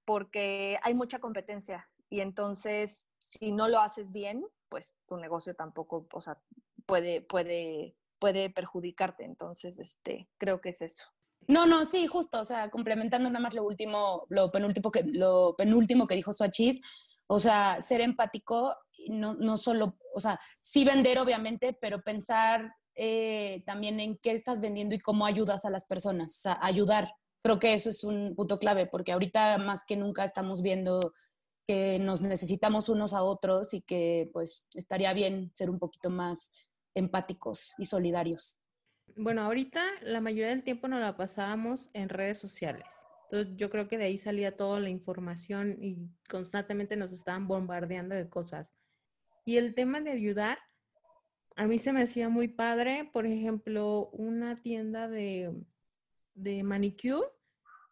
porque 0.05 0.79
hay 0.83 0.93
mucha 0.93 1.19
competencia 1.19 1.89
y 2.09 2.21
entonces 2.21 3.09
si 3.19 3.51
no 3.51 3.67
lo 3.67 3.79
haces 3.79 4.11
bien, 4.11 4.45
pues 4.69 4.97
tu 5.07 5.17
negocio 5.17 5.55
tampoco, 5.55 6.07
o 6.11 6.21
sea, 6.21 6.41
puede, 6.85 7.21
puede, 7.21 7.95
puede 8.19 8.49
perjudicarte. 8.49 9.23
Entonces, 9.23 9.79
este, 9.79 10.29
creo 10.37 10.61
que 10.61 10.69
es 10.69 10.81
eso. 10.81 11.05
No, 11.47 11.65
no, 11.65 11.85
sí, 11.85 12.05
justo, 12.07 12.39
o 12.39 12.45
sea, 12.45 12.69
complementando 12.69 13.29
nada 13.29 13.41
más 13.41 13.55
lo 13.55 13.63
último, 13.63 14.25
lo 14.29 14.51
penúltimo 14.51 14.91
que, 14.91 15.03
lo 15.03 15.55
penúltimo 15.57 16.05
que 16.05 16.15
dijo 16.15 16.31
Suachis, 16.31 16.81
o 17.27 17.39
sea, 17.39 17.81
ser 17.81 18.01
empático, 18.01 18.75
no, 19.07 19.33
no 19.33 19.57
solo, 19.57 19.97
o 20.13 20.19
sea, 20.19 20.39
sí 20.59 20.83
vender 20.83 21.17
obviamente, 21.17 21.73
pero 21.73 22.01
pensar 22.01 22.75
eh, 23.01 23.63
también 23.65 24.01
en 24.01 24.17
qué 24.17 24.31
estás 24.31 24.59
vendiendo 24.59 24.93
y 24.93 24.99
cómo 24.99 25.25
ayudas 25.25 25.63
a 25.63 25.69
las 25.69 25.85
personas, 25.85 26.35
o 26.35 26.41
sea, 26.41 26.57
ayudar. 26.61 27.13
Creo 27.41 27.57
que 27.57 27.73
eso 27.73 27.89
es 27.89 28.03
un 28.03 28.35
punto 28.35 28.59
clave, 28.59 28.87
porque 28.87 29.13
ahorita 29.13 29.57
más 29.57 29.85
que 29.85 29.95
nunca 29.95 30.25
estamos 30.25 30.61
viendo 30.61 30.99
que 31.65 31.97
nos 31.99 32.21
necesitamos 32.21 32.89
unos 32.89 33.13
a 33.13 33.23
otros 33.23 33.73
y 33.73 33.81
que 33.81 34.29
pues 34.33 34.67
estaría 34.73 35.13
bien 35.13 35.51
ser 35.55 35.69
un 35.69 35.79
poquito 35.79 36.09
más 36.09 36.51
empáticos 36.93 37.75
y 37.77 37.85
solidarios. 37.85 38.59
Bueno, 39.15 39.43
ahorita 39.43 39.81
la 40.01 40.19
mayoría 40.19 40.49
del 40.49 40.63
tiempo 40.65 40.89
nos 40.89 40.99
la 40.99 41.15
pasábamos 41.15 41.87
en 41.93 42.09
redes 42.09 42.37
sociales. 42.39 43.05
Entonces 43.29 43.55
yo 43.55 43.69
creo 43.69 43.87
que 43.87 43.97
de 43.97 44.05
ahí 44.05 44.17
salía 44.17 44.57
toda 44.57 44.79
la 44.81 44.89
información 44.89 45.77
y 45.79 46.09
constantemente 46.27 46.97
nos 46.97 47.13
estaban 47.13 47.47
bombardeando 47.47 48.15
de 48.15 48.27
cosas. 48.27 48.73
Y 49.45 49.57
el 49.57 49.73
tema 49.73 50.01
de 50.01 50.11
ayudar, 50.11 50.57
a 51.59 51.67
mí 51.67 51.77
se 51.77 51.91
me 51.91 52.03
hacía 52.03 52.29
muy 52.29 52.47
padre, 52.47 53.09
por 53.11 53.25
ejemplo, 53.25 54.09
una 54.13 54.61
tienda 54.61 55.09
de, 55.09 55.53
de 56.33 56.63
manicure 56.63 57.27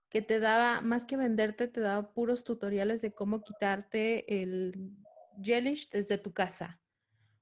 que 0.07 0.21
te 0.21 0.39
daba, 0.39 0.79
más 0.79 1.05
que 1.05 1.17
venderte, 1.17 1.67
te 1.67 1.81
daba 1.81 2.13
puros 2.13 2.45
tutoriales 2.45 3.01
de 3.01 3.13
cómo 3.13 3.43
quitarte 3.43 4.41
el 4.41 4.95
gelish 5.43 5.89
desde 5.89 6.17
tu 6.17 6.31
casa 6.31 6.81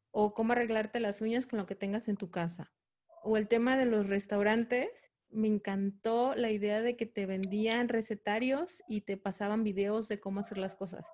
o 0.09 0.33
cómo 0.33 0.53
arreglarte 0.53 0.99
las 0.99 1.21
uñas 1.21 1.45
con 1.45 1.59
lo 1.59 1.67
que 1.67 1.75
tengas 1.75 2.07
en 2.07 2.17
tu 2.17 2.31
casa. 2.31 2.73
O 3.21 3.37
el 3.37 3.47
tema 3.47 3.77
de 3.77 3.85
los 3.85 4.09
restaurantes, 4.09 5.11
me 5.29 5.47
encantó 5.47 6.33
la 6.33 6.49
idea 6.49 6.81
de 6.81 6.95
que 6.95 7.05
te 7.05 7.27
vendían 7.27 7.87
recetarios 7.87 8.81
y 8.87 9.01
te 9.01 9.15
pasaban 9.15 9.63
videos 9.63 10.07
de 10.07 10.19
cómo 10.19 10.39
hacer 10.39 10.57
las 10.57 10.75
cosas. 10.75 11.07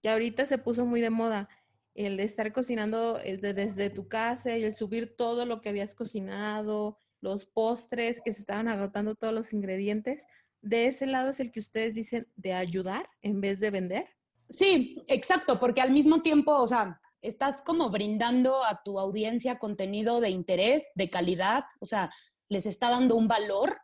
Que 0.00 0.08
ahorita 0.08 0.46
se 0.46 0.56
puso 0.56 0.86
muy 0.86 1.02
de 1.02 1.10
moda 1.10 1.50
el 1.94 2.16
de 2.16 2.24
estar 2.24 2.52
cocinando 2.52 3.18
eh, 3.20 3.36
desde 3.36 3.90
tu 3.90 4.08
casa 4.08 4.56
y 4.58 4.64
el 4.64 4.72
subir 4.72 5.16
todo 5.16 5.46
lo 5.46 5.60
que 5.60 5.68
habías 5.68 5.94
cocinado, 5.94 6.98
los 7.20 7.46
postres 7.46 8.20
que 8.20 8.32
se 8.32 8.40
estaban 8.40 8.68
agotando 8.68 9.14
todos 9.14 9.32
los 9.32 9.52
ingredientes. 9.52 10.26
¿De 10.60 10.86
ese 10.86 11.06
lado 11.06 11.30
es 11.30 11.40
el 11.40 11.52
que 11.52 11.60
ustedes 11.60 11.94
dicen 11.94 12.26
de 12.36 12.52
ayudar 12.52 13.08
en 13.22 13.40
vez 13.40 13.60
de 13.60 13.70
vender? 13.70 14.08
Sí, 14.48 14.96
exacto, 15.08 15.60
porque 15.60 15.80
al 15.80 15.92
mismo 15.92 16.20
tiempo, 16.20 16.54
o 16.54 16.66
sea, 16.66 17.00
estás 17.22 17.62
como 17.62 17.90
brindando 17.90 18.54
a 18.64 18.82
tu 18.82 18.98
audiencia 18.98 19.58
contenido 19.58 20.20
de 20.20 20.30
interés, 20.30 20.88
de 20.94 21.10
calidad, 21.10 21.64
o 21.80 21.86
sea, 21.86 22.10
les 22.48 22.66
está 22.66 22.90
dando 22.90 23.16
un 23.16 23.28
valor 23.28 23.74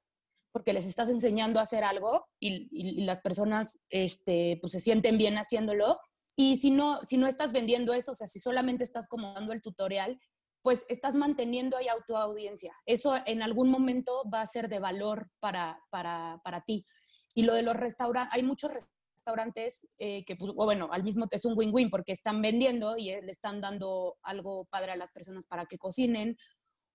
porque 0.53 0.73
les 0.73 0.87
estás 0.87 1.09
enseñando 1.09 1.61
a 1.61 1.62
hacer 1.62 1.85
algo 1.85 2.27
y, 2.40 2.68
y 2.73 3.05
las 3.05 3.20
personas 3.20 3.79
este, 3.88 4.59
pues 4.61 4.73
se 4.73 4.81
sienten 4.81 5.16
bien 5.16 5.37
haciéndolo 5.38 5.99
y 6.40 6.57
si 6.57 6.70
no, 6.70 6.96
si 7.03 7.18
no 7.18 7.26
estás 7.26 7.53
vendiendo 7.53 7.92
eso, 7.92 8.12
o 8.12 8.14
sea, 8.14 8.26
si 8.26 8.38
solamente 8.38 8.83
estás 8.83 9.09
como 9.09 9.35
dando 9.35 9.53
el 9.53 9.61
tutorial, 9.61 10.18
pues 10.62 10.85
estás 10.88 11.14
manteniendo 11.14 11.76
ahí 11.76 11.87
a 11.88 12.03
tu 12.07 12.16
audiencia. 12.16 12.72
Eso 12.87 13.14
en 13.26 13.42
algún 13.42 13.68
momento 13.68 14.22
va 14.33 14.40
a 14.40 14.46
ser 14.46 14.70
de 14.70 14.79
valor 14.79 15.31
para, 15.38 15.85
para, 15.90 16.40
para 16.42 16.62
ti. 16.62 16.87
Y 17.35 17.42
lo 17.42 17.53
de 17.53 17.62
los 17.62 17.76
restaurantes, 17.76 18.33
hay 18.35 18.42
muchos 18.42 18.72
restaurantes 18.72 19.87
eh, 19.98 20.24
que, 20.24 20.35
pues, 20.35 20.55
bueno, 20.55 20.88
al 20.90 21.03
mismo 21.03 21.26
es 21.31 21.44
un 21.44 21.59
win-win 21.59 21.90
porque 21.90 22.12
están 22.12 22.40
vendiendo 22.40 22.96
y 22.96 23.11
le 23.20 23.31
están 23.31 23.61
dando 23.61 24.16
algo 24.22 24.64
padre 24.64 24.92
a 24.92 24.96
las 24.96 25.12
personas 25.12 25.44
para 25.46 25.66
que 25.66 25.76
cocinen. 25.76 26.38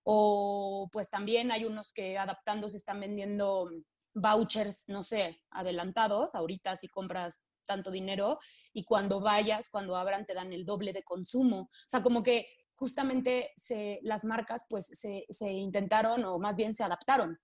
O 0.02 0.88
pues 0.90 1.08
también 1.08 1.52
hay 1.52 1.66
unos 1.66 1.92
que 1.92 2.18
adaptándose 2.18 2.76
están 2.76 2.98
vendiendo 2.98 3.70
vouchers, 4.12 4.88
no 4.88 5.04
sé, 5.04 5.40
adelantados. 5.50 6.34
Ahorita 6.34 6.76
si 6.76 6.88
compras 6.88 7.44
tanto 7.66 7.90
dinero 7.90 8.38
y 8.72 8.84
cuando 8.84 9.20
vayas, 9.20 9.68
cuando 9.68 9.96
abran, 9.96 10.24
te 10.24 10.34
dan 10.34 10.52
el 10.52 10.64
doble 10.64 10.92
de 10.92 11.02
consumo. 11.02 11.62
O 11.62 11.68
sea, 11.70 12.02
como 12.02 12.22
que 12.22 12.48
justamente 12.76 13.52
se, 13.56 13.98
las 14.02 14.24
marcas 14.24 14.66
pues 14.68 14.86
se, 14.86 15.26
se 15.28 15.50
intentaron 15.50 16.24
o 16.24 16.38
más 16.38 16.56
bien 16.56 16.74
se 16.74 16.84
adaptaron. 16.84 17.38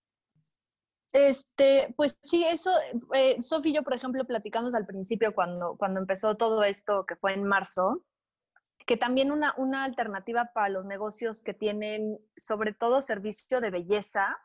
Este, 1.12 1.92
pues 1.96 2.18
sí, 2.22 2.44
eso, 2.44 2.70
eh, 3.12 3.40
Sofi 3.42 3.68
y 3.68 3.74
yo, 3.74 3.82
por 3.82 3.94
ejemplo, 3.94 4.24
platicamos 4.24 4.74
al 4.74 4.86
principio 4.86 5.34
cuando, 5.34 5.76
cuando 5.76 6.00
empezó 6.00 6.36
todo 6.36 6.64
esto, 6.64 7.04
que 7.04 7.16
fue 7.16 7.34
en 7.34 7.44
marzo, 7.44 8.02
que 8.86 8.96
también 8.96 9.30
una, 9.30 9.54
una 9.58 9.84
alternativa 9.84 10.50
para 10.54 10.70
los 10.70 10.86
negocios 10.86 11.42
que 11.42 11.52
tienen 11.52 12.18
sobre 12.36 12.72
todo 12.72 13.02
servicio 13.02 13.60
de 13.60 13.70
belleza, 13.70 14.38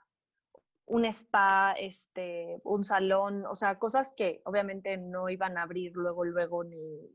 un 0.88 1.06
spa, 1.06 1.73
este, 1.78 2.62
un 2.63 2.84
salón, 2.84 3.45
o 3.45 3.54
sea, 3.56 3.78
cosas 3.78 4.13
que 4.15 4.41
obviamente 4.45 4.97
no 4.97 5.30
iban 5.30 5.58
a 5.58 5.63
abrir 5.63 5.91
luego, 5.95 6.23
luego, 6.23 6.63
ni, 6.63 7.13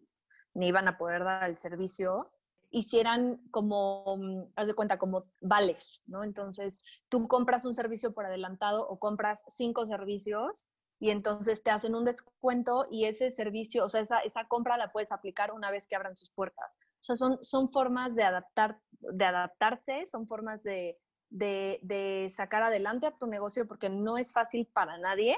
ni 0.55 0.69
iban 0.69 0.89
a 0.89 0.99
poder 0.99 1.25
dar 1.25 1.49
el 1.49 1.57
servicio. 1.57 2.31
hicieran 2.75 3.37
como, 3.51 4.17
mm, 4.17 4.53
haz 4.57 4.67
de 4.67 4.75
cuenta, 4.75 4.99
como 4.99 5.27
vales, 5.43 6.03
¿no? 6.07 6.25
Entonces, 6.25 6.83
tú 7.11 7.29
compras 7.29 7.67
un 7.67 7.75
servicio 7.75 8.15
por 8.15 8.25
adelantado 8.25 8.89
o 8.89 8.99
compras 8.99 9.45
cinco 9.49 9.85
servicios 9.85 10.71
y 10.99 11.11
entonces 11.11 11.63
te 11.63 11.71
hacen 11.71 11.95
un 11.95 12.07
descuento 12.07 12.87
y 12.91 13.05
ese 13.05 13.31
servicio, 13.31 13.85
o 13.85 13.89
sea, 13.89 14.01
esa, 14.01 14.21
esa 14.21 14.47
compra 14.49 14.79
la 14.79 14.91
puedes 14.93 15.13
aplicar 15.13 15.53
una 15.53 15.71
vez 15.71 15.87
que 15.87 15.97
abran 15.97 16.17
sus 16.17 16.31
puertas. 16.31 16.79
O 17.01 17.03
sea, 17.05 17.17
son, 17.17 17.39
son 17.43 17.71
formas 17.73 18.15
de, 18.17 18.23
adaptar, 18.23 18.79
de 19.01 19.25
adaptarse, 19.25 20.07
son 20.07 20.27
formas 20.27 20.63
de, 20.63 20.99
de, 21.33 21.81
de 21.83 22.29
sacar 22.31 22.63
adelante 22.63 23.07
a 23.07 23.17
tu 23.17 23.27
negocio 23.27 23.67
porque 23.67 23.89
no 23.89 24.19
es 24.19 24.33
fácil 24.33 24.67
para 24.73 24.99
nadie. 24.99 25.37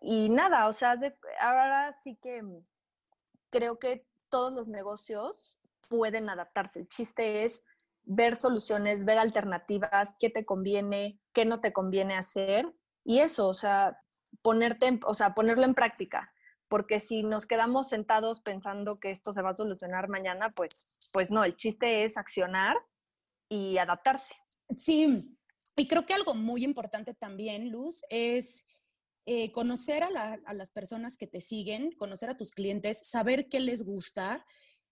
Y 0.00 0.28
nada, 0.30 0.68
o 0.68 0.72
sea, 0.72 0.96
ahora 1.40 1.92
sí 1.92 2.16
que 2.22 2.42
creo 3.50 3.78
que 3.78 4.06
todos 4.28 4.52
los 4.52 4.68
negocios 4.68 5.60
pueden 5.88 6.28
adaptarse. 6.28 6.80
El 6.80 6.88
chiste 6.88 7.44
es 7.44 7.64
ver 8.04 8.36
soluciones, 8.36 9.04
ver 9.04 9.18
alternativas, 9.18 10.16
qué 10.18 10.30
te 10.30 10.44
conviene, 10.44 11.20
qué 11.32 11.44
no 11.44 11.60
te 11.60 11.72
conviene 11.72 12.16
hacer 12.16 12.72
y 13.04 13.18
eso, 13.18 13.48
o 13.48 13.54
sea, 13.54 14.00
ponerte, 14.42 15.00
o 15.04 15.14
sea, 15.14 15.34
ponerlo 15.34 15.64
en 15.64 15.74
práctica, 15.74 16.32
porque 16.68 17.00
si 17.00 17.22
nos 17.22 17.46
quedamos 17.46 17.88
sentados 17.88 18.40
pensando 18.40 19.00
que 19.00 19.10
esto 19.10 19.32
se 19.32 19.42
va 19.42 19.50
a 19.50 19.54
solucionar 19.54 20.08
mañana, 20.08 20.50
pues 20.50 20.98
pues 21.12 21.30
no, 21.30 21.44
el 21.44 21.56
chiste 21.56 22.04
es 22.04 22.16
accionar 22.16 22.76
y 23.48 23.78
adaptarse. 23.78 24.34
Sí, 24.76 25.36
y 25.76 25.88
creo 25.88 26.06
que 26.06 26.14
algo 26.14 26.34
muy 26.34 26.64
importante 26.64 27.14
también, 27.14 27.70
Luz, 27.70 28.02
es 28.10 28.66
eh, 29.26 29.52
conocer 29.52 30.02
a, 30.02 30.54
las 30.54 30.70
personas 30.70 31.16
que 31.16 31.26
te 31.26 31.40
siguen, 31.40 31.92
conocer 31.92 32.30
a 32.30 32.36
tus 32.36 32.52
clientes, 32.52 33.06
saber 33.08 33.48
qué 33.48 33.60
les 33.60 33.84
gusta 33.84 34.44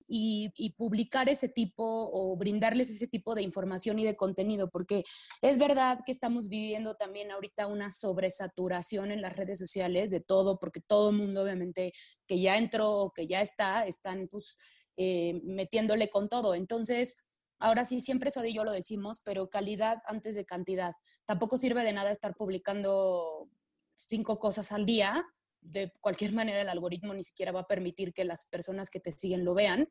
y, 0.06 0.50
publicar 0.76 1.28
ese 1.28 1.48
tipo 1.48 1.84
o 1.84 2.36
brindarles 2.36 2.90
ese 2.90 3.08
tipo 3.08 3.34
de 3.34 3.42
información 3.42 3.98
y 3.98 4.04
de 4.04 4.16
contenido, 4.16 4.70
porque 4.70 5.02
es 5.42 5.58
verdad 5.58 5.98
que 6.06 6.12
estamos 6.12 6.48
viviendo 6.48 6.94
también 6.94 7.30
ahorita 7.30 7.66
una 7.66 7.90
sobresaturación 7.90 9.10
en 9.10 9.22
las 9.22 9.36
redes 9.36 9.58
sociales 9.58 10.10
de 10.10 10.20
todo, 10.20 10.58
porque 10.58 10.80
todo 10.80 11.10
el 11.10 11.16
mundo 11.16 11.42
obviamente 11.42 11.92
que 12.26 12.40
ya 12.40 12.56
entró 12.56 12.90
o 12.92 13.12
que 13.12 13.26
ya 13.26 13.42
está, 13.42 13.86
están 13.86 14.28
pues 14.28 14.56
eh, 14.96 15.40
metiéndole 15.44 16.08
con 16.10 16.28
todo. 16.28 16.54
Entonces, 16.54 17.24
ahora 17.58 17.84
sí, 17.84 18.00
siempre 18.00 18.28
eso 18.28 18.42
de 18.42 18.52
yo 18.52 18.64
lo 18.64 18.72
decimos, 18.72 19.20
pero 19.24 19.48
calidad 19.48 19.98
antes 20.06 20.34
de 20.34 20.44
cantidad. 20.44 20.92
Tampoco 21.26 21.58
sirve 21.58 21.84
de 21.84 21.92
nada 21.92 22.10
estar 22.10 22.34
publicando 22.34 23.48
cinco 23.94 24.38
cosas 24.38 24.72
al 24.72 24.86
día 24.86 25.24
de 25.60 25.92
cualquier 26.00 26.32
manera 26.34 26.60
el 26.60 26.68
algoritmo 26.68 27.14
ni 27.14 27.22
siquiera 27.22 27.52
va 27.52 27.60
a 27.60 27.66
permitir 27.66 28.12
que 28.12 28.24
las 28.24 28.46
personas 28.46 28.90
que 28.90 29.00
te 29.00 29.10
siguen 29.10 29.44
lo 29.44 29.54
vean, 29.54 29.88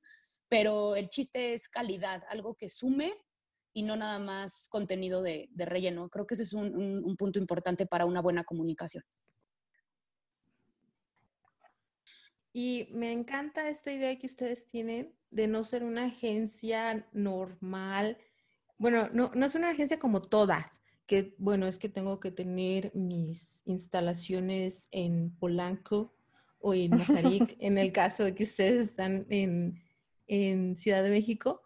pero 0.49 0.95
el 0.95 1.09
chiste 1.09 1.53
es 1.53 1.69
calidad, 1.69 2.23
algo 2.29 2.55
que 2.55 2.69
sume 2.69 3.13
y 3.73 3.83
no 3.83 3.95
nada 3.95 4.19
más 4.19 4.69
contenido 4.69 5.21
de, 5.21 5.49
relleno. 5.55 6.09
Creo 6.09 6.25
que 6.25 6.33
ese 6.33 6.43
es 6.43 6.53
un, 6.53 7.15
punto 7.17 7.37
importante 7.37 7.85
para 7.85 8.05
una 8.05 8.21
buena 8.21 8.43
comunicación. 8.43 9.03
Y 12.53 12.89
me 12.91 13.11
encanta 13.11 13.69
esta 13.69 13.91
idea 13.91 14.17
que 14.17 14.25
ustedes 14.25 14.65
tienen 14.65 15.13
de 15.31 15.47
no 15.47 15.63
ser 15.63 15.83
una 15.83 16.05
agencia 16.05 17.07
normal. 17.13 18.17
Bueno, 18.77 19.09
no, 19.13 19.31
no 19.35 19.45
es 19.45 19.55
una 19.55 19.69
agencia 19.69 19.99
como 19.99 20.21
todas, 20.21 20.81
que 21.05 21.35
bueno, 21.37 21.67
es 21.67 21.79
que 21.79 21.89
tengo 21.89 22.19
que 22.19 22.31
tener 22.31 22.91
mis 22.93 23.61
instalaciones 23.65 24.87
en 24.91 25.35
Polanco 25.37 26.13
o 26.59 26.73
en 26.73 26.91
Mazarik, 26.91 27.55
en 27.59 27.77
el 27.77 27.91
caso 27.91 28.23
de 28.23 28.35
que 28.35 28.43
ustedes 28.43 28.89
están 28.89 29.25
en, 29.29 29.81
en, 30.27 30.75
Ciudad 30.75 31.03
de 31.03 31.09
México. 31.09 31.61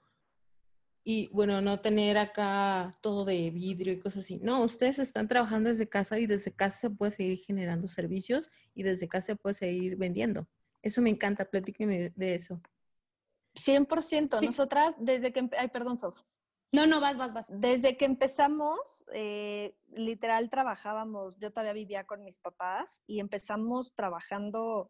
Y 1.04 1.30
bueno, 1.34 1.62
no 1.62 1.82
tener 1.82 2.20
acá 2.20 2.94
todo 3.02 3.26
de 3.26 3.50
vidrio 3.50 3.92
y 3.92 4.00
cosas 4.00 4.24
así. 4.24 4.40
No, 4.44 4.64
ustedes 4.64 5.00
están 5.00 5.28
trabajando 5.28 5.70
desde 5.70 5.90
casa 5.90 6.20
y 6.20 6.28
desde 6.28 6.52
casa 6.52 6.78
se 6.78 6.90
puede 6.92 7.12
seguir 7.12 7.40
generando 7.40 7.88
servicios 7.88 8.50
y 8.76 8.84
desde 8.84 9.08
casa 9.08 9.28
se 9.28 9.36
puede 9.36 9.56
seguir 9.56 9.96
vendiendo. 9.96 10.48
Eso 10.82 11.02
me 11.02 11.10
encanta, 11.10 11.46
platíqueme 11.46 12.12
de 12.16 12.36
eso. 12.36 12.62
100%. 13.56 14.42
Nosotras, 14.42 14.96
desde 15.00 15.34
que... 15.34 15.50
Ay, 15.58 15.68
perdón, 15.68 15.98
Sof. 15.98 16.22
No, 16.74 16.88
no, 16.88 17.02
vas, 17.02 17.18
vas, 17.18 17.34
vas. 17.34 17.52
Desde 17.54 17.98
que 17.98 18.06
empezamos, 18.06 19.04
eh, 19.14 19.76
literal 19.94 20.50
trabajábamos, 20.50 21.38
yo 21.38 21.52
todavía 21.52 21.74
vivía 21.74 22.06
con 22.06 22.24
mis 22.24 22.40
papás 22.40 23.04
y 23.08 23.20
empezamos 23.20 23.94
trabajando, 23.94 24.90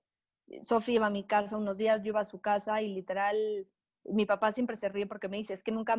Sofía 0.62 0.96
iba 0.96 1.08
a 1.08 1.12
mi 1.12 1.26
casa 1.26 1.58
unos 1.58 1.80
días, 1.80 2.04
yo 2.04 2.10
iba 2.10 2.20
a 2.20 2.26
su 2.26 2.40
casa 2.40 2.84
y 2.84 2.94
literal, 2.94 3.36
mi 4.04 4.28
papá 4.28 4.52
siempre 4.52 4.76
se 4.76 4.90
ríe 4.90 5.08
porque 5.08 5.28
me 5.28 5.38
dice, 5.38 5.56
es 5.56 5.64
que 5.64 5.72
nunca 5.72 5.98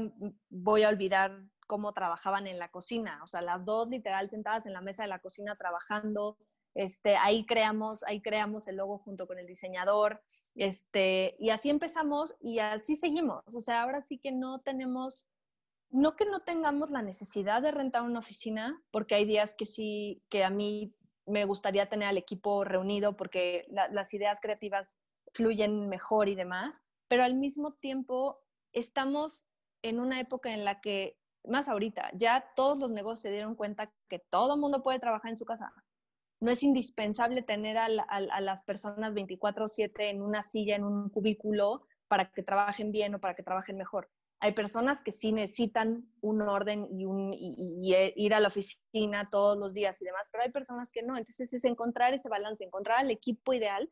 voy 0.51 0.85
a 0.85 0.89
olvidar 0.89 1.43
cómo 1.67 1.93
trabajaban 1.93 2.47
en 2.47 2.61
la 2.61 2.71
cocina, 2.71 3.21
o 3.25 3.27
sea, 3.27 3.43
las 3.43 3.65
dos 3.65 3.89
literal 3.89 4.31
sentadas 4.31 4.67
en 4.67 4.75
la 4.75 4.83
mesa 4.83 5.03
de 5.03 5.09
la 5.09 5.19
cocina 5.19 5.57
trabajando, 5.57 6.39
este, 6.75 7.17
ahí 7.17 7.45
creamos, 7.45 8.03
ahí 8.05 8.21
creamos 8.21 8.69
el 8.69 8.77
logo 8.77 8.99
junto 8.99 9.27
con 9.27 9.39
el 9.39 9.47
diseñador, 9.47 10.23
este, 10.57 11.37
y 11.39 11.51
así 11.51 11.71
empezamos 11.71 12.37
y 12.41 12.59
así 12.59 12.97
seguimos, 12.97 13.43
o 13.55 13.61
sea, 13.61 13.83
ahora 13.83 14.03
sí 14.03 14.19
que 14.19 14.33
no 14.33 14.61
tenemos 14.61 15.29
no 15.93 16.17
que 16.17 16.25
no 16.25 16.41
tengamos 16.41 16.91
la 16.91 17.03
necesidad 17.03 17.61
de 17.61 17.71
rentar 17.71 18.03
una 18.03 18.19
oficina, 18.19 18.83
porque 18.91 19.15
hay 19.15 19.27
días 19.27 19.55
que 19.55 19.67
sí, 19.67 20.23
que 20.31 20.43
a 20.43 20.49
mí 20.49 20.97
me 21.27 21.45
gustaría 21.45 21.87
tener 21.87 22.09
al 22.09 22.17
equipo 22.17 22.65
reunido 22.65 23.17
porque 23.17 23.67
las 23.69 24.13
ideas 24.15 24.41
creativas 24.41 25.01
fluyen 25.33 25.89
mejor 25.89 26.29
y 26.29 26.35
demás, 26.35 26.83
pero 27.09 27.25
al 27.25 27.35
mismo 27.35 27.75
tiempo 27.75 28.41
estamos 28.73 29.49
en 29.83 30.01
una 30.01 30.19
época 30.19 30.53
en 30.53 30.65
la 30.65 30.81
que, 30.81 31.19
más 31.45 31.69
ahorita, 31.69 32.11
ya 32.15 32.53
todos 32.57 32.79
los 32.79 32.91
negocios 32.91 33.21
se 33.21 33.31
dieron 33.31 33.55
cuenta 33.55 33.93
que 34.09 34.19
todo 34.19 34.55
el 34.55 34.61
mundo 34.61 34.83
puede 34.83 34.99
trabajar 34.99 35.31
en 35.31 35.37
su 35.37 35.45
casa. 35.45 35.73
No 36.43 36.51
es 36.51 36.63
indispensable 36.63 37.43
tener 37.43 37.79
a, 37.79 37.89
las 37.89 38.65
personas 38.65 39.15
24/7 39.15 40.11
en 40.11 40.23
una 40.23 40.43
silla, 40.43 40.77
en 40.77 40.85
un 40.85 41.09
cubículo, 41.09 41.87
para 42.09 42.31
que 42.33 42.43
trabajen 42.43 42.91
bien 42.91 43.15
o 43.15 43.21
para 43.21 43.35
que 43.35 43.43
trabajen 43.43 43.77
mejor 43.77 44.11
hay 44.43 44.55
personas 44.55 45.03
que 45.03 45.13
sí 45.13 45.31
necesitan 45.31 46.05
un 46.21 46.43
orden 46.43 46.89
y, 46.91 47.95
eh, 47.95 48.13
ir 48.17 48.35
a 48.35 48.41
la 48.41 48.49
oficina 48.49 49.31
todos 49.31 49.57
los 49.57 49.73
días 49.73 50.03
y 50.03 50.05
demás, 50.05 50.31
pero 50.33 50.43
hay 50.43 50.51
personas 50.51 50.91
que 50.91 51.05
no. 51.05 51.17
Entonces 51.17 51.53
es 51.53 51.65
encontrar 51.65 52.13
ese 52.13 52.29
balance, 52.29 52.65
encontrar 52.65 53.05
el 53.05 53.13
equipo 53.13 53.55
ideal 53.55 53.89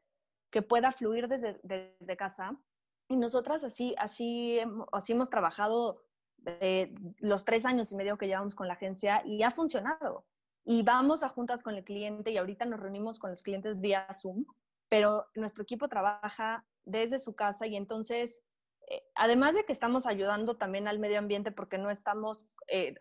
que 0.50 0.62
pueda 0.62 0.90
fluir 0.90 1.28
desde, 1.28 1.60
desde 1.62 2.16
casa. 2.16 2.60
Y 3.08 3.16
nosotras 3.16 3.62
así, 3.62 3.94
así, 3.96 4.58
así 4.90 5.12
hemos 5.12 5.30
trabajado 5.30 6.02
eh, 6.44 6.92
los 7.18 7.44
tres 7.44 7.64
años 7.64 7.92
y 7.92 7.96
medio 7.96 8.18
que 8.18 8.26
llevamos 8.26 8.56
con 8.56 8.66
la 8.66 8.74
agencia 8.74 9.22
y 9.24 9.44
ha 9.44 9.52
funcionado. 9.52 10.26
Y 10.64 10.82
vamos 10.82 11.22
a 11.22 11.28
juntas 11.28 11.62
con 11.62 11.74
el 11.74 11.84
cliente 11.84 12.30
y 12.30 12.36
ahorita 12.36 12.64
nos 12.64 12.80
reunimos 12.80 13.18
con 13.18 13.30
los 13.30 13.42
clientes 13.42 13.80
vía 13.80 14.06
Zoom, 14.12 14.44
pero 14.88 15.26
nuestro 15.34 15.62
equipo 15.62 15.88
trabaja 15.88 16.66
desde 16.84 17.18
su 17.18 17.34
casa 17.34 17.66
y 17.66 17.76
entonces 17.76 18.44
eh, 18.90 19.04
además 19.14 19.54
de 19.54 19.64
que 19.64 19.72
estamos 19.72 20.06
ayudando 20.06 20.56
también 20.56 20.88
al 20.88 20.98
medio 20.98 21.18
ambiente 21.18 21.52
porque 21.52 21.78
no 21.78 21.90
estamos, 21.90 22.48
eh, 22.66 22.94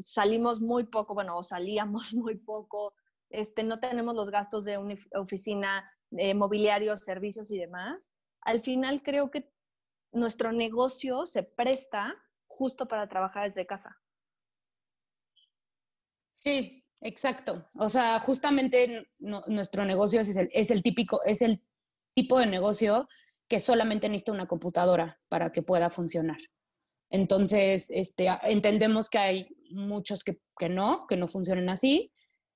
salimos 0.00 0.60
muy 0.60 0.84
poco, 0.84 1.14
bueno, 1.14 1.36
o 1.36 1.42
salíamos 1.42 2.12
muy 2.14 2.36
poco, 2.36 2.94
este, 3.30 3.62
no 3.62 3.78
tenemos 3.78 4.14
los 4.14 4.30
gastos 4.30 4.64
de 4.64 4.78
una 4.78 4.96
oficina, 5.14 5.88
eh, 6.10 6.34
mobiliarios, 6.34 7.04
servicios 7.04 7.50
y 7.52 7.58
demás. 7.58 8.14
Al 8.42 8.60
final 8.60 9.02
creo 9.02 9.30
que 9.30 9.50
nuestro 10.12 10.52
negocio 10.52 11.24
se 11.24 11.44
presta 11.44 12.14
justo 12.48 12.86
para 12.86 13.08
trabajar 13.08 13.44
desde 13.44 13.64
casa. 13.64 13.96
Sí, 16.34 16.81
exacto. 17.02 17.68
O 17.76 17.88
sea, 17.88 18.18
justamente 18.20 19.08
nuestro 19.18 19.84
negocio 19.84 20.20
es 20.20 20.36
el, 20.36 20.48
es 20.52 20.70
el 20.70 20.82
típico, 20.82 21.20
es 21.24 21.42
el 21.42 21.62
tipo 22.14 22.38
de 22.38 22.46
negocio 22.46 23.08
que 23.48 23.60
solamente 23.60 24.08
necesita 24.08 24.32
una 24.32 24.46
computadora 24.46 25.20
para 25.28 25.52
que 25.52 25.62
pueda 25.62 25.90
funcionar. 25.90 26.38
Entonces, 27.10 27.90
este, 27.90 28.28
entendemos 28.44 29.10
que 29.10 29.18
hay 29.18 29.48
muchos 29.70 30.24
que, 30.24 30.40
que 30.58 30.68
no, 30.70 31.06
que 31.06 31.16
no 31.16 31.28
funcionan 31.28 31.68
así. 31.68 32.12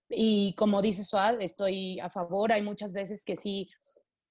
Y 0.09 0.55
como 0.55 0.81
dice 0.81 1.05
Suad, 1.05 1.41
estoy 1.43 2.01
a 2.01 2.09
favor. 2.09 2.53
Hay 2.53 2.63
muchas 2.63 2.93
veces 2.93 3.25
que 3.25 3.37
sí. 3.37 3.69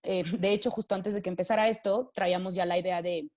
Eh, 0.01 0.23
de 0.39 0.53
hecho, 0.53 0.71
justo 0.71 0.95
antes 0.95 1.13
de 1.13 1.21
que 1.21 1.29
empezara 1.29 1.67
esto, 1.67 2.11
traíamos 2.15 2.55
ya 2.55 2.65
la 2.65 2.77
idea 2.77 3.01
de, 3.01 3.29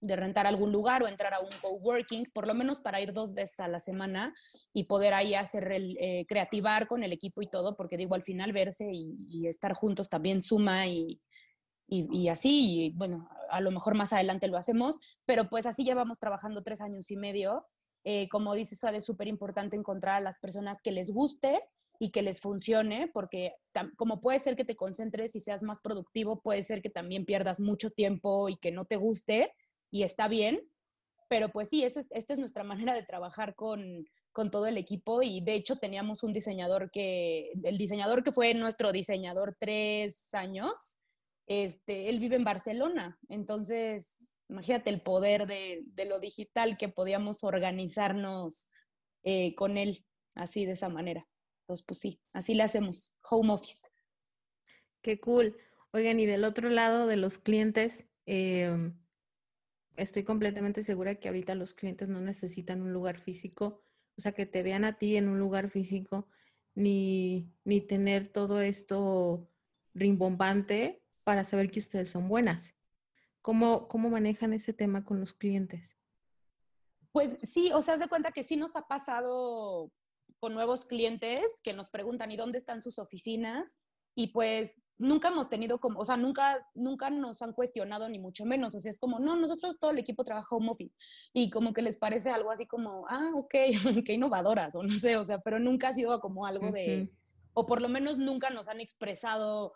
de 0.00 0.16
rentar 0.16 0.46
algún 0.46 0.72
lugar 0.72 1.02
o 1.02 1.08
entrar 1.08 1.34
a 1.34 1.40
un 1.40 1.48
coworking, 1.60 2.26
por 2.32 2.46
lo 2.46 2.54
menos 2.54 2.80
para 2.80 3.00
ir 3.00 3.12
dos 3.12 3.34
veces 3.34 3.60
a 3.60 3.68
la 3.68 3.80
semana 3.80 4.34
y 4.72 4.84
poder 4.84 5.14
ahí 5.14 5.34
hacer 5.34 5.68
eh, 5.72 6.24
creativar 6.28 6.86
con 6.86 7.02
el 7.02 7.12
equipo 7.12 7.42
y 7.42 7.48
todo, 7.48 7.76
porque 7.76 7.96
digo, 7.96 8.14
al 8.14 8.22
final 8.22 8.52
verse 8.52 8.90
y, 8.92 9.46
estar 9.48 9.72
juntos 9.72 10.08
también 10.08 10.42
suma 10.42 10.86
y, 10.86 11.20
y, 11.88 12.28
así, 12.28 12.84
y 12.84 12.90
bueno, 12.90 13.28
a 13.48 13.60
lo 13.60 13.70
mejor 13.70 13.94
más 13.94 14.12
adelante 14.12 14.46
lo 14.46 14.58
hacemos, 14.58 15.00
pero 15.24 15.48
pues 15.48 15.64
así 15.64 15.84
llevamos 15.84 16.18
trabajando 16.18 16.62
tres 16.62 16.80
años 16.80 17.10
y 17.10 17.16
medio. 17.16 17.66
Eh, 18.04 18.28
como 18.28 18.54
dice 18.54 18.76
Suade, 18.76 18.98
es 18.98 19.06
súper 19.06 19.26
importante 19.26 19.76
encontrar 19.76 20.16
a 20.16 20.20
las 20.20 20.38
personas 20.38 20.80
que 20.82 20.92
les 20.92 21.12
guste 21.12 21.58
y 21.98 22.10
que 22.10 22.22
les 22.22 22.40
funcione, 22.40 23.10
porque 23.12 23.54
como 23.96 24.20
puede 24.20 24.38
ser 24.38 24.54
que 24.54 24.64
te 24.64 24.76
concentres 24.76 25.34
y 25.34 25.40
seas 25.40 25.62
más 25.62 25.80
productivo, 25.80 26.40
puede 26.40 26.62
ser 26.62 26.82
que 26.82 26.90
también 26.90 27.24
pierdas 27.24 27.58
mucho 27.58 27.90
tiempo 27.90 28.48
y 28.48 28.56
que 28.56 28.70
no 28.70 28.84
te 28.84 28.96
guste, 28.96 29.52
y 29.90 30.02
está 30.02 30.28
bien, 30.28 30.60
pero 31.28 31.50
pues 31.50 31.68
sí, 31.68 31.84
esta 31.84 32.32
es 32.32 32.38
nuestra 32.38 32.64
manera 32.64 32.94
de 32.94 33.02
trabajar 33.02 33.54
con, 33.54 34.06
con 34.32 34.50
todo 34.50 34.66
el 34.66 34.76
equipo 34.76 35.22
y 35.22 35.40
de 35.40 35.54
hecho 35.54 35.76
teníamos 35.76 36.22
un 36.22 36.32
diseñador 36.32 36.90
que, 36.90 37.50
el 37.64 37.76
diseñador 37.76 38.22
que 38.22 38.32
fue 38.32 38.54
nuestro 38.54 38.92
diseñador 38.92 39.56
tres 39.58 40.32
años, 40.34 40.98
este, 41.46 42.08
él 42.08 42.20
vive 42.20 42.36
en 42.36 42.44
Barcelona, 42.44 43.18
entonces 43.28 44.36
imagínate 44.48 44.90
el 44.90 45.02
poder 45.02 45.46
de, 45.46 45.84
lo 46.06 46.20
digital 46.20 46.76
que 46.78 46.88
podíamos 46.88 47.44
organizarnos 47.44 48.70
eh, 49.22 49.54
con 49.54 49.76
él 49.76 49.98
así 50.34 50.66
de 50.66 50.72
esa 50.72 50.88
manera. 50.88 51.26
Entonces, 51.62 51.84
pues 51.86 51.98
sí, 51.98 52.22
así 52.32 52.54
le 52.54 52.62
hacemos, 52.62 53.16
home 53.28 53.52
office. 53.52 53.88
Qué 55.02 55.20
cool. 55.20 55.56
Oigan, 55.92 56.18
y 56.20 56.26
del 56.26 56.44
otro 56.44 56.70
lado 56.70 57.06
de 57.06 57.16
los 57.16 57.38
clientes, 57.38 58.06
em, 58.26 58.98
estoy 59.98 60.22
completamente 60.22 60.82
segura 60.82 61.16
que 61.16 61.28
ahorita 61.28 61.54
los 61.54 61.74
clientes 61.74 62.08
no 62.08 62.20
necesitan 62.20 62.80
un 62.80 62.92
lugar 62.92 63.18
físico, 63.18 63.82
o 64.16 64.20
sea, 64.20 64.32
que 64.32 64.46
te 64.46 64.62
vean 64.62 64.84
a 64.84 64.98
ti 64.98 65.16
en 65.16 65.28
un 65.28 65.38
lugar 65.38 65.68
físico, 65.68 66.28
ni, 66.74 67.52
ni 67.64 67.80
tener 67.80 68.28
todo 68.28 68.60
esto 68.60 69.50
rimbombante 69.94 71.02
para 71.24 71.44
saber 71.44 71.70
que 71.70 71.80
ustedes 71.80 72.08
son 72.08 72.28
buenas. 72.28 72.76
¿Cómo, 73.42 73.88
¿Cómo 73.88 74.08
manejan 74.08 74.52
ese 74.52 74.72
tema 74.72 75.04
con 75.04 75.20
los 75.20 75.34
clientes? 75.34 75.98
Pues 77.12 77.38
sí, 77.42 77.70
o 77.74 77.82
sea, 77.82 77.94
haz 77.94 78.00
de 78.00 78.08
cuenta 78.08 78.32
que 78.32 78.44
sí 78.44 78.56
nos 78.56 78.76
ha 78.76 78.86
pasado 78.86 79.92
con 80.40 80.54
nuevos 80.54 80.84
clientes 80.84 81.60
que 81.64 81.72
nos 81.72 81.90
preguntan, 81.90 82.30
¿y 82.30 82.36
dónde 82.36 82.58
están 82.58 82.80
sus 82.80 82.98
oficinas? 82.98 83.76
Y 84.14 84.28
pues 84.28 84.72
nunca 84.98 85.28
hemos 85.28 85.48
tenido 85.48 85.80
como, 85.80 86.00
o 86.00 86.04
sea, 86.04 86.16
nunca, 86.16 86.66
nunca 86.74 87.08
nos 87.08 87.40
han 87.42 87.52
cuestionado 87.52 88.08
ni 88.08 88.18
mucho 88.18 88.44
menos, 88.44 88.74
o 88.74 88.80
sea, 88.80 88.90
es 88.90 88.98
como, 88.98 89.20
no, 89.20 89.36
nosotros 89.36 89.78
todo 89.78 89.92
el 89.92 89.98
equipo 89.98 90.24
trabaja 90.24 90.54
home 90.54 90.70
office 90.70 90.96
y 91.32 91.50
como 91.50 91.72
que 91.72 91.82
les 91.82 91.98
parece 91.98 92.30
algo 92.30 92.50
así 92.50 92.66
como, 92.66 93.06
ah, 93.08 93.30
ok, 93.34 93.54
qué 94.04 94.12
innovadoras, 94.12 94.74
o 94.74 94.82
no 94.82 94.96
sé, 94.98 95.16
o 95.16 95.24
sea, 95.24 95.38
pero 95.38 95.58
nunca 95.58 95.88
ha 95.88 95.94
sido 95.94 96.20
como 96.20 96.46
algo 96.46 96.70
de, 96.72 97.10
o 97.54 97.66
por 97.66 97.80
lo 97.80 97.88
menos 97.88 98.18
nunca 98.18 98.50
nos 98.50 98.68
han 98.68 98.80
expresado 98.80 99.72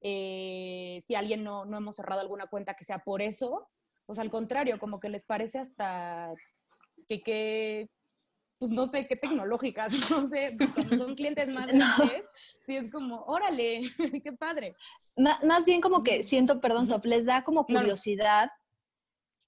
eh, 0.00 0.98
si 1.00 1.14
alguien 1.14 1.44
no, 1.44 1.64
no 1.64 1.76
hemos 1.76 1.96
cerrado 1.96 2.22
alguna 2.22 2.46
cuenta 2.46 2.74
que 2.74 2.84
sea 2.84 2.98
por 2.98 3.22
eso, 3.22 3.68
o 4.06 4.14
sea, 4.14 4.24
al 4.24 4.30
contrario, 4.30 4.78
como 4.78 5.00
que 5.00 5.08
les 5.08 5.24
parece 5.24 5.58
hasta 5.58 6.32
que, 7.06 7.22
que 7.22 7.90
pues 8.64 8.72
no 8.72 8.86
sé, 8.86 9.06
qué 9.06 9.14
tecnológicas, 9.14 9.92
no 10.10 10.26
sé, 10.26 10.56
son 10.96 11.14
clientes 11.16 11.50
más 11.50 11.66
grandes, 11.66 12.24
sí 12.62 12.76
es 12.76 12.90
como, 12.90 13.22
órale, 13.24 13.82
qué 14.24 14.32
padre. 14.32 14.74
más 15.42 15.66
bien 15.66 15.82
como 15.82 16.02
que 16.02 16.22
siento, 16.22 16.62
perdón, 16.62 16.86
Sof, 16.86 17.04
les 17.04 17.26
da 17.26 17.42
como 17.42 17.66
curiosidad 17.66 18.50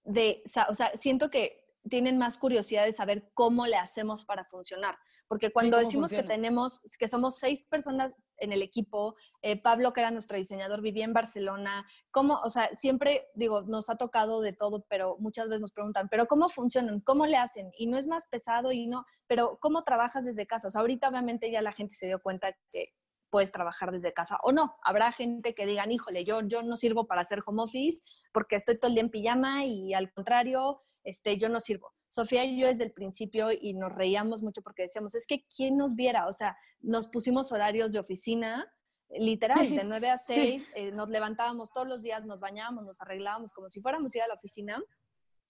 de, 0.05 0.43
o 0.69 0.75
sea, 0.75 0.91
siento 0.95 1.31
que 1.31 1.65
tienen 1.89 2.19
más 2.19 2.37
curiosidad 2.37 2.85
de 2.85 2.93
saber 2.93 3.31
cómo 3.33 3.67
le 3.67 3.77
hacemos 3.77 4.27
para 4.27 4.45
funcionar. 4.45 4.99
Porque 5.29 5.51
cuando 5.51 5.79
decimos 5.79 6.11
que 6.13 6.23
tenemos, 6.23 6.83
que 6.99 7.09
somos 7.09 7.39
seis 7.39 7.65
personas 7.65 8.13
en 8.39 8.53
el 8.53 8.63
equipo, 8.63 9.17
eh, 9.43 9.61
Pablo, 9.61 9.93
que 9.93 10.01
era 10.01 10.11
nuestro 10.11 10.37
diseñador, 10.37 10.81
vivía 10.81 11.05
en 11.05 11.13
Barcelona, 11.13 11.87
¿cómo, 12.11 12.41
o 12.43 12.51
sea, 12.51 12.69
siempre, 12.77 13.29
digo, 13.35 13.63
nos 13.63 13.91
ha 13.91 13.97
tocado 13.97 14.41
de 14.41 14.53
todo, 14.53 14.85
pero 14.89 15.17
muchas 15.19 15.49
veces 15.49 15.61
nos 15.61 15.73
preguntan, 15.73 16.09
¿pero 16.09 16.27
cómo 16.27 16.49
funcionan? 16.49 17.01
¿Cómo 17.01 17.27
le 17.27 17.37
hacen? 17.37 17.73
Y 17.79 17.87
no 17.87 17.99
es 17.99 18.07
más 18.07 18.27
pesado 18.29 18.73
y 18.73 18.87
no, 18.87 19.05
pero 19.27 19.59
¿cómo 19.61 19.85
trabajas 19.85 20.25
desde 20.25 20.47
casa? 20.47 20.69
O 20.69 20.71
sea, 20.71 20.81
ahorita 20.81 21.09
obviamente 21.09 21.51
ya 21.51 21.63
la 21.63 21.73
gente 21.73 21.95
se 21.95 22.07
dio 22.07 22.21
cuenta 22.21 22.57
que 22.71 22.93
puedes 23.31 23.53
trabajar 23.53 23.91
desde 23.91 24.13
casa 24.13 24.39
o 24.43 24.53
no. 24.53 24.77
Habrá 24.83 25.13
gente 25.13 25.55
que 25.55 25.67
digan, 25.67 25.93
híjole, 25.93 26.25
yo, 26.25 26.41
yo 26.43 26.63
no 26.63 26.77
sirvo 26.77 27.07
para 27.07 27.23
hacer 27.23 27.41
home 27.45 27.63
office 27.63 28.03
porque 28.33 28.57
estoy 28.57 28.79
todo 28.79 28.89
el 28.89 28.95
día 28.95 29.03
en 29.03 29.11
pijama 29.11 29.65
y 29.65 29.95
al 29.95 30.13
contrario, 30.13 30.83
este, 31.05 31.37
yo 31.37 31.49
no 31.49 31.61
sirvo. 31.61 31.96
Sofía 32.17 32.47
y 32.47 32.59
yo 32.59 32.67
desde 32.67 32.85
el 32.85 32.93
principio 32.93 33.51
y 33.53 33.75
nos 33.75 33.95
reíamos 33.95 34.43
mucho 34.43 34.63
porque 34.63 34.85
decíamos, 34.85 35.15
es 35.15 35.27
que 35.27 35.45
¿quién 35.55 35.77
nos 35.77 35.97
viera? 35.97 36.27
O 36.27 36.33
sea, 36.33 36.57
nos 36.81 37.09
pusimos 37.09 37.53
horarios 37.53 37.93
de 37.93 37.99
oficina, 37.99 38.73
literal, 39.11 39.69
de 39.69 39.85
9 39.85 40.09
a 40.09 40.17
6, 40.17 40.73
eh, 40.75 40.93
nos 40.93 41.11
levantábamos 41.11 41.73
todos 41.73 41.87
los 41.87 42.01
días, 42.01 42.25
nos 42.25 42.41
bañábamos, 42.41 42.85
nos 42.85 43.03
arreglábamos 43.03 43.53
como 43.53 43.69
si 43.69 43.83
fuéramos 43.83 44.17
ir 44.17 44.23
a 44.23 44.29
la 44.29 44.35
oficina 44.35 44.83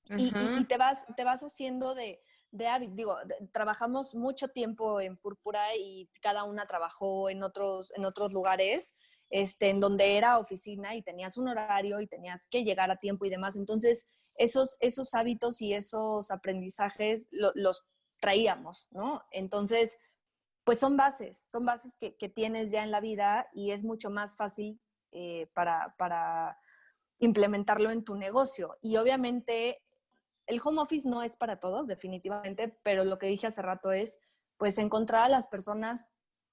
y, 0.08 0.64
te, 0.64 0.76
vas, 0.76 1.06
te 1.16 1.22
vas 1.22 1.42
haciendo 1.42 1.94
de, 1.94 2.20
de 2.50 2.66
hábito. 2.66 2.94
Digo, 2.94 3.16
trabajamos 3.52 4.16
mucho 4.16 4.48
tiempo 4.48 5.00
en 5.00 5.14
Púrpura 5.14 5.76
y 5.76 6.10
cada 6.20 6.42
una 6.42 6.66
trabajó 6.66 7.30
en 7.30 7.44
otros, 7.44 7.92
en 7.96 8.04
otros 8.06 8.32
lugares. 8.32 8.96
Este, 9.28 9.70
en 9.70 9.80
donde 9.80 10.16
era 10.16 10.38
oficina 10.38 10.94
y 10.94 11.02
tenías 11.02 11.36
un 11.36 11.48
horario 11.48 12.00
y 12.00 12.06
tenías 12.06 12.46
que 12.46 12.62
llegar 12.62 12.90
a 12.90 12.98
tiempo 12.98 13.24
y 13.24 13.30
demás. 13.30 13.56
Entonces, 13.56 14.08
esos, 14.38 14.76
esos 14.80 15.14
hábitos 15.14 15.60
y 15.60 15.74
esos 15.74 16.30
aprendizajes 16.30 17.26
los 17.30 17.88
traíamos, 18.20 18.88
¿no? 18.92 19.22
Entonces, 19.32 20.00
pues 20.64 20.78
son 20.78 20.96
bases, 20.96 21.46
son 21.48 21.64
bases 21.64 21.96
que, 21.96 22.28
tienes 22.28 22.70
ya 22.70 22.82
en 22.82 22.90
la 22.90 23.00
vida 23.00 23.48
y 23.52 23.70
es 23.70 23.84
mucho 23.84 24.10
más 24.10 24.36
fácil 24.36 24.80
eh, 25.12 25.48
para, 25.54 25.94
para 25.96 26.58
implementarlo 27.18 27.90
en 27.90 28.04
tu 28.04 28.16
negocio. 28.16 28.76
Y 28.82 28.96
obviamente 28.96 29.82
el 30.46 30.60
home 30.62 30.80
office 30.80 31.08
no 31.08 31.22
es 31.22 31.36
para 31.36 31.60
todos, 31.60 31.86
definitivamente, 31.86 32.68
pero 32.82 33.04
lo 33.04 33.18
que 33.18 33.26
dije 33.26 33.46
hace 33.46 33.62
rato 33.62 33.92
es, 33.92 34.24
pues, 34.56 34.78
encontrar 34.78 35.24
a 35.24 35.28
las 35.28 35.48
personas 35.48 36.08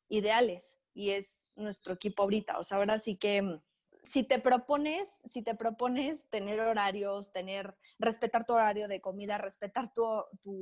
ideales 0.09 0.82
y 0.93 1.11
es 1.11 1.51
nuestro 1.55 1.93
equipo 1.93 2.23
ahorita. 2.23 2.57
O 2.57 2.63
sea, 2.63 2.77
ahora 2.77 2.99
sí 2.99 3.15
que 3.15 3.59
si 4.03 4.23
te 4.23 4.39
propones, 4.39 5.21
si 5.25 5.41
te 5.41 5.55
propones 5.55 6.27
tener 6.29 6.59
horarios, 6.59 7.31
tener, 7.31 7.75
respetar 7.99 8.45
tu 8.45 8.53
horario 8.53 8.87
de 8.87 8.99
comida, 8.99 9.37
respetar 9.37 9.93
tu, 9.93 10.03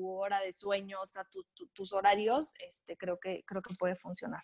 hora 0.07 0.39
de 0.41 0.53
sueño, 0.53 0.99
o 1.01 1.05
sea, 1.05 1.27
tus 1.73 1.93
horarios, 1.93 2.53
este, 2.67 2.97
creo 2.97 3.19
que, 3.19 3.43
creo 3.45 3.61
que 3.61 3.73
puede 3.79 3.95
funcionar. 3.95 4.41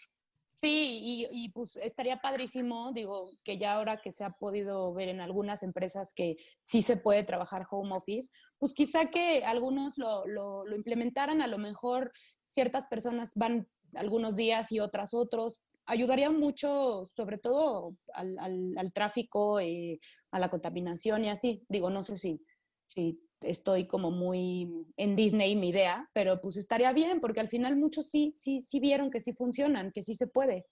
Sí, 0.54 1.00
y, 1.04 1.28
y, 1.30 1.50
pues 1.50 1.76
estaría 1.76 2.20
padrísimo, 2.20 2.92
digo, 2.92 3.30
que 3.44 3.60
ya 3.60 3.74
ahora 3.74 3.98
que 3.98 4.12
se 4.12 4.24
ha 4.24 4.32
podido 4.32 4.92
ver 4.92 5.08
en 5.10 5.22
algunas 5.22 5.62
empresas 5.62 6.16
que 6.16 6.38
sí 6.64 6.82
se 6.82 6.98
puede 6.98 7.24
trabajar 7.24 7.68
home 7.70 7.96
office, 7.96 8.32
pues 8.58 8.74
quizá 8.74 9.06
que 9.06 9.44
algunos 9.46 10.00
lo, 10.00 10.26
lo, 10.26 10.66
lo 10.66 10.76
implementaran, 10.76 11.44
a 11.44 11.48
lo 11.48 11.60
mejor 11.60 12.12
ciertas 12.48 12.88
personas 12.88 13.34
van 13.36 13.68
algunos 13.94 14.36
días 14.36 14.72
y 14.72 14.80
otras 14.80 15.14
otros, 15.14 15.62
ayudaría 15.88 16.30
mucho, 16.30 17.10
sobre 17.16 17.38
todo 17.38 17.96
al, 18.14 18.38
al, 18.78 18.94
tráfico, 18.94 19.60
eh, 19.60 20.00
a 20.32 20.40
la 20.40 20.50
contaminación 20.50 21.26
y 21.26 21.30
así. 21.30 21.64
Digo, 21.70 21.90
no 21.90 22.04
sé 22.04 22.18
si, 22.18 22.42
si 22.86 23.20
estoy 23.42 23.88
como 23.88 24.12
muy 24.12 24.86
en 24.98 25.16
Disney 25.16 25.56
mi 25.56 25.70
idea, 25.70 26.10
pero 26.14 26.40
pues 26.42 26.58
estaría 26.58 26.92
bien, 26.92 27.20
porque 27.20 27.40
al 27.40 27.48
final 27.48 27.76
muchos 27.78 28.10
sí, 28.10 28.34
sí, 28.36 28.62
sí 28.62 28.80
vieron 28.80 29.10
que 29.10 29.20
sí 29.20 29.34
funcionan, 29.34 29.92
que 29.92 30.04
sí 30.04 30.14
se 30.14 30.28
puede. 30.28 30.66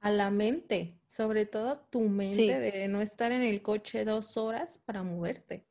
A 0.00 0.10
la 0.10 0.30
mente, 0.30 1.00
sobre 1.08 1.46
todo 1.46 1.80
tu 1.90 2.00
mente, 2.02 2.58
de 2.60 2.88
no 2.88 3.00
estar 3.00 3.32
en 3.32 3.42
el 3.42 3.62
coche 3.62 4.04
dos 4.04 4.36
horas 4.36 4.80
para 4.84 5.02
moverte. 5.02 5.66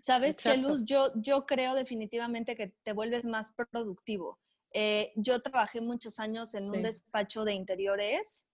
¿Sabes, 0.00 0.38
Chelus? 0.38 0.84
Yo, 0.86 1.12
yo 1.14 1.44
creo 1.44 1.74
definitivamente 1.74 2.54
que 2.54 2.74
te 2.82 2.94
vuelves 2.94 3.26
más 3.26 3.52
productivo. 3.52 4.38
Eh, 4.72 5.12
yo 5.16 5.40
trabajé 5.42 5.80
muchos 5.80 6.18
años 6.18 6.54
en 6.54 6.70
un 6.70 6.82
despacho 6.82 7.44
de 7.44 7.52
interiores. 7.52 8.48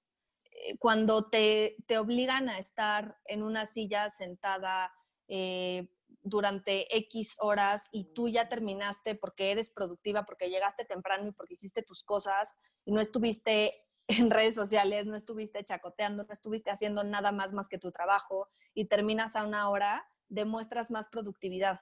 Eh, 0.50 0.76
cuando 0.78 1.28
te, 1.30 1.76
te, 1.86 1.98
obligan 1.98 2.48
a 2.48 2.58
estar 2.58 3.16
en 3.24 3.42
una 3.42 3.66
silla 3.66 4.10
sentada 4.10 4.92
eh, 5.28 5.88
durante 6.22 6.96
X 6.96 7.36
horas 7.38 7.88
y 7.92 8.12
tú 8.12 8.28
ya 8.28 8.48
terminaste 8.48 9.14
porque 9.14 9.52
eres 9.52 9.70
productiva, 9.70 10.24
porque 10.24 10.50
llegaste 10.50 10.84
temprano 10.84 11.28
y 11.28 11.32
porque 11.32 11.54
hiciste 11.54 11.82
tus 11.82 12.02
cosas 12.02 12.56
y 12.84 12.92
no 12.92 13.00
estuviste 13.00 13.84
en 14.08 14.30
redes 14.30 14.54
sociales, 14.54 15.06
no 15.06 15.14
estuviste 15.14 15.62
chacoteando, 15.62 16.24
no 16.24 16.32
estuviste 16.32 16.70
haciendo 16.70 17.04
nada 17.04 17.30
más 17.30 17.52
más 17.52 17.68
que 17.68 17.78
tu 17.78 17.92
trabajo 17.92 18.48
y 18.74 18.86
terminas 18.86 19.36
a 19.36 19.44
una 19.44 19.68
hora, 19.70 20.08
demuestras 20.28 20.90
más 20.90 21.08
productividad 21.08 21.80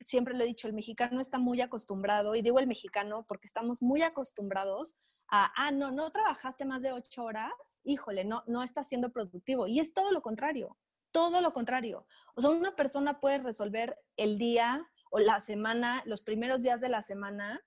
siempre 0.00 0.34
lo 0.34 0.44
he 0.44 0.46
dicho, 0.46 0.68
el 0.68 0.74
mexicano 0.74 1.20
está 1.20 1.38
muy 1.38 1.60
acostumbrado, 1.60 2.34
y 2.34 2.42
digo 2.42 2.58
el 2.58 2.66
mexicano 2.66 3.24
porque 3.26 3.46
estamos 3.46 3.82
muy 3.82 4.02
acostumbrados 4.02 4.96
a, 5.28 5.52
ah, 5.56 5.70
no, 5.70 5.90
no 5.90 6.10
trabajaste 6.10 6.64
más 6.64 6.82
de 6.82 6.92
ocho 6.92 7.24
horas, 7.24 7.52
híjole, 7.84 8.24
no, 8.24 8.44
no 8.46 8.62
estás 8.62 8.88
siendo 8.88 9.10
productivo. 9.10 9.66
Y 9.66 9.80
es 9.80 9.94
todo 9.94 10.12
lo 10.12 10.22
contrario, 10.22 10.76
todo 11.12 11.40
lo 11.40 11.52
contrario. 11.52 12.06
O 12.34 12.40
sea, 12.40 12.50
una 12.50 12.76
persona 12.76 13.20
puede 13.20 13.38
resolver 13.38 13.98
el 14.16 14.38
día 14.38 14.90
o 15.10 15.20
la 15.20 15.40
semana, 15.40 16.02
los 16.06 16.22
primeros 16.22 16.62
días 16.62 16.80
de 16.80 16.88
la 16.88 17.02
semana, 17.02 17.64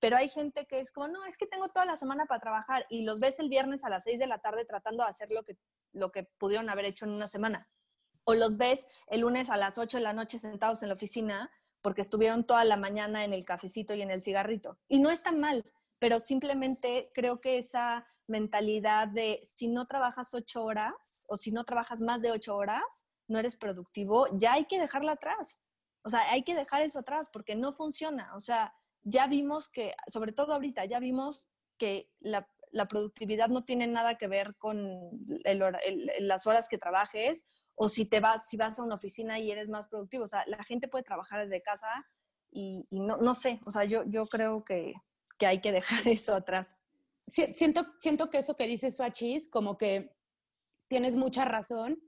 pero 0.00 0.16
hay 0.16 0.28
gente 0.28 0.66
que 0.66 0.80
es 0.80 0.92
como, 0.92 1.08
no, 1.08 1.24
es 1.24 1.36
que 1.36 1.46
tengo 1.46 1.68
toda 1.68 1.84
la 1.84 1.96
semana 1.96 2.26
para 2.26 2.40
trabajar 2.40 2.86
y 2.88 3.04
los 3.04 3.18
ves 3.18 3.38
el 3.40 3.48
viernes 3.48 3.84
a 3.84 3.90
las 3.90 4.04
seis 4.04 4.18
de 4.18 4.26
la 4.26 4.38
tarde 4.38 4.64
tratando 4.64 5.02
de 5.02 5.10
hacer 5.10 5.30
lo 5.30 5.42
que, 5.42 5.58
lo 5.92 6.12
que 6.12 6.24
pudieron 6.38 6.70
haber 6.70 6.84
hecho 6.84 7.04
en 7.04 7.12
una 7.12 7.26
semana. 7.26 7.68
O 8.24 8.34
los 8.34 8.56
ves 8.56 8.86
el 9.08 9.20
lunes 9.20 9.50
a 9.50 9.56
las 9.56 9.78
ocho 9.78 9.96
de 9.96 10.02
la 10.02 10.12
noche 10.12 10.38
sentados 10.38 10.82
en 10.82 10.90
la 10.90 10.94
oficina 10.94 11.50
porque 11.88 12.02
estuvieron 12.02 12.44
toda 12.44 12.66
la 12.66 12.76
mañana 12.76 13.24
en 13.24 13.32
el 13.32 13.46
cafecito 13.46 13.94
y 13.94 14.02
en 14.02 14.10
el 14.10 14.20
cigarrito. 14.20 14.76
Y 14.88 14.98
no 14.98 15.08
está 15.08 15.32
mal, 15.32 15.64
pero 15.98 16.20
simplemente 16.20 17.10
creo 17.14 17.40
que 17.40 17.56
esa 17.56 18.06
mentalidad 18.26 19.08
de 19.08 19.40
si 19.42 19.68
no 19.68 19.86
trabajas 19.86 20.34
ocho 20.34 20.64
horas 20.64 21.24
o 21.28 21.38
si 21.38 21.50
no 21.50 21.64
trabajas 21.64 22.02
más 22.02 22.20
de 22.20 22.30
ocho 22.30 22.56
horas, 22.56 23.06
no 23.26 23.38
eres 23.38 23.56
productivo, 23.56 24.26
ya 24.34 24.52
hay 24.52 24.66
que 24.66 24.78
dejarla 24.78 25.12
atrás. 25.12 25.62
O 26.02 26.10
sea, 26.10 26.28
hay 26.30 26.42
que 26.42 26.54
dejar 26.54 26.82
eso 26.82 26.98
atrás 26.98 27.30
porque 27.32 27.56
no 27.56 27.72
funciona. 27.72 28.34
O 28.36 28.40
sea, 28.40 28.74
ya 29.02 29.26
vimos 29.26 29.70
que, 29.70 29.94
sobre 30.08 30.32
todo 30.32 30.52
ahorita, 30.52 30.84
ya 30.84 31.00
vimos 31.00 31.48
que 31.78 32.10
la, 32.20 32.46
productividad 32.86 33.48
no 33.48 33.64
tiene 33.64 33.86
nada 33.86 34.16
que 34.16 34.28
ver 34.28 34.56
con 34.56 35.10
las 36.20 36.46
horas 36.46 36.68
que 36.68 36.76
trabajes 36.76 37.46
o 37.78 37.88
si 37.88 38.04
te 38.06 38.20
vas, 38.20 38.48
si 38.48 38.56
vas 38.56 38.78
a 38.78 38.82
una 38.82 38.96
oficina 38.96 39.38
y 39.38 39.50
eres 39.50 39.68
más 39.68 39.88
productivo. 39.88 40.24
O 40.24 40.28
sea, 40.28 40.44
la 40.46 40.62
gente 40.64 40.88
puede 40.88 41.04
trabajar 41.04 41.40
desde 41.40 41.62
casa 41.62 41.88
y, 42.50 42.86
no, 42.90 43.16
no, 43.18 43.34
sé, 43.34 43.60
o 43.66 43.70
sea, 43.70 43.84
yo, 43.84 44.04
yo 44.06 44.26
creo 44.26 44.56
que, 44.64 44.94
que 45.38 45.46
hay 45.46 45.60
que 45.60 45.72
dejar 45.72 46.00
eso 46.08 46.34
atrás. 46.34 46.76
Siento, 47.26 47.82
siento 47.98 48.30
que 48.30 48.38
eso 48.38 48.56
que 48.56 48.66
dice 48.66 48.90
Swachis, 48.90 49.50
como 49.50 49.76
que 49.76 50.16
tienes 50.88 51.16
mucha 51.16 51.44
razón, 51.44 52.02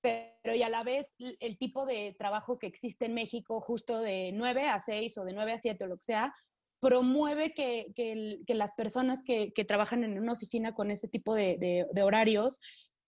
pero 0.00 0.54
y 0.54 0.62
a 0.62 0.68
la 0.68 0.82
vez 0.82 1.14
el 1.18 1.58
tipo 1.58 1.86
de 1.86 2.16
trabajo 2.18 2.58
que 2.58 2.66
existe 2.66 3.04
en 3.04 3.14
México, 3.14 3.60
justo 3.60 4.00
de 4.00 4.32
9 4.32 4.68
a 4.68 4.80
6 4.80 5.18
o 5.18 5.24
de 5.24 5.34
9 5.34 5.52
a 5.52 5.58
7 5.58 5.84
o 5.84 5.88
lo 5.88 5.96
que 5.96 6.04
sea, 6.04 6.34
promueve 6.80 7.54
que, 7.54 7.92
que, 7.94 8.54
las 8.54 8.74
personas 8.74 9.22
que, 9.22 9.52
que, 9.52 9.64
trabajan 9.64 10.02
en 10.02 10.18
una 10.18 10.32
oficina 10.32 10.74
con 10.74 10.90
ese 10.90 11.06
tipo 11.06 11.32
de, 11.34 11.56
de, 11.92 12.02
horarios 12.02 12.60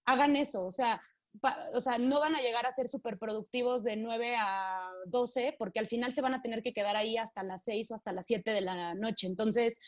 hagan 0.04 0.36
eso. 0.36 0.64
O 0.64 0.70
sea, 0.70 1.02
o 1.72 1.80
sea, 1.80 1.98
no 1.98 2.20
van 2.20 2.34
a 2.34 2.40
llegar 2.40 2.66
a 2.66 2.72
ser 2.72 2.88
súper 2.88 3.18
productivos 3.18 3.82
de 3.82 3.96
9 3.96 4.36
a 4.38 4.88
12 5.06 5.56
porque 5.58 5.80
al 5.80 5.86
final 5.86 6.14
se 6.14 6.22
van 6.22 6.34
a 6.34 6.42
tener 6.42 6.62
que 6.62 6.72
quedar 6.72 6.96
ahí 6.96 7.16
hasta 7.16 7.42
las 7.42 7.64
6 7.64 7.90
o 7.90 7.94
hasta 7.94 8.12
las 8.12 8.26
7 8.26 8.52
de 8.52 8.60
la 8.60 8.94
noche. 8.94 9.26
Entonces, 9.26 9.78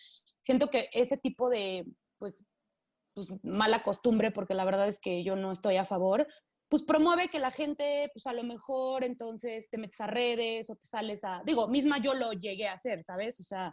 siento 0.40 0.68
que 0.68 0.88
ese 0.92 1.16
tipo 1.16 1.48
de, 1.48 1.86
pues, 2.18 2.46
pues, 3.14 3.28
mala 3.42 3.82
costumbre, 3.82 4.30
porque 4.30 4.54
la 4.54 4.64
verdad 4.64 4.88
es 4.88 4.98
que 4.98 5.24
yo 5.24 5.36
no 5.36 5.50
estoy 5.50 5.76
a 5.76 5.84
favor, 5.84 6.26
pues 6.68 6.82
promueve 6.82 7.28
que 7.28 7.38
la 7.38 7.50
gente, 7.50 8.10
pues 8.12 8.26
a 8.26 8.32
lo 8.32 8.42
mejor 8.42 9.04
entonces 9.04 9.70
te 9.70 9.78
metes 9.78 10.00
a 10.00 10.06
redes 10.06 10.68
o 10.68 10.74
te 10.74 10.86
sales 10.86 11.24
a, 11.24 11.42
digo, 11.46 11.68
misma 11.68 11.98
yo 11.98 12.12
lo 12.14 12.32
llegué 12.32 12.66
a 12.66 12.72
hacer, 12.72 13.04
¿sabes? 13.04 13.38
O 13.40 13.44
sea, 13.44 13.72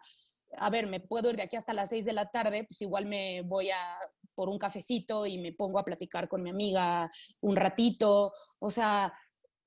a 0.57 0.69
ver, 0.69 0.87
me 0.87 0.99
puedo 0.99 1.29
ir 1.31 1.35
de 1.35 1.43
aquí 1.43 1.55
hasta 1.55 1.73
las 1.73 1.89
6 1.89 2.05
de 2.05 2.13
la 2.13 2.29
tarde, 2.29 2.65
pues 2.65 2.81
igual 2.81 3.07
me 3.07 3.41
voy 3.41 3.71
a 3.71 3.97
por 4.35 4.49
un 4.49 4.57
cafecito 4.57 5.25
y 5.25 5.37
me 5.37 5.53
pongo 5.53 5.79
a 5.79 5.85
platicar 5.85 6.27
con 6.27 6.43
mi 6.43 6.49
amiga 6.49 7.09
un 7.41 7.55
ratito, 7.55 8.33
o 8.59 8.69
sea, 8.69 9.13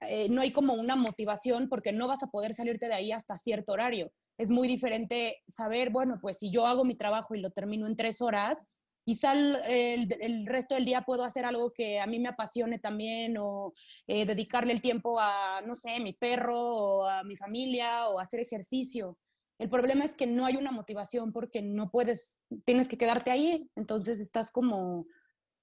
eh, 0.00 0.28
no 0.28 0.42
hay 0.42 0.52
como 0.52 0.74
una 0.74 0.96
motivación 0.96 1.68
porque 1.68 1.92
no 1.92 2.06
vas 2.08 2.22
a 2.22 2.28
poder 2.28 2.54
salirte 2.54 2.88
de 2.88 2.94
ahí 2.94 3.12
hasta 3.12 3.36
cierto 3.36 3.72
horario. 3.72 4.12
Es 4.38 4.50
muy 4.50 4.68
diferente 4.68 5.42
saber, 5.48 5.90
bueno, 5.90 6.18
pues 6.20 6.38
si 6.38 6.50
yo 6.50 6.66
hago 6.66 6.84
mi 6.84 6.94
trabajo 6.94 7.34
y 7.34 7.40
lo 7.40 7.50
termino 7.50 7.86
en 7.86 7.96
tres 7.96 8.20
horas, 8.20 8.66
quizá 9.04 9.32
el, 9.32 10.46
resto 10.46 10.74
del 10.74 10.84
día 10.84 11.02
puedo 11.02 11.24
hacer 11.24 11.44
algo 11.46 11.72
que 11.72 12.00
a 12.00 12.06
mí 12.06 12.18
me 12.18 12.28
apasione 12.28 12.78
también 12.78 13.36
o 13.38 13.72
eh, 14.06 14.26
dedicarle 14.26 14.72
el 14.72 14.82
tiempo 14.82 15.18
a, 15.20 15.62
no 15.64 15.74
sé, 15.74 16.00
mi 16.00 16.12
perro 16.12 16.60
o 16.60 17.06
a 17.06 17.22
mi 17.22 17.36
familia 17.36 18.08
o 18.08 18.18
hacer 18.18 18.40
ejercicio. 18.40 19.16
El 19.58 19.70
problema 19.70 20.04
es 20.04 20.14
que 20.14 20.26
no 20.26 20.44
hay 20.44 20.56
una 20.56 20.70
motivación 20.70 21.32
porque 21.32 21.62
no 21.62 21.90
puedes, 21.90 22.42
tienes 22.64 22.88
que 22.88 22.98
quedarte 22.98 23.30
ahí, 23.30 23.70
entonces 23.74 24.20
estás 24.20 24.50
como, 24.50 25.06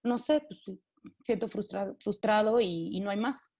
no 0.03 0.17
sé, 0.17 0.41
pues 0.41 0.63
siento 1.23 1.47
frustrado, 1.47 1.95
frustrado 1.99 2.59
y, 2.59 2.89
y 2.91 2.99
no 3.01 3.11
hay 3.11 3.17
más. 3.17 3.51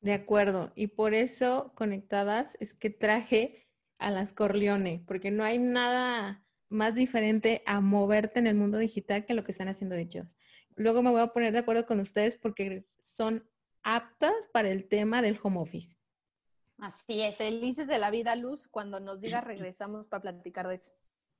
De 0.00 0.12
acuerdo, 0.12 0.72
y 0.74 0.88
por 0.88 1.14
eso 1.14 1.72
conectadas 1.74 2.56
es 2.60 2.74
que 2.74 2.90
traje 2.90 3.68
a 3.98 4.10
las 4.10 4.32
Corleone, 4.32 5.04
porque 5.06 5.30
no 5.30 5.44
hay 5.44 5.58
nada 5.58 6.44
más 6.70 6.94
diferente 6.94 7.62
a 7.66 7.80
moverte 7.80 8.38
en 8.38 8.46
el 8.46 8.54
mundo 8.54 8.78
digital 8.78 9.26
que 9.26 9.34
lo 9.34 9.44
que 9.44 9.52
están 9.52 9.68
haciendo 9.68 9.96
ellos. 9.96 10.36
Luego 10.76 11.02
me 11.02 11.10
voy 11.10 11.20
a 11.20 11.32
poner 11.32 11.52
de 11.52 11.58
acuerdo 11.58 11.84
con 11.84 12.00
ustedes 12.00 12.36
porque 12.36 12.86
son 12.98 13.46
aptas 13.82 14.48
para 14.52 14.70
el 14.70 14.86
tema 14.86 15.20
del 15.20 15.38
home 15.42 15.58
office. 15.58 15.96
Así 16.80 17.22
es. 17.22 17.36
Felices 17.36 17.86
de 17.86 17.98
la 17.98 18.10
vida, 18.10 18.36
Luz. 18.36 18.68
Cuando 18.68 19.00
nos 19.00 19.20
diga, 19.20 19.40
regresamos 19.40 20.06
para 20.06 20.22
platicar 20.22 20.68
de 20.68 20.74
eso. 20.74 20.92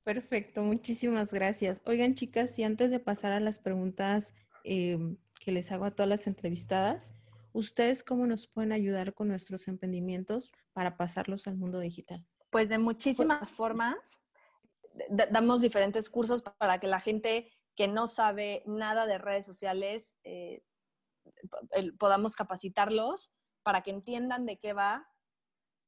Perfecto, 0.04 0.62
muchísimas 0.62 1.32
gracias. 1.32 1.82
Oigan, 1.84 2.14
chicas, 2.14 2.58
y 2.58 2.64
antes 2.64 2.90
de 2.90 3.00
pasar 3.00 3.32
a 3.32 3.40
las 3.40 3.58
preguntas 3.58 4.34
em, 4.64 5.18
que 5.44 5.52
les 5.52 5.70
hago 5.72 5.84
a 5.84 5.90
todas 5.90 6.08
las 6.08 6.26
entrevistadas, 6.26 7.12
¿ustedes 7.52 8.02
cómo 8.02 8.26
nos 8.26 8.46
pueden 8.46 8.72
ayudar 8.72 9.12
con 9.12 9.28
nuestros 9.28 9.68
emprendimientos 9.68 10.52
para 10.72 10.96
pasarlos 10.96 11.46
al 11.46 11.58
mundo 11.58 11.80
digital? 11.80 12.26
Pues 12.50 12.70
de 12.70 12.78
muchísimas 12.78 13.52
formas 13.52 14.22
damos 15.30 15.60
diferentes 15.60 16.10
cursos 16.10 16.42
para 16.42 16.78
que 16.80 16.86
la 16.86 17.00
gente 17.00 17.52
que 17.76 17.88
no 17.88 18.06
sabe 18.06 18.62
nada 18.66 19.06
de 19.06 19.18
redes 19.18 19.46
sociales 19.46 20.18
eh, 20.24 20.62
podamos 21.98 22.36
capacitarlos 22.36 23.34
para 23.62 23.82
que 23.82 23.90
entiendan 23.90 24.46
de 24.46 24.58
qué 24.58 24.72
va, 24.72 25.08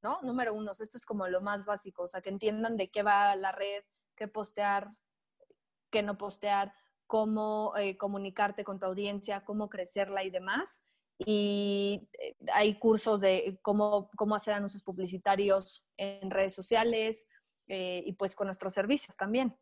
¿no? 0.02 0.20
Número 0.22 0.54
uno, 0.54 0.72
esto 0.72 0.96
es 0.96 1.06
como 1.06 1.26
lo 1.28 1.40
más 1.40 1.66
básico, 1.66 2.02
o 2.02 2.06
sea, 2.06 2.20
que 2.20 2.30
entiendan 2.30 2.76
de 2.76 2.90
qué 2.90 3.02
va 3.02 3.36
la 3.36 3.52
red, 3.52 3.84
qué 4.16 4.28
postear, 4.28 4.88
qué 5.90 6.02
no 6.02 6.18
postear, 6.18 6.74
cómo 7.06 7.72
eh, 7.76 7.96
comunicarte 7.96 8.64
con 8.64 8.78
tu 8.78 8.86
audiencia, 8.86 9.44
cómo 9.44 9.68
crecerla 9.68 10.24
y 10.24 10.30
demás. 10.30 10.82
Y 11.18 12.08
eh, 12.18 12.36
hay 12.52 12.78
cursos 12.78 13.20
de 13.20 13.58
cómo, 13.62 14.10
cómo 14.16 14.34
hacer 14.34 14.54
anuncios 14.54 14.82
publicitarios 14.82 15.88
en 15.96 16.30
redes 16.30 16.54
sociales, 16.54 17.26
eh, 17.68 18.02
y 18.04 18.12
pues 18.12 18.34
con 18.36 18.46
nuestros 18.46 18.74
servicios 18.74 19.16
también. 19.16 19.56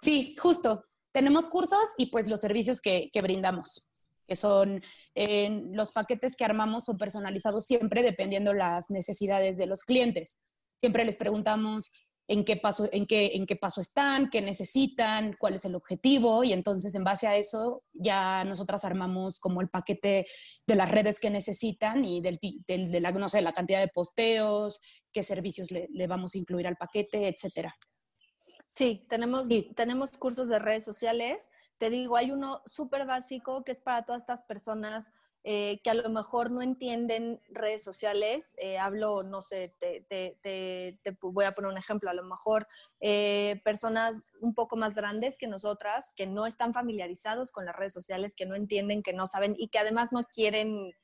sí, 0.00 0.34
justo. 0.36 0.84
Tenemos 1.12 1.46
cursos 1.46 1.94
y 1.96 2.06
pues 2.06 2.28
los 2.28 2.40
servicios 2.40 2.80
que, 2.80 3.08
brindamos, 3.22 3.88
que 4.26 4.36
son 4.36 4.82
eh, 5.14 5.62
los 5.72 5.92
paquetes 5.92 6.36
que 6.36 6.44
armamos 6.44 6.84
son 6.84 6.98
personalizados 6.98 7.64
siempre 7.64 8.02
dependiendo 8.02 8.52
las 8.52 8.90
necesidades 8.90 9.56
de 9.56 9.66
los 9.66 9.84
clientes. 9.84 10.40
Siempre 10.78 11.04
les 11.04 11.16
preguntamos 11.16 11.92
en 12.26 12.44
qué 12.44 12.56
paso, 12.56 12.88
en 12.92 13.06
qué, 13.06 13.32
en 13.34 13.46
qué 13.46 13.56
paso 13.56 13.80
están, 13.80 14.30
qué 14.30 14.40
necesitan, 14.40 15.36
cuál 15.38 15.54
es 15.54 15.64
el 15.64 15.74
objetivo 15.74 16.42
y 16.42 16.52
entonces 16.52 16.94
en 16.94 17.04
base 17.04 17.26
a 17.26 17.36
eso 17.36 17.82
ya 17.92 18.44
nosotras 18.44 18.84
armamos 18.84 19.38
como 19.40 19.60
el 19.60 19.68
paquete 19.68 20.26
de 20.66 20.74
las 20.74 20.90
redes 20.90 21.20
que 21.20 21.30
necesitan 21.30 22.04
y 22.04 22.22
del, 22.22 22.38
de 22.66 23.00
la, 23.00 23.12
no 23.12 23.28
sé, 23.28 23.42
la 23.42 23.52
cantidad 23.52 23.80
de 23.80 23.88
posteos, 23.88 24.80
qué 25.12 25.22
servicios 25.22 25.70
le, 25.70 26.06
vamos 26.06 26.34
a 26.34 26.38
incluir 26.38 26.66
al 26.66 26.76
paquete, 26.76 27.28
etcétera. 27.28 27.74
Sí, 28.66 29.04
tenemos, 29.08 29.48
tenemos 29.76 30.12
cursos 30.12 30.48
de 30.48 30.58
redes 30.58 30.84
sociales. 30.84 31.50
Te 31.78 31.90
digo, 31.90 32.16
hay 32.16 32.30
uno 32.30 32.62
súper 32.66 33.06
básico 33.06 33.64
que 33.64 33.72
es 33.72 33.80
para 33.80 34.04
todas 34.04 34.22
estas 34.22 34.42
personas 34.42 35.12
eh, 35.46 35.80
que 35.82 35.90
a 35.90 35.94
lo 35.94 36.08
mejor 36.08 36.50
no 36.50 36.62
entienden 36.62 37.38
redes 37.50 37.84
sociales. 37.84 38.54
Eh, 38.58 38.78
hablo, 38.78 39.22
no 39.22 39.42
sé, 39.42 39.74
te, 39.78 40.98
voy 41.20 41.44
a 41.44 41.54
poner 41.54 41.70
un 41.70 41.76
ejemplo, 41.76 42.08
a 42.08 42.14
lo 42.14 42.24
mejor 42.24 42.66
eh, 43.00 43.60
personas 43.62 44.22
un 44.40 44.54
poco 44.54 44.76
más 44.76 44.94
grandes 44.94 45.36
que 45.36 45.46
nosotras, 45.46 46.14
que 46.16 46.26
no 46.26 46.46
están 46.46 46.72
familiarizados 46.72 47.52
con 47.52 47.66
las 47.66 47.76
redes 47.76 47.92
sociales, 47.92 48.34
que 48.34 48.46
no 48.46 48.54
entienden, 48.54 49.02
que 49.02 49.12
no 49.12 49.26
saben 49.26 49.54
y 49.58 49.68
que 49.68 49.78
además 49.78 50.12
no 50.12 50.24
quieren 50.24 50.94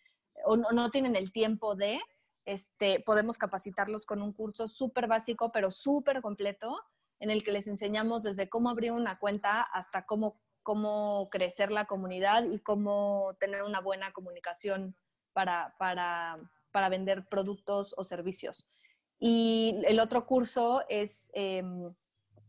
o 0.47 0.57
no, 0.57 0.71
no 0.73 0.89
tienen 0.89 1.17
el 1.17 1.33
tiempo 1.33 1.75
de, 1.75 2.01
este, 2.47 3.01
podemos 3.01 3.37
capacitarlos 3.37 4.07
con 4.07 4.23
un 4.23 4.33
curso 4.33 4.69
súper 4.69 5.07
básico, 5.07 5.53
pero 5.53 5.71
súper 5.71 6.23
completo, 6.23 6.81
en 7.19 7.31
el 7.31 7.45
que 7.45 7.53
les 7.53 7.67
enseñamos 7.67 8.23
desde 8.23 8.49
cómo 8.49 8.71
abrir 8.71 8.93
una 8.93 9.19
cuenta 9.19 9.61
hasta 9.61 10.07
cómo, 10.07 10.41
cómo 10.63 11.29
crecer 11.31 11.71
la 11.71 11.87
comunidad 11.87 12.45
y 12.45 12.61
cómo 12.61 13.37
tener 13.39 13.63
una 13.63 13.81
buena 13.81 14.13
comunicación 14.13 14.97
para, 15.33 15.75
para, 15.79 16.39
para 16.73 16.89
vender 16.89 17.27
productos 17.29 17.95
o 17.97 18.05
servicios. 18.05 18.71
Y 19.19 19.83
el 19.87 20.01
otro 20.01 20.27
curso 20.27 20.83
es 20.89 21.31
em, 21.35 21.95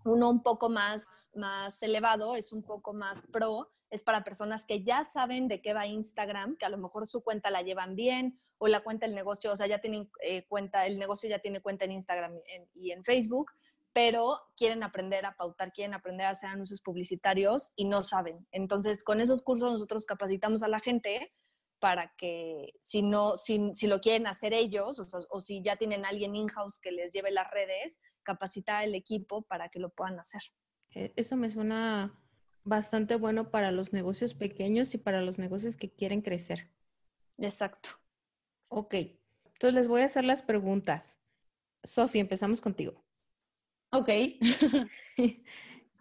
uno 0.05 0.29
un 0.29 0.41
poco 0.41 0.69
más, 0.69 1.31
más 1.35 1.83
elevado, 1.83 2.35
es 2.35 2.53
un 2.53 2.63
poco 2.63 2.93
más 2.93 3.23
pro, 3.31 3.69
es 3.89 4.03
para 4.03 4.23
personas 4.23 4.65
que 4.65 4.83
ya 4.83 5.03
saben 5.03 5.47
de 5.47 5.61
qué 5.61 5.73
va 5.73 5.85
Instagram, 5.85 6.55
que 6.55 6.65
a 6.65 6.69
lo 6.69 6.77
mejor 6.77 7.05
su 7.07 7.23
cuenta 7.23 7.49
la 7.49 7.61
llevan 7.61 7.95
bien 7.95 8.39
o 8.57 8.67
la 8.67 8.81
cuenta 8.81 9.05
del 9.05 9.15
negocio, 9.15 9.51
o 9.51 9.57
sea, 9.57 9.67
ya 9.67 9.79
tienen 9.79 10.09
eh, 10.21 10.45
cuenta, 10.47 10.85
el 10.85 10.97
negocio 10.97 11.29
ya 11.29 11.39
tiene 11.39 11.61
cuenta 11.61 11.85
en 11.85 11.91
Instagram 11.91 12.39
y 12.75 12.91
en 12.91 13.03
Facebook, 13.03 13.51
pero 13.93 14.39
quieren 14.55 14.83
aprender 14.83 15.25
a 15.25 15.35
pautar, 15.35 15.73
quieren 15.73 15.93
aprender 15.93 16.27
a 16.27 16.31
hacer 16.31 16.49
anuncios 16.49 16.81
publicitarios 16.81 17.71
y 17.75 17.85
no 17.85 18.03
saben. 18.03 18.47
Entonces, 18.51 19.03
con 19.03 19.19
esos 19.19 19.41
cursos 19.41 19.71
nosotros 19.71 20.05
capacitamos 20.05 20.63
a 20.63 20.67
la 20.67 20.79
gente 20.79 21.33
para 21.79 22.13
que 22.15 22.73
si 22.79 23.01
no, 23.01 23.35
si, 23.35 23.71
si 23.73 23.87
lo 23.87 23.99
quieren 24.01 24.27
hacer 24.27 24.53
ellos 24.53 24.99
o, 24.99 25.35
o 25.35 25.39
si 25.39 25.63
ya 25.63 25.77
tienen 25.77 26.05
alguien 26.05 26.35
in-house 26.35 26.79
que 26.79 26.91
les 26.91 27.11
lleve 27.11 27.31
las 27.31 27.49
redes, 27.49 27.99
capacitar 28.23 28.83
al 28.83 28.95
equipo 28.95 29.41
para 29.41 29.69
que 29.69 29.79
lo 29.79 29.89
puedan 29.89 30.19
hacer. 30.19 30.41
Eh, 30.93 31.11
eso 31.15 31.35
me 31.37 31.49
suena 31.49 32.17
bastante 32.63 33.15
bueno 33.15 33.49
para 33.49 33.71
los 33.71 33.93
negocios 33.93 34.35
pequeños 34.35 34.93
y 34.93 34.99
para 34.99 35.21
los 35.21 35.39
negocios 35.39 35.75
que 35.75 35.91
quieren 35.91 36.21
crecer. 36.21 36.71
Exacto. 37.39 37.89
Ok, 38.69 38.93
entonces 39.45 39.73
les 39.73 39.87
voy 39.87 40.01
a 40.01 40.05
hacer 40.05 40.23
las 40.23 40.43
preguntas. 40.43 41.19
Sofía, 41.83 42.21
empezamos 42.21 42.61
contigo. 42.61 43.00
Ok. 43.91 44.09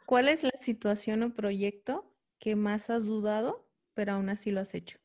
¿Cuál 0.06 0.28
es 0.28 0.44
la 0.44 0.56
situación 0.56 1.22
o 1.22 1.34
proyecto 1.34 2.12
que 2.38 2.56
más 2.56 2.90
has 2.90 3.06
dudado, 3.06 3.68
pero 3.94 4.12
aún 4.12 4.28
así 4.28 4.50
lo 4.50 4.60
has 4.60 4.74
hecho? 4.74 4.98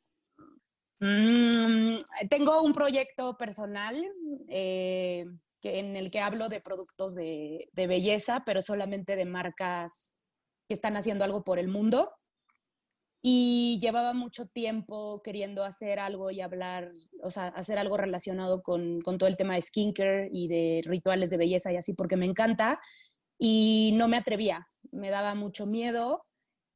Mm, 0.99 1.97
tengo 2.29 2.61
un 2.61 2.73
proyecto 2.73 3.38
personal 3.38 3.95
eh, 4.47 5.25
que, 5.61 5.79
en 5.79 5.95
el 5.95 6.09
que 6.09 6.19
hablo 6.19 6.47
de 6.47 6.61
productos 6.61 7.15
de, 7.15 7.69
de, 7.73 7.88
belleza, 7.88 8.43
pero 8.45 8.61
solamente 8.61 9.15
de 9.15 9.25
marcas 9.25 10.15
que 10.67 10.73
están 10.73 10.95
haciendo 10.95 11.25
algo 11.25 11.43
por 11.43 11.59
el 11.59 11.67
mundo. 11.67 12.11
Y 13.28 13.80
llevaba 13.82 14.13
mucho 14.13 14.45
tiempo 14.45 15.23
queriendo 15.23 15.63
hacer 15.63 15.97
algo 15.97 16.30
y 16.30 16.41
hablar, 16.41 16.91
o 17.23 17.32
sea, 17.32 17.47
hacer 17.47 17.80
algo 17.80 17.97
relacionado 17.97 18.61
con, 18.61 19.01
con 19.01 19.17
todo 19.17 19.28
el 19.28 19.36
tema 19.36 19.55
de 19.55 19.63
skincare 19.63 20.30
y 20.32 20.47
de 20.47 20.82
rituales 20.86 21.32
de 21.32 21.38
belleza 21.38 21.73
y 21.73 21.78
así, 21.78 21.95
porque 21.95 22.17
me 22.17 22.28
encanta. 22.28 22.80
Y 23.39 23.93
no 23.95 24.07
me 24.07 24.17
atrevía, 24.17 24.67
me 24.91 25.09
daba 25.09 25.34
mucho 25.34 25.65
miedo 25.65 26.26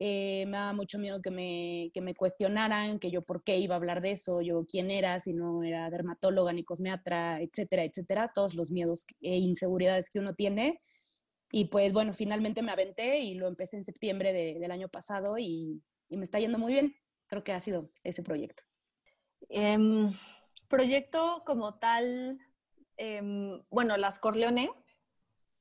eh, 0.02 0.46
me 0.48 0.54
daba 0.54 0.74
mucho 0.74 0.98
miedo 0.98 1.22
que 1.22 1.30
me, 1.30 1.92
que 1.94 2.02
me 2.02 2.16
cuestionaran, 2.16 3.00
que 3.00 3.12
yo 3.12 3.22
por 3.22 3.44
qué 3.44 3.58
iba 3.58 3.76
a 3.76 3.78
hablar 3.78 4.02
de 4.02 4.12
eso, 4.12 4.42
yo 4.42 4.66
quién 4.66 4.92
era, 4.92 5.20
si 5.20 5.34
no 5.34 5.62
era 5.62 5.90
dermatóloga 5.90 6.54
ni 6.54 6.64
cosmeatra, 6.64 7.42
etcétera, 7.42 7.84
etcétera, 7.84 8.32
todos 8.34 8.56
los 8.56 8.72
miedos 8.72 9.06
e 9.22 9.38
inseguridades 9.38 10.10
que 10.10 10.20
uno 10.20 10.36
tiene. 10.36 10.82
Y 11.52 11.66
pues 11.66 11.94
bueno, 11.94 12.14
finalmente 12.14 12.62
me 12.62 12.72
aventé 12.72 13.20
y 13.20 13.36
lo 13.36 13.48
empecé 13.50 13.78
en 13.78 13.84
septiembre 13.84 14.32
del 14.34 14.72
año 14.72 14.88
pasado 14.88 15.38
y, 15.38 15.82
y, 16.10 16.18
me 16.18 16.24
está 16.24 16.40
yendo 16.40 16.58
muy 16.58 16.74
bien. 16.74 16.96
Creo 17.28 17.44
que 17.44 17.54
ha 17.54 17.60
sido 17.60 17.92
ese 18.04 18.24
proyecto. 18.24 18.64
Eh, 19.50 19.78
proyecto 20.68 21.44
como 21.46 21.78
tal, 21.78 22.40
eh, 22.98 23.22
bueno, 23.70 23.98
Las 23.98 24.20
Corleone, 24.20 24.72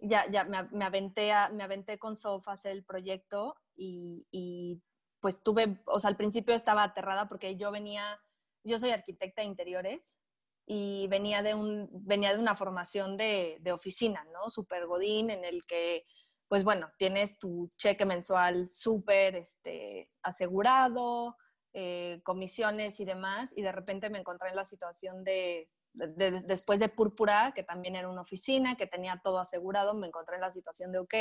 ya, 0.00 0.30
ya 0.30 0.44
me, 0.44 0.84
aventé 0.84 1.32
me 1.52 1.64
aventé 1.64 1.98
con 1.98 2.14
Sof 2.14 2.48
a 2.48 2.52
hacer 2.52 2.72
el 2.72 2.84
proyecto 2.84 3.56
y, 3.74 4.80
pues 5.20 5.42
tuve, 5.42 5.82
o 5.86 5.98
sea, 5.98 6.10
al 6.10 6.16
principio 6.16 6.54
estaba 6.54 6.84
aterrada 6.84 7.26
porque 7.26 7.56
yo 7.56 7.72
venía, 7.72 8.20
yo 8.62 8.78
soy 8.78 8.90
arquitecta 8.90 9.42
de 9.42 9.48
interiores 9.48 10.20
y 10.64 11.08
venía 11.08 11.42
de, 11.42 11.54
un, 11.54 11.88
venía 11.92 12.32
de 12.32 12.38
una 12.38 12.54
formación 12.54 13.16
de, 13.16 13.58
de 13.60 13.72
oficina, 13.72 14.24
¿no? 14.32 14.48
Super 14.48 14.86
godín 14.86 15.30
en 15.30 15.44
el 15.44 15.60
que, 15.66 16.04
pues 16.48 16.64
bueno, 16.64 16.90
tienes 16.98 17.38
tu 17.38 17.68
cheque 17.76 18.04
mensual 18.04 18.68
súper 18.68 19.36
este, 19.36 20.10
asegurado, 20.22 21.36
eh, 21.74 22.20
comisiones 22.24 23.00
y 23.00 23.04
demás, 23.04 23.52
y 23.56 23.62
de 23.62 23.72
repente 23.72 24.10
me 24.10 24.18
encontré 24.18 24.48
en 24.48 24.56
la 24.56 24.64
situación 24.64 25.22
de, 25.24 25.70
de, 25.92 26.42
después 26.42 26.80
de 26.80 26.88
Púrpura, 26.88 27.52
que 27.54 27.62
también 27.62 27.96
era 27.96 28.08
una 28.08 28.22
oficina, 28.22 28.76
que 28.76 28.86
tenía 28.86 29.20
todo 29.22 29.38
asegurado, 29.38 29.94
me 29.94 30.06
encontré 30.06 30.36
en 30.36 30.42
la 30.42 30.50
situación 30.50 30.90
de, 30.92 30.98
ok, 30.98 31.14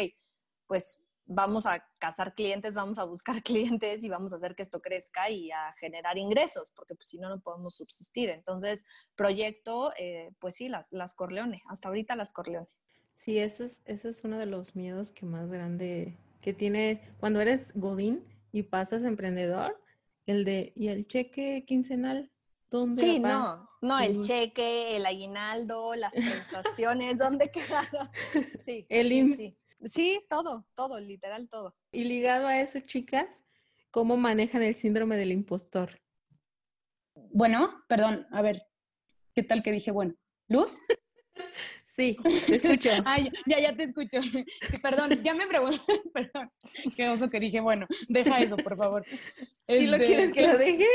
pues 0.65 1.05
vamos 1.27 1.65
a 1.65 1.85
cazar 1.99 2.33
clientes, 2.33 2.73
vamos 2.73 2.99
a 2.99 3.03
buscar 3.03 3.35
clientes 3.43 4.03
y 4.03 4.09
vamos 4.09 4.33
a 4.33 4.37
hacer 4.37 4.55
que 4.55 4.63
esto 4.63 4.81
crezca 4.81 5.29
y 5.29 5.51
a 5.51 5.73
generar 5.77 6.17
ingresos, 6.17 6.71
porque 6.71 6.95
pues, 6.95 7.09
si 7.09 7.19
no, 7.19 7.29
no 7.29 7.39
podemos 7.41 7.75
subsistir. 7.75 8.29
Entonces, 8.29 8.85
proyecto, 9.15 9.93
eh, 9.97 10.31
pues 10.39 10.55
sí, 10.55 10.69
las, 10.69 10.87
las 10.91 11.13
Corleone, 11.13 11.61
hasta 11.67 11.89
ahorita 11.89 12.15
las 12.15 12.33
Corleone. 12.33 12.67
Sí, 13.17 13.39
eso 13.39 13.63
es, 13.63 13.81
eso 13.85 14.09
es 14.09 14.23
uno 14.23 14.37
de 14.37 14.45
los 14.45 14.75
miedos 14.75 15.11
que 15.11 15.25
más 15.25 15.51
grande 15.51 16.15
que 16.39 16.53
tiene 16.53 17.01
cuando 17.19 17.41
eres 17.41 17.73
Godín 17.73 18.23
y 18.51 18.61
pasas 18.61 19.03
emprendedor, 19.03 19.81
el 20.27 20.45
de, 20.45 20.71
¿y 20.75 20.89
el 20.89 21.07
cheque 21.07 21.65
quincenal? 21.65 22.31
¿Dónde 22.69 23.01
sí, 23.01 23.19
no, 23.19 23.67
no, 23.81 23.99
el 23.99 24.21
cheque, 24.21 24.95
el 24.97 25.05
aguinaldo, 25.07 25.95
las 25.95 26.13
prestaciones, 26.13 27.17
¿dónde 27.17 27.49
quedaron? 27.51 28.07
Sí, 28.61 28.85
el 28.87 29.09
sí, 29.35 29.57
Sí, 29.83 30.23
todo, 30.29 30.67
todo, 30.75 30.99
literal 30.99 31.49
todo. 31.49 31.73
Y 31.91 32.03
ligado 32.03 32.45
a 32.45 32.59
eso, 32.59 32.81
chicas, 32.81 33.45
¿cómo 33.89 34.15
manejan 34.15 34.61
el 34.61 34.75
síndrome 34.75 35.15
del 35.15 35.31
impostor? 35.31 35.99
Bueno, 37.15 37.83
perdón, 37.89 38.27
a 38.31 38.43
ver, 38.43 38.61
¿qué 39.33 39.41
tal 39.41 39.63
que 39.63 39.71
dije 39.71 39.89
bueno? 39.89 40.15
¿Luz? 40.47 40.81
Sí, 41.97 42.15
te 42.21 42.55
escucho. 42.57 42.89
Ay, 43.05 43.31
ya, 43.47 43.59
ya 43.59 43.75
te 43.75 43.85
escucho. 43.85 44.19
Perdón, 44.83 45.19
ya 45.23 45.33
me 45.33 45.47
pregunté, 45.47 45.79
perdón. 46.13 46.47
Qué 46.95 47.09
oso 47.09 47.27
que 47.27 47.39
dije, 47.39 47.59
bueno, 47.59 47.87
deja 48.07 48.39
eso, 48.39 48.55
por 48.55 48.77
favor. 48.77 49.03
¿Sí 49.07 49.87
lo 49.87 49.95
este, 49.95 50.05
quieres 50.05 50.31
que 50.31 50.45
lo 50.45 50.59
deje? 50.59 50.85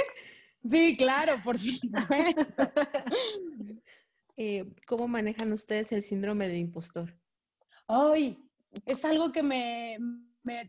Sí, 0.65 0.97
claro, 0.97 1.35
por 1.43 1.59
supuesto. 1.59 2.47
Eh, 4.37 4.65
¿Cómo 4.87 5.09
manejan 5.09 5.53
ustedes 5.53 5.91
el 5.91 6.03
síndrome 6.03 6.47
del 6.47 6.59
impostor? 6.59 7.19
Ay, 7.89 8.39
es 8.87 9.05
algo 9.05 9.33
que 9.33 9.43
me, 9.43 9.99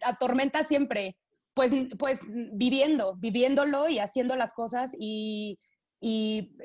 atormenta 0.04 0.64
siempre, 0.64 1.16
pues, 1.54 1.72
pues 2.00 2.20
viviendo, 2.54 3.16
viviéndolo 3.18 3.88
y 3.88 4.00
haciendo 4.00 4.36
las 4.36 4.56
cosas 4.56 4.96
y, 5.00 5.60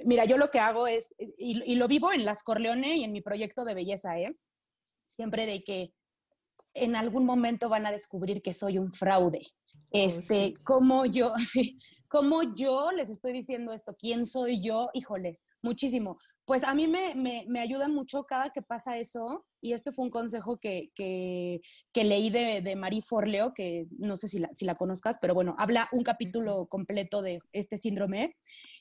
mira, 0.05 0.25
yo 0.25 0.37
lo 0.37 0.51
que 0.51 0.59
hago 0.59 0.87
es, 0.87 1.15
y, 1.19 1.75
lo 1.77 1.87
vivo 1.87 2.13
en 2.13 2.25
Las 2.25 2.43
Corleone 2.43 2.97
y 2.97 3.05
en 3.05 3.13
mi 3.13 3.21
proyecto 3.21 3.65
de 3.65 3.75
belleza, 3.75 4.19
¿eh? 4.19 4.37
Siempre 5.07 5.47
de 5.47 5.63
que 5.63 5.95
en 6.75 6.97
algún 6.97 7.25
momento 7.25 7.69
van 7.69 7.87
a 7.87 7.93
descubrir 7.93 8.43
que 8.43 8.53
soy 8.53 8.79
un 8.79 8.93
fraude. 8.93 9.47
Oh, 9.75 9.81
este, 9.93 10.55
como 10.65 11.07
yo, 11.07 11.33
sí, 11.39 11.79
como 12.09 12.43
yo 12.55 12.91
les 12.93 13.11
estoy 13.11 13.33
diciendo 13.33 13.73
esto, 13.73 13.95
quién 13.99 14.27
soy 14.27 14.61
yo, 14.61 14.89
híjole, 14.93 15.41
muchísimo. 15.63 16.19
Pues 16.45 16.65
a 16.65 16.75
mí 16.75 16.87
me, 16.87 17.15
me, 17.47 17.61
ayuda 17.61 17.89
mucho 17.89 18.25
cada 18.25 18.51
que 18.51 18.63
pasa 18.63 18.99
eso, 18.99 19.45
y 19.61 19.73
este 19.73 19.93
fue 19.93 20.05
un 20.05 20.11
consejo 20.11 20.59
que, 20.59 20.91
que, 20.95 21.61
leí 21.95 22.31
de, 22.31 22.63
de, 22.63 22.77
Marie 22.77 23.03
Forleo, 23.03 23.53
que 23.53 23.87
no 23.99 24.17
sé 24.17 24.29
si 24.29 24.39
la, 24.39 24.49
si 24.53 24.65
la, 24.65 24.75
conozcas, 24.75 25.19
pero 25.21 25.35
bueno, 25.35 25.55
habla 25.59 25.89
un 25.93 26.05
capítulo 26.05 26.67
completo 26.67 27.23
de 27.23 27.41
este 27.53 27.77
síndrome, 27.77 28.37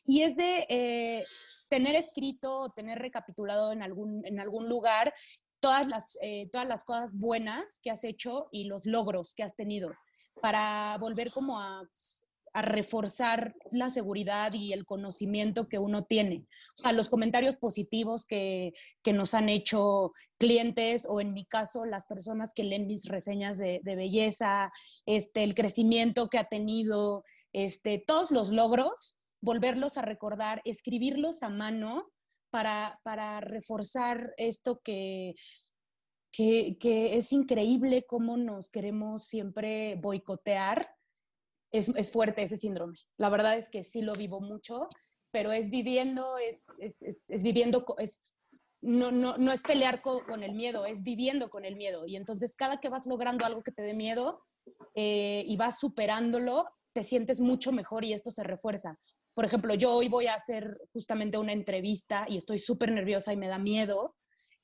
y 0.08 0.24
es 0.24 0.36
de 0.36 0.66
eh, 0.70 1.24
tener 1.70 1.95
escrito, 1.95 2.74
tener 2.76 2.97
recapitulado 2.97 3.72
en 3.72 3.84
algún, 3.84 4.26
en 4.26 4.39
algún 4.39 4.68
lugar 4.68 5.14
todas 5.60 5.88
las, 5.88 6.18
eh, 6.22 6.49
todas 6.51 6.68
las 6.68 6.84
cosas 6.84 7.20
buenas 7.20 7.80
que 7.84 7.91
has 7.91 8.03
hecho 8.03 8.47
y 8.51 8.64
los 8.64 8.88
logros 8.88 9.36
que 9.36 9.43
has 9.43 9.55
tenido 9.55 9.91
para 10.41 10.97
volver 10.99 11.32
como 11.32 11.60
a 11.60 11.88
a 12.58 12.64
reforzar 12.64 13.55
la 13.72 13.91
seguridad 13.91 14.51
y 14.51 14.74
el 14.74 14.84
conocimiento 14.84 15.70
que 15.70 15.78
uno 15.78 16.05
tiene. 16.05 16.47
O 16.76 16.82
sea, 16.82 16.91
los 16.91 17.08
comentarios 17.08 17.58
positivos 17.58 18.26
que, 18.26 18.74
que 19.03 19.14
nos 19.14 19.36
han 19.36 19.47
hecho 19.47 20.12
clientes 20.39 21.05
o 21.08 21.22
en 21.22 21.34
mi 21.34 21.45
caso 21.45 21.86
las 21.86 22.05
personas 22.05 22.53
que 22.55 22.64
leen 22.64 22.88
mis 22.88 23.10
reseñas 23.10 23.60
de, 23.60 23.80
de 23.84 23.95
belleza, 23.95 24.72
este, 25.05 25.43
el 25.43 25.53
crecimiento 25.53 26.30
que 26.30 26.39
ha 26.39 26.45
tenido, 26.45 27.24
este, 27.53 28.03
todos 28.08 28.32
los 28.32 28.49
logros, 28.49 29.16
volverlos 29.42 29.98
a 29.98 30.02
recordar, 30.02 30.62
escribirlos 30.66 31.44
a 31.44 31.50
mano 31.50 32.12
para, 32.50 33.00
para 33.04 33.40
reforzar 33.42 34.34
esto 34.38 34.80
que, 34.84 35.36
que, 36.32 36.78
que, 36.80 37.18
es 37.18 37.32
increíble 37.34 38.06
cómo 38.08 38.38
nos 38.38 38.70
queremos 38.70 39.26
siempre 39.26 39.96
boicotear 40.02 40.90
es, 41.72 41.90
es, 41.90 42.12
fuerte 42.12 42.44
ese 42.44 42.58
síndrome. 42.58 42.98
La 43.18 43.30
verdad 43.30 43.58
es 43.58 43.70
que 43.70 43.84
sí 43.84 44.02
lo 44.02 44.14
vivo 44.14 44.40
mucho, 44.40 44.88
pero 45.32 45.52
es 45.52 45.70
viviendo, 45.70 46.38
es, 46.38 46.68
es, 46.80 47.30
es 47.30 47.44
viviendo, 47.44 47.86
es, 47.98 48.26
no, 48.82 49.12
no, 49.12 49.38
no 49.38 49.52
es 49.52 49.62
pelear 49.62 50.02
con, 50.02 50.24
con, 50.26 50.44
el 50.44 50.54
miedo, 50.54 50.86
es 50.86 51.04
viviendo 51.04 51.50
con 51.50 51.66
el 51.66 51.76
miedo. 51.76 52.06
Y 52.08 52.16
entonces 52.16 52.56
cada 52.56 52.78
que 52.78 52.90
vas 52.90 53.06
logrando 53.06 53.46
algo 53.46 53.64
que 53.64 53.72
te 53.72 53.82
dé 53.82 53.94
miedo 53.94 54.44
eh, 54.96 55.44
y 55.46 55.58
vas 55.58 55.80
superándolo, 55.80 56.66
te 56.94 57.04
sientes 57.04 57.40
mucho 57.40 57.72
mejor 57.72 58.06
y 58.06 58.14
esto 58.14 58.32
se 58.32 58.44
refuerza. 58.44 58.98
Por 59.38 59.46
ejemplo, 59.46 59.76
yo 59.76 59.94
hoy 59.94 60.10
voy 60.10 60.26
a 60.26 60.34
hacer 60.34 60.82
justamente 60.94 61.38
una 61.38 61.54
entrevista 61.54 62.26
y 62.28 62.38
estoy 62.38 62.58
súper 62.58 62.92
nerviosa 62.92 63.32
y 63.32 63.38
me 63.38 63.48
da 63.48 63.60
miedo, 63.60 64.16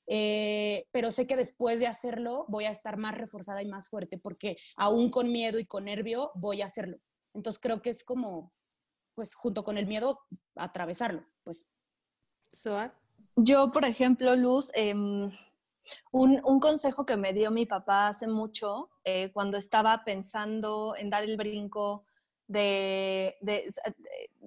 eh, 0.08 0.88
pero 0.90 1.12
sé 1.12 1.28
que 1.28 1.36
después 1.36 1.78
de 1.78 1.86
hacerlo 1.86 2.44
voy 2.48 2.64
a 2.64 2.70
estar 2.70 2.96
más 2.96 3.14
reforzada 3.16 3.62
y 3.62 3.68
más 3.68 3.88
fuerte 3.88 4.18
porque 4.18 4.56
aún 4.74 5.10
con 5.10 5.30
miedo 5.30 5.60
y 5.60 5.64
con 5.64 5.84
nervio 5.84 6.32
voy 6.34 6.60
a 6.60 6.66
hacerlo. 6.66 6.96
Entonces 7.34 7.62
creo 7.62 7.82
que 7.82 7.90
es 7.90 8.02
como, 8.02 8.52
pues 9.14 9.36
junto 9.36 9.62
con 9.62 9.78
el 9.78 9.86
miedo, 9.86 10.18
atravesarlo, 10.56 11.24
pues. 11.44 11.68
Yo, 13.36 13.70
por 13.70 13.84
ejemplo, 13.84 14.34
Luz, 14.34 14.72
em, 14.74 15.30
un, 16.10 16.40
un, 16.44 16.58
consejo 16.58 17.06
que 17.06 17.16
me 17.16 17.32
dio 17.32 17.52
mi 17.52 17.64
papá 17.64 18.08
hace 18.08 18.26
mucho, 18.26 18.90
eh, 19.04 19.30
cuando 19.32 19.56
estaba 19.56 20.02
pensando 20.02 20.96
en 20.98 21.10
dar 21.10 21.22
el 21.22 21.36
brinco 21.36 22.06
de, 22.46 23.36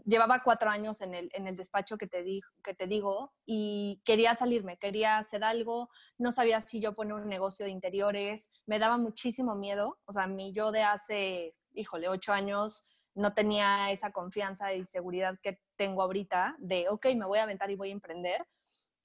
llevaba 0.07 0.41
cuatro 0.41 0.69
años 0.69 1.01
en 1.01 1.13
el, 1.13 1.29
en 1.33 1.47
el 1.47 1.55
despacho 1.55 1.97
que 1.97 2.07
te, 2.07 2.23
que 2.63 2.73
te 2.73 2.87
digo 2.87 3.33
y 3.45 4.01
quería 4.05 4.33
salirme, 4.33 4.77
quería 4.77 5.17
hacer 5.17 5.43
algo, 5.43 5.89
no 6.17 6.31
sabía 6.31 6.61
si 6.61 6.79
yo 6.79 6.95
poner 6.95 7.15
un 7.15 7.27
negocio 7.27 7.65
de 7.65 7.71
interiores, 7.71 8.53
me 8.65 8.79
daba 8.79 8.97
muchísimo 8.97 9.53
miedo, 9.55 9.99
o 10.05 10.11
sea, 10.11 10.25
mi 10.25 10.53
yo 10.53 10.71
de 10.71 10.83
hace, 10.83 11.55
híjole, 11.73 12.07
ocho 12.07 12.33
años 12.33 12.87
no 13.13 13.33
tenía 13.33 13.91
esa 13.91 14.11
confianza 14.11 14.73
y 14.73 14.85
seguridad 14.85 15.37
que 15.43 15.61
tengo 15.75 16.01
ahorita 16.01 16.55
de, 16.59 16.87
ok, 16.89 17.07
me 17.15 17.25
voy 17.25 17.39
a 17.39 17.43
aventar 17.43 17.69
y 17.69 17.75
voy 17.75 17.89
a 17.89 17.93
emprender. 17.93 18.47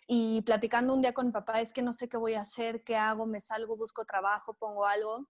Y 0.06 0.42
platicando 0.42 0.94
un 0.94 1.00
día 1.00 1.14
con 1.14 1.26
mi 1.26 1.32
papá, 1.32 1.60
es 1.60 1.72
que 1.72 1.82
no 1.82 1.92
sé 1.92 2.08
qué 2.08 2.16
voy 2.16 2.34
a 2.34 2.42
hacer, 2.42 2.84
qué 2.84 2.96
hago, 2.96 3.26
me 3.26 3.40
salgo, 3.40 3.76
busco 3.76 4.04
trabajo, 4.04 4.54
pongo 4.54 4.86
algo 4.86 5.28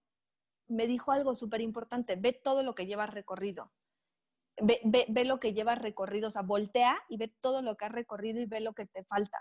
me 0.67 0.87
dijo 0.87 1.11
algo 1.11 1.35
súper 1.35 1.61
importante, 1.61 2.15
ve 2.15 2.33
todo 2.33 2.63
lo 2.63 2.75
que 2.75 2.85
llevas 2.85 3.09
recorrido. 3.09 3.71
Ve, 4.61 4.79
ve, 4.83 5.05
ve 5.09 5.25
lo 5.25 5.39
que 5.39 5.53
llevas 5.53 5.81
recorrido, 5.81 6.27
o 6.27 6.31
sea, 6.31 6.41
voltea 6.41 7.03
y 7.09 7.17
ve 7.17 7.27
todo 7.27 7.61
lo 7.61 7.75
que 7.75 7.85
has 7.85 7.91
recorrido 7.91 8.39
y 8.41 8.45
ve 8.45 8.59
lo 8.59 8.73
que 8.73 8.85
te 8.85 9.03
falta. 9.03 9.39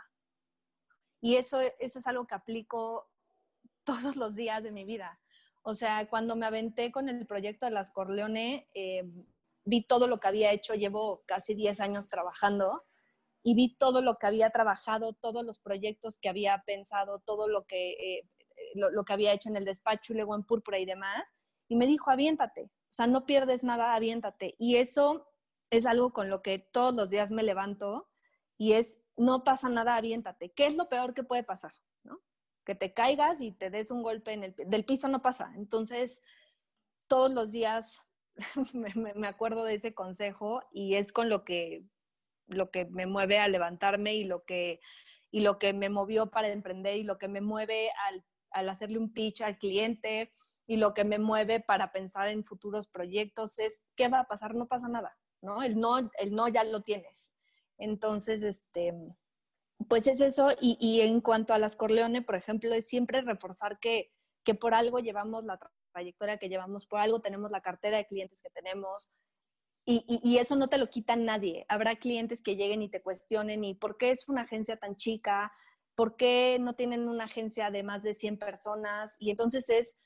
Y 1.21 1.37
eso, 1.37 1.61
eso 1.79 1.99
es 1.99 2.07
algo 2.07 2.27
que 2.27 2.35
aplico 2.35 3.09
todos 3.85 4.17
los 4.17 4.35
días 4.35 4.65
de 4.65 4.73
mi 4.73 4.85
vida. 4.85 5.21
O 5.63 5.75
sea, 5.75 6.09
cuando 6.09 6.35
me 6.35 6.47
aventé 6.47 6.91
con 6.91 7.09
el 7.09 7.27
proyecto 7.27 7.67
de 7.67 7.73
las 7.73 7.93
Corleone, 7.93 8.69
eh, 8.75 9.05
vi 9.65 9.85
todo 9.87 10.09
lo 10.09 10.19
que 10.19 10.29
había 10.29 10.51
hecho, 10.51 10.75
llevo 10.75 11.23
casi 11.25 11.55
10 11.55 11.81
años 11.81 12.09
trabajando 12.09 12.85
y 13.45 13.55
vi 13.55 13.77
todo 13.77 14.03
lo 14.03 14.17
que 14.17 14.27
había 14.27 14.51
trabajado, 14.51 15.13
todos 15.13 15.45
los 15.45 15.61
proyectos 15.61 16.19
que 16.19 16.29
había 16.29 16.63
pensado, 16.67 17.21
todo 17.21 17.49
lo 17.49 17.65
que, 17.65 17.93
eh, 17.93 18.29
lo, 18.75 18.91
lo, 18.91 19.05
que 19.05 19.13
había 19.13 19.33
hecho 19.33 19.51
en 19.51 19.57
el 19.57 19.65
despacho 19.65 20.13
y 20.13 20.17
luego 20.17 20.35
en 20.35 20.45
Púrpura 20.45 20.81
y 20.81 20.85
demás. 20.85 21.33
Y 21.69 21.77
me 21.77 21.87
dijo, 21.87 22.11
aviéntate, 22.11 22.71
o 22.93 22.95
sea, 22.95 23.07
no 23.07 23.25
pierdes 23.25 23.65
nada, 23.65 23.95
aviéntate. 23.95 24.55
Y 24.59 24.77
eso 24.77 25.27
es 25.71 25.87
algo 25.87 26.13
con 26.13 26.29
lo 26.29 26.43
que 26.43 26.59
todos 26.59 26.95
los 26.95 27.09
días 27.09 27.31
me 27.31 27.43
levanto 27.43 28.11
y 28.59 28.75
es, 28.75 29.01
no 29.17 29.45
pasa 29.45 29.71
nada, 29.71 29.97
aviéntate. 29.97 30.53
¿Qué 30.53 30.67
es 30.67 30.77
lo 30.77 30.91
peor 30.91 31.15
que 31.15 31.25
puede 31.25 31.43
pasar? 31.43 31.71
¿no? 32.03 32.21
Que 32.67 32.75
te 32.75 32.93
caigas 32.93 33.41
y 33.41 33.53
te 33.53 33.71
des 33.71 33.91
un 33.91 34.03
golpe 34.03 34.35
en 34.35 34.45
el 34.45 34.55
del 34.67 34.85
piso, 34.85 35.09
no 35.09 35.23
pasa. 35.23 35.55
Entonces, 35.57 36.23
todos 37.09 37.33
los 37.33 37.51
días 37.51 38.03
me, 38.75 38.93
me, 39.15 39.27
acuerdo 39.27 39.65
de 39.65 39.77
ese 39.77 39.95
consejo 39.95 40.61
y 40.71 40.97
es 40.97 41.15
con 41.15 41.31
lo 41.31 41.47
que, 41.47 41.87
lo 42.47 42.71
que 42.71 42.85
me 42.85 43.07
mueve 43.07 43.39
a 43.39 43.49
levantarme 43.49 44.15
y 44.17 44.25
lo 44.25 44.45
que, 44.45 44.81
y 45.31 45.41
lo 45.41 45.59
que 45.59 45.73
me 45.73 45.89
movió 45.89 46.31
para 46.31 46.49
emprender 46.49 46.99
y 46.99 47.05
lo 47.05 47.17
que 47.17 47.29
me 47.29 47.41
mueve 47.41 47.89
al, 48.07 48.23
al 48.51 48.69
hacerle 48.69 48.99
un 48.99 49.15
pitch 49.15 49.41
al 49.41 49.57
cliente 49.57 50.35
y 50.73 50.79
lo 50.79 50.95
que 50.95 51.05
me 51.05 51.19
mueve 51.19 51.61
para 51.61 51.93
pensar 51.93 52.29
en 52.29 52.45
futuros 52.45 52.89
proyectos 52.89 53.59
es, 53.59 53.83
¿qué 53.95 54.09
va 54.09 54.21
a 54.21 54.27
pasar? 54.27 54.55
No 54.55 54.69
pasa 54.69 54.89
nada, 54.89 55.15
¿no? 55.43 55.63
El 55.63 55.79
no, 55.79 55.99
el 55.99 56.35
no 56.35 56.49
ya 56.49 56.65
lo 56.65 56.81
tienes. 56.81 57.35
Entonces, 57.77 58.43
este, 58.43 58.95
pues 59.87 60.07
es 60.07 60.23
eso. 60.23 60.49
Y, 60.63 60.79
y 60.81 61.03
en 61.03 61.21
cuanto 61.21 61.53
a 61.53 61.59
las 61.59 61.77
Corleone, 61.77 62.23
por 62.23 62.37
ejemplo, 62.37 62.73
es 62.73 62.89
siempre 62.89 63.21
reforzar 63.21 63.81
que, 63.81 64.15
que 64.45 64.55
por 64.55 64.73
algo 64.73 64.99
llevamos 65.01 65.45
la 65.45 65.59
trayectoria 65.93 66.39
que 66.39 66.49
llevamos, 66.49 66.87
por 66.87 67.01
algo 67.01 67.21
tenemos 67.21 67.51
la 67.51 67.61
cartera 67.61 67.99
de 67.99 68.07
clientes 68.07 68.41
que 68.41 68.49
tenemos. 68.49 69.13
Y, 69.85 70.07
y, 70.09 70.21
y, 70.27 70.39
eso 70.39 70.57
no 70.57 70.69
te 70.69 70.79
lo 70.79 70.89
quita 70.89 71.17
nadie. 71.17 71.67
Habrá 71.69 71.97
clientes 71.97 72.41
que 72.41 72.57
lleguen 72.57 72.81
y 72.81 72.89
te 72.89 73.03
cuestionen, 73.03 73.63
¿y 73.63 73.75
por 73.75 73.99
qué 73.99 74.11
es 74.11 74.27
una 74.27 74.45
agencia 74.45 74.79
tan 74.79 74.97
chica? 74.97 75.53
¿Por 75.95 76.17
qué 76.17 76.57
no 76.63 76.75
tienen 76.75 77.11
una 77.11 77.25
agencia 77.25 77.71
de 77.71 77.83
más 77.83 78.03
de 78.03 78.15
100 78.15 78.39
personas? 78.39 79.17
Y 79.19 79.31
entonces 79.31 79.69
es 79.69 79.99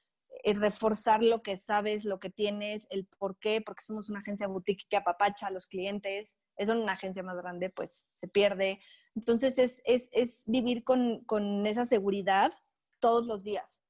reforzar 0.44 1.22
lo 1.22 1.42
que 1.42 1.56
sabes, 1.56 2.04
lo 2.04 2.20
que 2.20 2.30
tienes, 2.30 2.86
el 2.90 3.06
por 3.06 3.38
qué, 3.38 3.60
porque 3.60 3.82
somos 3.82 4.08
una 4.08 4.20
agencia 4.20 4.46
boutique 4.46 4.86
que 4.88 4.96
apapacha 4.96 5.48
a 5.48 5.50
los 5.50 5.66
clientes. 5.66 6.38
Eso 6.56 6.72
en 6.72 6.78
una 6.78 6.92
agencia 6.92 7.22
más 7.22 7.36
grande, 7.36 7.70
pues 7.70 8.10
se 8.12 8.28
pierde. 8.28 8.80
Entonces 9.14 9.58
es, 9.58 9.82
es, 9.84 10.08
es 10.12 10.44
vivir 10.46 10.84
con, 10.84 11.24
con, 11.24 11.66
esa 11.66 11.84
seguridad 11.84 12.52
todos 13.00 13.26
los 13.26 13.44
días. 13.44 13.82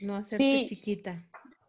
No 0.00 0.16
hacerte 0.16 0.44
sí. 0.44 0.66
chiquita. 0.68 1.26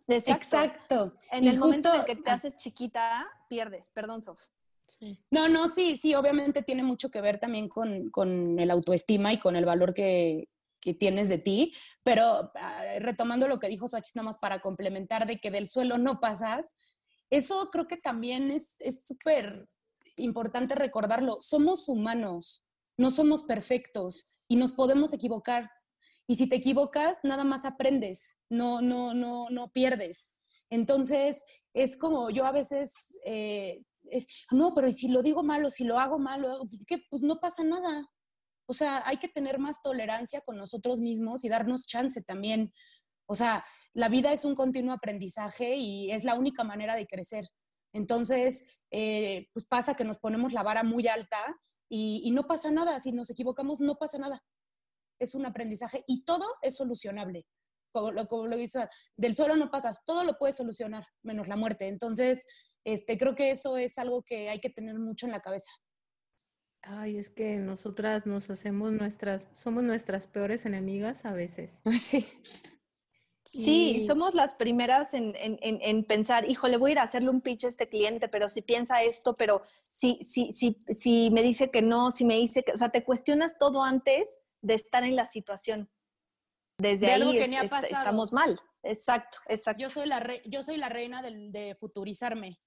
Exacto. 0.07 0.57
Exacto. 0.57 1.13
En 1.31 1.43
y 1.43 1.47
el 1.49 1.59
justo, 1.59 1.89
momento 1.89 1.93
en 1.93 2.05
que 2.05 2.21
te 2.21 2.31
haces 2.31 2.55
chiquita, 2.55 3.27
pierdes. 3.49 3.89
Perdón, 3.91 4.21
Sof. 4.21 4.41
Sí. 4.87 5.19
No, 5.31 5.49
no, 5.49 5.67
sí, 5.67 5.97
sí, 5.97 6.15
obviamente 6.15 6.63
tiene 6.63 6.81
mucho 6.81 7.11
que 7.11 7.19
ver 7.19 7.39
también 7.39 7.67
con, 7.67 8.09
con 8.09 8.57
el 8.57 8.71
autoestima 8.71 9.33
y 9.33 9.37
con 9.37 9.57
el 9.57 9.65
valor 9.65 9.93
que, 9.93 10.47
que 10.87 10.93
tienes 10.93 11.27
de 11.27 11.37
ti, 11.37 11.73
pero 12.03 12.51
ah, 12.55 12.83
retomando 12.99 13.47
lo 13.47 13.59
que 13.59 13.67
dijo 13.67 13.89
Swatch, 13.89 14.15
nada 14.15 14.27
más 14.27 14.37
para 14.37 14.61
complementar 14.61 15.27
de 15.27 15.37
que 15.39 15.51
del 15.51 15.67
suelo 15.67 15.97
no 15.97 16.21
pasas, 16.21 16.75
eso 17.29 17.69
creo 17.71 17.87
que 17.87 17.97
también 17.97 18.51
es 18.51 18.77
súper 19.05 19.67
importante 20.15 20.75
recordarlo. 20.75 21.37
Somos 21.39 21.89
humanos, 21.89 22.65
no 22.97 23.09
somos 23.09 23.43
perfectos 23.43 24.33
y 24.47 24.55
nos 24.55 24.71
podemos 24.71 25.11
equivocar. 25.11 25.69
Y 26.25 26.35
si 26.35 26.47
te 26.47 26.55
equivocas, 26.55 27.19
nada 27.23 27.43
más 27.43 27.65
aprendes, 27.65 28.37
no, 28.49 28.81
no, 28.81 29.13
no, 29.13 29.49
no 29.49 29.71
pierdes. 29.71 30.33
Entonces, 30.69 31.43
es 31.73 31.97
como 31.97 32.29
yo 32.29 32.45
a 32.45 32.51
veces, 32.51 33.13
eh, 33.25 33.81
es, 34.03 34.27
no, 34.51 34.73
pero 34.73 34.89
si 34.91 35.09
lo 35.09 35.21
digo 35.21 35.43
malo, 35.43 35.69
si 35.69 35.83
lo 35.83 35.99
hago 35.99 36.17
malo, 36.17 36.67
¿qué? 36.85 36.99
pues 37.09 37.23
no 37.23 37.39
pasa 37.39 37.63
nada. 37.63 38.09
O 38.67 38.73
sea, 38.73 39.01
hay 39.05 39.17
que 39.17 39.29
tener 39.29 39.59
más 39.59 39.81
tolerancia 39.81 40.41
con 40.41 40.57
nosotros 40.57 40.99
mismos 41.01 41.43
y 41.43 41.49
darnos 41.49 41.87
chance 41.87 42.21
también. 42.21 42.73
O 43.25 43.35
sea, 43.35 43.63
la 43.93 44.09
vida 44.09 44.31
es 44.31 44.45
un 44.45 44.55
continuo 44.55 44.93
aprendizaje 44.93 45.75
y 45.75 46.11
es 46.11 46.23
la 46.23 46.35
única 46.35 46.63
manera 46.63 46.95
de 46.95 47.07
crecer. 47.07 47.47
Entonces, 47.93 48.79
eh, 48.91 49.47
pues 49.53 49.65
pasa 49.65 49.95
que 49.95 50.03
nos 50.03 50.19
ponemos 50.19 50.53
la 50.53 50.63
vara 50.63 50.83
muy 50.83 51.07
alta 51.07 51.37
y, 51.89 52.29
no 52.31 52.45
pasa 52.45 52.71
nada. 52.71 52.99
Si 52.99 53.11
nos 53.11 53.29
equivocamos, 53.29 53.79
no 53.79 53.95
pasa 53.95 54.17
nada. 54.17 54.43
Es 55.19 55.33
un 55.33 55.45
aprendizaje 55.45 56.03
y 56.07 56.23
todo 56.23 56.45
es 56.61 56.75
solucionable. 56.75 57.45
Como 57.93 58.11
lo, 58.11 58.27
como 58.27 58.47
dice, 58.49 58.87
del 59.15 59.35
suelo 59.35 59.55
no 59.55 59.71
pasas, 59.71 60.03
todo 60.05 60.23
lo 60.23 60.37
puedes 60.37 60.57
solucionar, 60.57 61.07
menos 61.23 61.47
la 61.47 61.55
muerte. 61.55 61.87
Entonces, 61.87 62.45
este, 62.83 63.17
creo 63.17 63.33
que 63.33 63.51
eso 63.51 63.77
es 63.77 63.97
algo 63.97 64.23
que 64.23 64.49
hay 64.49 64.59
que 64.59 64.69
tener 64.69 64.99
mucho 64.99 65.25
en 65.25 65.31
la 65.31 65.39
cabeza. 65.39 65.71
Ay, 66.89 67.17
es 67.17 67.29
que 67.29 67.57
nosotras 67.57 68.25
nos 68.25 68.49
hacemos 68.49 68.91
nuestras, 68.91 69.47
somos 69.53 69.83
nuestras 69.83 70.27
peores 70.27 70.65
enemigas 70.65 71.25
a 71.25 71.33
veces. 71.33 71.81
Sí. 71.99 72.25
Sí, 73.49 73.93
y... 73.95 73.99
somos 74.05 74.35
las 74.35 74.55
primeras 74.55 75.13
en, 75.13 75.33
en, 75.37 75.57
en, 75.61 76.03
pensar, 76.03 76.43
híjole, 76.49 76.75
voy 76.75 76.91
a 76.91 76.93
ir 76.93 76.99
a 76.99 77.03
hacerle 77.03 77.29
un 77.29 77.39
pitch 77.39 77.63
a 77.63 77.69
este 77.69 77.87
cliente, 77.87 78.27
pero 78.27 78.49
si 78.49 78.61
piensa 78.61 79.01
esto, 79.03 79.37
pero 79.37 79.61
si, 79.89 80.19
si, 80.21 80.51
si, 80.51 80.77
si 80.89 81.31
me 81.31 81.41
dice 81.41 81.71
que 81.71 81.81
no, 81.81 82.11
si 82.11 82.25
me 82.25 82.35
dice 82.35 82.63
que, 82.63 82.73
o 82.73 82.77
sea, 82.77 82.89
te 82.89 83.05
cuestionas 83.05 83.57
todo 83.57 83.83
antes 83.83 84.39
de 84.61 84.73
estar 84.73 85.05
en 85.05 85.15
la 85.15 85.25
situación. 85.25 85.89
Desde 86.77 87.05
de 87.05 87.13
ahí 87.13 87.37
es, 87.37 87.53
es, 87.53 87.71
estamos 87.89 88.33
mal. 88.33 88.59
Exacto, 88.83 89.37
exacto. 89.47 89.81
Yo 89.81 89.89
soy 89.89 90.07
la, 90.07 90.19
re, 90.19 90.41
yo 90.45 90.61
soy 90.61 90.75
la 90.75 90.89
reina 90.89 91.21
de, 91.21 91.49
de 91.49 91.73
futurizarme. 91.73 92.59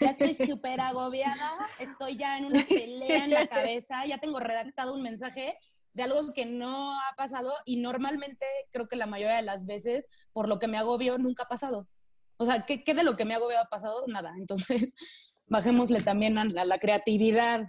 Ya 0.00 0.10
estoy 0.10 0.34
súper 0.48 0.80
agobiada, 0.80 1.50
estoy 1.78 2.16
ya 2.16 2.38
en 2.38 2.46
una 2.46 2.62
pelea 2.64 3.24
en 3.24 3.30
la 3.30 3.46
cabeza, 3.46 4.04
ya 4.06 4.18
tengo 4.18 4.40
redactado 4.40 4.94
un 4.94 5.02
mensaje 5.02 5.56
de 5.92 6.02
algo 6.02 6.32
que 6.34 6.46
no 6.46 6.92
ha 6.92 7.16
pasado 7.16 7.52
y 7.64 7.76
normalmente 7.76 8.46
creo 8.72 8.88
que 8.88 8.96
la 8.96 9.06
mayoría 9.06 9.36
de 9.36 9.42
las 9.42 9.66
veces 9.66 10.08
por 10.32 10.48
lo 10.48 10.58
que 10.58 10.68
me 10.68 10.76
agobio 10.76 11.18
nunca 11.18 11.44
ha 11.44 11.48
pasado. 11.48 11.88
O 12.36 12.46
sea, 12.46 12.66
¿qué, 12.66 12.82
qué 12.82 12.94
de 12.94 13.04
lo 13.04 13.16
que 13.16 13.24
me 13.24 13.34
ha 13.34 13.36
agobiado 13.36 13.64
ha 13.64 13.68
pasado? 13.68 14.02
Nada. 14.08 14.34
Entonces, 14.36 14.94
bajémosle 15.46 16.00
también 16.00 16.36
a 16.38 16.44
la, 16.46 16.64
la 16.64 16.78
creatividad. 16.78 17.64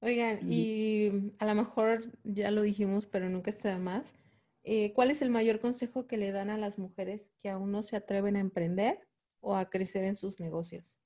Oigan, 0.00 0.40
y 0.50 1.32
a 1.38 1.46
lo 1.46 1.54
mejor 1.54 2.10
ya 2.22 2.50
lo 2.50 2.62
dijimos, 2.62 3.06
pero 3.06 3.28
nunca 3.28 3.50
está 3.50 3.78
más. 3.78 4.14
Eh, 4.62 4.92
¿Cuál 4.94 5.10
es 5.10 5.22
el 5.22 5.30
mayor 5.30 5.60
consejo 5.60 6.06
que 6.06 6.16
le 6.16 6.32
dan 6.32 6.50
a 6.50 6.58
las 6.58 6.78
mujeres 6.78 7.34
que 7.38 7.48
aún 7.50 7.70
no 7.70 7.82
se 7.82 7.96
atreven 7.96 8.36
a 8.36 8.40
emprender 8.40 9.00
o 9.40 9.56
a 9.56 9.68
crecer 9.68 10.04
en 10.04 10.16
sus 10.16 10.40
negocios? 10.40 11.00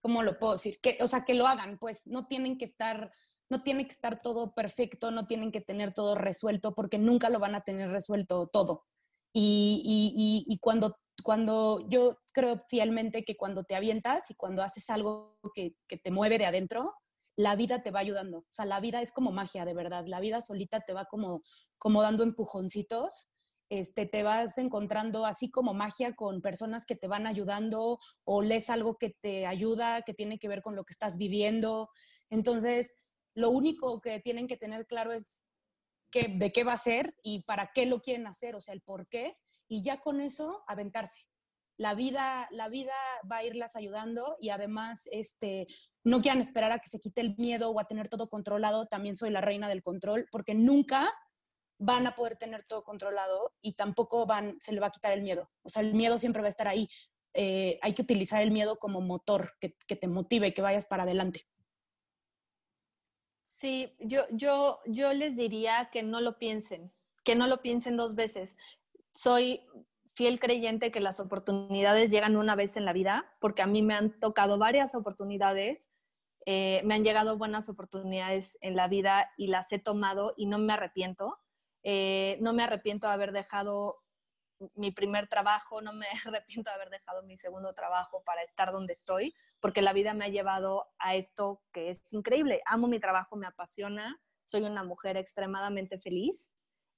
¿Cómo 0.00 0.22
lo 0.22 0.38
puedo 0.38 0.54
decir? 0.54 0.80
Que, 0.80 0.98
o 1.00 1.06
sea, 1.06 1.24
que 1.24 1.34
lo 1.34 1.46
hagan, 1.46 1.78
pues 1.78 2.06
no 2.06 2.26
tienen 2.26 2.56
que 2.56 2.64
estar, 2.64 3.12
no 3.50 3.62
tiene 3.62 3.84
que 3.84 3.92
estar 3.92 4.18
todo 4.18 4.54
perfecto, 4.54 5.10
no 5.10 5.26
tienen 5.26 5.52
que 5.52 5.60
tener 5.60 5.92
todo 5.92 6.14
resuelto, 6.14 6.74
porque 6.74 6.98
nunca 6.98 7.28
lo 7.28 7.38
van 7.38 7.54
a 7.54 7.62
tener 7.62 7.90
resuelto 7.90 8.44
todo. 8.46 8.86
Y, 9.32 9.82
y, 9.84 10.46
y, 10.48 10.54
y 10.54 10.58
cuando, 10.58 10.96
cuando 11.22 11.86
yo 11.88 12.18
creo 12.32 12.60
fielmente 12.68 13.24
que 13.24 13.36
cuando 13.36 13.64
te 13.64 13.76
avientas 13.76 14.30
y 14.30 14.34
cuando 14.34 14.62
haces 14.62 14.88
algo 14.90 15.38
que, 15.54 15.76
que 15.86 15.98
te 15.98 16.10
mueve 16.10 16.38
de 16.38 16.46
adentro, 16.46 16.94
la 17.36 17.56
vida 17.56 17.82
te 17.82 17.90
va 17.90 18.00
ayudando. 18.00 18.38
O 18.38 18.46
sea, 18.52 18.64
la 18.64 18.80
vida 18.80 19.00
es 19.00 19.12
como 19.12 19.32
magia, 19.32 19.64
de 19.64 19.74
verdad. 19.74 20.04
La 20.06 20.20
vida 20.20 20.40
solita 20.40 20.80
te 20.80 20.92
va 20.92 21.06
como, 21.06 21.42
como 21.78 22.02
dando 22.02 22.22
empujoncitos 22.22 23.32
este, 23.70 24.04
te 24.04 24.24
vas 24.24 24.58
encontrando 24.58 25.24
así 25.24 25.50
como 25.50 25.72
magia 25.72 26.14
con 26.14 26.42
personas 26.42 26.84
que 26.84 26.96
te 26.96 27.06
van 27.06 27.26
ayudando 27.26 27.98
o 28.24 28.42
lees 28.42 28.68
algo 28.68 28.98
que 28.98 29.10
te 29.10 29.46
ayuda, 29.46 30.02
que 30.02 30.12
tiene 30.12 30.38
que 30.38 30.48
ver 30.48 30.60
con 30.60 30.74
lo 30.74 30.84
que 30.84 30.92
estás 30.92 31.16
viviendo. 31.16 31.88
Entonces, 32.30 32.96
lo 33.34 33.50
único 33.50 34.00
que 34.00 34.18
tienen 34.20 34.48
que 34.48 34.56
tener 34.56 34.86
claro 34.86 35.12
es 35.12 35.44
que, 36.10 36.20
de 36.28 36.50
qué 36.50 36.64
va 36.64 36.72
a 36.72 36.78
ser 36.78 37.14
y 37.22 37.44
para 37.44 37.70
qué 37.72 37.86
lo 37.86 38.00
quieren 38.00 38.26
hacer, 38.26 38.56
o 38.56 38.60
sea, 38.60 38.74
el 38.74 38.82
por 38.82 39.08
qué, 39.08 39.36
y 39.68 39.82
ya 39.84 40.00
con 40.00 40.20
eso 40.20 40.64
aventarse. 40.66 41.28
La 41.76 41.94
vida, 41.94 42.48
la 42.50 42.68
vida 42.68 42.92
va 43.30 43.38
a 43.38 43.44
irlas 43.44 43.76
ayudando 43.76 44.36
y 44.40 44.50
además 44.50 45.08
este, 45.12 45.66
no 46.04 46.20
quieran 46.20 46.40
esperar 46.40 46.72
a 46.72 46.78
que 46.78 46.90
se 46.90 46.98
quite 46.98 47.20
el 47.20 47.36
miedo 47.38 47.70
o 47.70 47.80
a 47.80 47.86
tener 47.86 48.08
todo 48.08 48.28
controlado. 48.28 48.86
También 48.86 49.16
soy 49.16 49.30
la 49.30 49.40
reina 49.40 49.68
del 49.68 49.82
control 49.82 50.26
porque 50.30 50.54
nunca 50.54 51.08
van 51.80 52.06
a 52.06 52.14
poder 52.14 52.36
tener 52.36 52.62
todo 52.64 52.84
controlado 52.84 53.54
y 53.62 53.72
tampoco 53.72 54.26
van, 54.26 54.56
se 54.60 54.72
le 54.72 54.80
va 54.80 54.88
a 54.88 54.90
quitar 54.90 55.12
el 55.14 55.22
miedo. 55.22 55.50
O 55.62 55.70
sea, 55.70 55.80
el 55.80 55.94
miedo 55.94 56.18
siempre 56.18 56.42
va 56.42 56.46
a 56.46 56.50
estar 56.50 56.68
ahí. 56.68 56.88
Eh, 57.32 57.78
hay 57.80 57.94
que 57.94 58.02
utilizar 58.02 58.42
el 58.42 58.50
miedo 58.50 58.78
como 58.78 59.00
motor 59.00 59.54
que, 59.58 59.70
te 59.70 60.06
motive, 60.06 60.52
que 60.52 60.60
vayas 60.60 60.84
para 60.84 61.04
adelante. 61.04 61.46
Sí, 63.44 63.96
yo, 63.98 64.24
yo, 64.30 64.80
yo 64.86 65.12
les 65.14 65.36
diría 65.36 65.88
que 65.90 66.02
no 66.02 66.20
lo 66.20 66.38
piensen, 66.38 66.92
que 67.24 67.34
no 67.34 67.46
lo 67.46 67.62
piensen 67.62 67.96
dos 67.96 68.14
veces. 68.14 68.58
Soy 69.12 69.66
fiel 70.14 70.38
creyente 70.38 70.90
que 70.90 71.00
las 71.00 71.18
oportunidades 71.18 72.10
llegan 72.10 72.36
una 72.36 72.56
vez 72.56 72.76
en 72.76 72.84
la 72.84 72.92
vida, 72.92 73.34
porque 73.40 73.62
a 73.62 73.66
mí 73.66 73.82
me 73.82 73.94
han 73.94 74.20
tocado 74.20 74.58
varias 74.58 74.94
oportunidades, 74.94 75.88
eh, 76.44 76.82
me 76.84 76.94
han 76.94 77.04
llegado 77.04 77.38
buenas 77.38 77.70
oportunidades 77.70 78.58
en 78.60 78.76
la 78.76 78.86
vida 78.86 79.30
y 79.38 79.46
las 79.46 79.72
he 79.72 79.78
tomado 79.78 80.34
y 80.36 80.44
no 80.44 80.58
me 80.58 80.74
arrepiento. 80.74 81.38
Eh, 81.82 82.38
no 82.40 82.52
me 82.52 82.62
arrepiento 82.62 83.06
de 83.06 83.14
haber 83.14 83.32
dejado 83.32 84.02
mi 84.74 84.90
primer 84.90 85.28
trabajo, 85.28 85.80
no 85.80 85.92
me 85.92 86.06
arrepiento 86.26 86.70
de 86.70 86.74
haber 86.74 86.90
dejado 86.90 87.22
mi 87.22 87.36
segundo 87.36 87.72
trabajo 87.74 88.22
para 88.24 88.42
estar 88.42 88.72
donde 88.72 88.92
estoy, 88.92 89.34
porque 89.60 89.82
la 89.82 89.92
vida 89.92 90.14
me 90.14 90.24
ha 90.24 90.28
llevado 90.28 90.86
a 90.98 91.14
esto 91.14 91.62
que 91.72 91.90
es 91.90 92.12
increíble. 92.12 92.62
Amo 92.66 92.88
mi 92.88 92.98
trabajo, 92.98 93.36
me 93.36 93.46
apasiona, 93.46 94.20
soy 94.44 94.62
una 94.62 94.84
mujer 94.84 95.16
extremadamente 95.16 95.98
feliz 95.98 96.50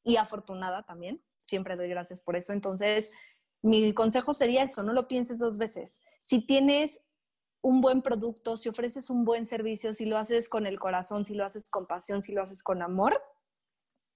y 0.04 0.16
afortunada 0.16 0.84
también. 0.84 1.22
Siempre 1.40 1.76
doy 1.76 1.88
gracias 1.88 2.20
por 2.20 2.36
eso. 2.36 2.52
Entonces, 2.52 3.10
mi 3.62 3.92
consejo 3.94 4.32
sería 4.32 4.64
eso, 4.64 4.82
no 4.82 4.92
lo 4.92 5.06
pienses 5.06 5.38
dos 5.38 5.58
veces. 5.58 6.00
Si 6.20 6.44
tienes 6.44 7.04
un 7.62 7.80
buen 7.80 8.02
producto, 8.02 8.56
si 8.56 8.68
ofreces 8.68 9.08
un 9.08 9.24
buen 9.24 9.46
servicio, 9.46 9.92
si 9.92 10.04
lo 10.04 10.18
haces 10.18 10.48
con 10.48 10.66
el 10.66 10.80
corazón, 10.80 11.24
si 11.24 11.34
lo 11.34 11.44
haces 11.44 11.70
con 11.70 11.86
pasión, 11.86 12.22
si 12.22 12.32
lo 12.32 12.42
haces 12.42 12.62
con 12.62 12.82
amor, 12.82 13.22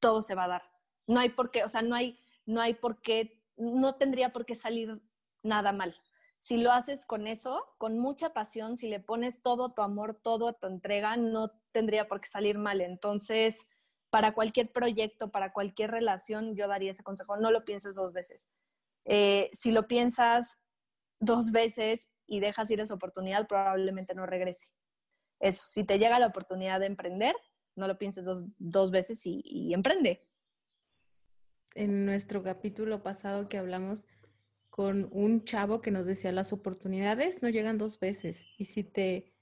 todo 0.01 0.23
se 0.23 0.35
va 0.35 0.45
a 0.45 0.49
dar. 0.49 0.63
No 1.07 1.21
hay 1.21 1.31
por 1.31 1.51
qué, 1.51 1.65
o 1.65 1.69
sea, 1.69 1.83
no 1.83 1.95
hay, 1.95 2.19
no 2.45 2.61
hay 2.61 2.75
por 2.75 3.01
qué, 3.01 3.43
no 3.57 3.95
tendría 3.95 4.33
por 4.33 4.45
qué 4.45 4.55
salir 4.55 5.01
nada 5.43 5.73
mal. 5.73 5.95
Si 6.39 6.59
lo 6.59 6.73
haces 6.73 7.07
con 7.07 7.27
eso, 7.27 7.65
con 7.79 7.99
mucha 7.99 8.33
pasión, 8.33 8.77
si 8.77 8.89
le 8.89 9.01
pones 9.01 9.43
todo 9.43 9.69
tu 9.69 9.83
amor, 9.83 10.15
todo 10.23 10.53
tu 10.53 10.67
entrega, 10.67 11.17
no 11.17 11.51
tendría 11.73 12.09
por 12.09 12.21
qué 12.21 12.29
salir 12.29 12.59
mal. 12.59 12.81
Entonces, 12.81 13.69
para 14.11 14.33
cualquier 14.33 14.71
proyecto, 14.71 15.31
para 15.31 15.53
cualquier 15.53 15.91
relación, 15.91 16.55
yo 16.55 16.69
daría 16.69 16.91
ese 16.91 17.03
consejo, 17.03 17.37
no 17.37 17.51
lo 17.51 17.65
pienses 17.65 17.95
dos 17.95 18.13
veces. 18.13 18.49
Eh, 19.05 19.51
si 19.53 19.71
lo 19.71 19.89
piensas 19.89 20.63
dos 21.21 21.53
veces 21.53 22.11
y 22.27 22.41
dejas 22.41 22.71
ir 22.71 22.81
esa 22.81 22.95
oportunidad, 22.95 23.47
probablemente 23.47 24.15
no 24.15 24.27
regrese. 24.27 24.73
Eso, 25.41 25.67
si 25.69 25.85
te 25.85 25.99
llega 25.99 26.19
la 26.19 26.27
oportunidad 26.27 26.81
de 26.81 26.87
emprender, 26.87 27.37
no 27.77 27.87
lo 27.87 27.99
pienses 27.99 28.27
dos, 28.59 28.91
veces 28.91 29.23
y 29.27 29.73
emprende. 29.73 30.27
En 31.75 32.07
nuestro 32.07 32.43
capítulo 32.43 33.03
pasado 33.03 33.49
que 33.49 33.59
hablamos 33.59 34.07
con 34.71 35.09
un 35.11 35.45
chavo 35.45 35.81
que 35.81 35.91
nos 35.91 36.07
decía 36.07 36.33
las 36.33 36.53
oportunidades 36.53 37.43
no 37.43 37.49
llegan 37.49 37.79
dos 37.79 37.99
veces 37.99 38.47
y 38.59 38.67
si 38.67 38.85
te 38.85 39.33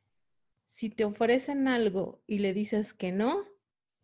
si 0.66 0.90
te 0.90 1.04
ofrecen 1.04 1.68
algo 1.68 2.22
y 2.26 2.38
le 2.38 2.52
dices 2.52 2.94
que 2.94 3.12
no, 3.12 3.44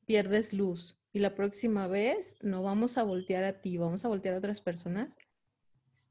pierdes 0.07 0.53
luz 0.53 1.01
y 1.13 1.19
la 1.21 1.35
próxima 1.35 1.87
vez 1.87 2.37
no 2.43 2.63
vamos 2.63 2.99
a 2.99 3.03
voltear 3.03 3.45
a 3.45 3.61
ti, 3.61 3.77
vamos 3.77 4.05
a 4.05 4.09
voltear 4.09 4.35
a 4.35 4.39
otras 4.39 4.61
personas 4.61 5.19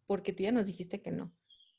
porque 0.05 0.33
tú 0.33 0.43
ya 0.43 0.51
nos 0.51 0.67
dijiste 0.67 1.01
que 1.01 1.11
no. 1.11 1.31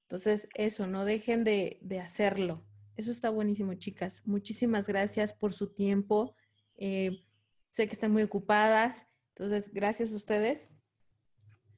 Entonces, 0.03 0.49
eso, 0.55 0.86
no 0.86 1.05
dejen 1.05 1.45
de, 1.45 1.78
de 1.82 2.01
hacerlo. 2.01 2.64
Eso 3.01 3.12
está 3.12 3.30
buenísimo, 3.30 3.72
chicas. 3.72 4.24
Muchísimas 4.26 4.86
gracias 4.86 5.32
por 5.32 5.55
su 5.55 5.72
tiempo. 5.72 6.34
Eh, 6.76 7.24
sé 7.70 7.88
que 7.88 7.94
están 7.94 8.12
muy 8.12 8.22
ocupadas. 8.22 9.09
Entonces, 9.30 9.72
gracias 9.72 10.12
a 10.12 10.16
ustedes 10.16 10.68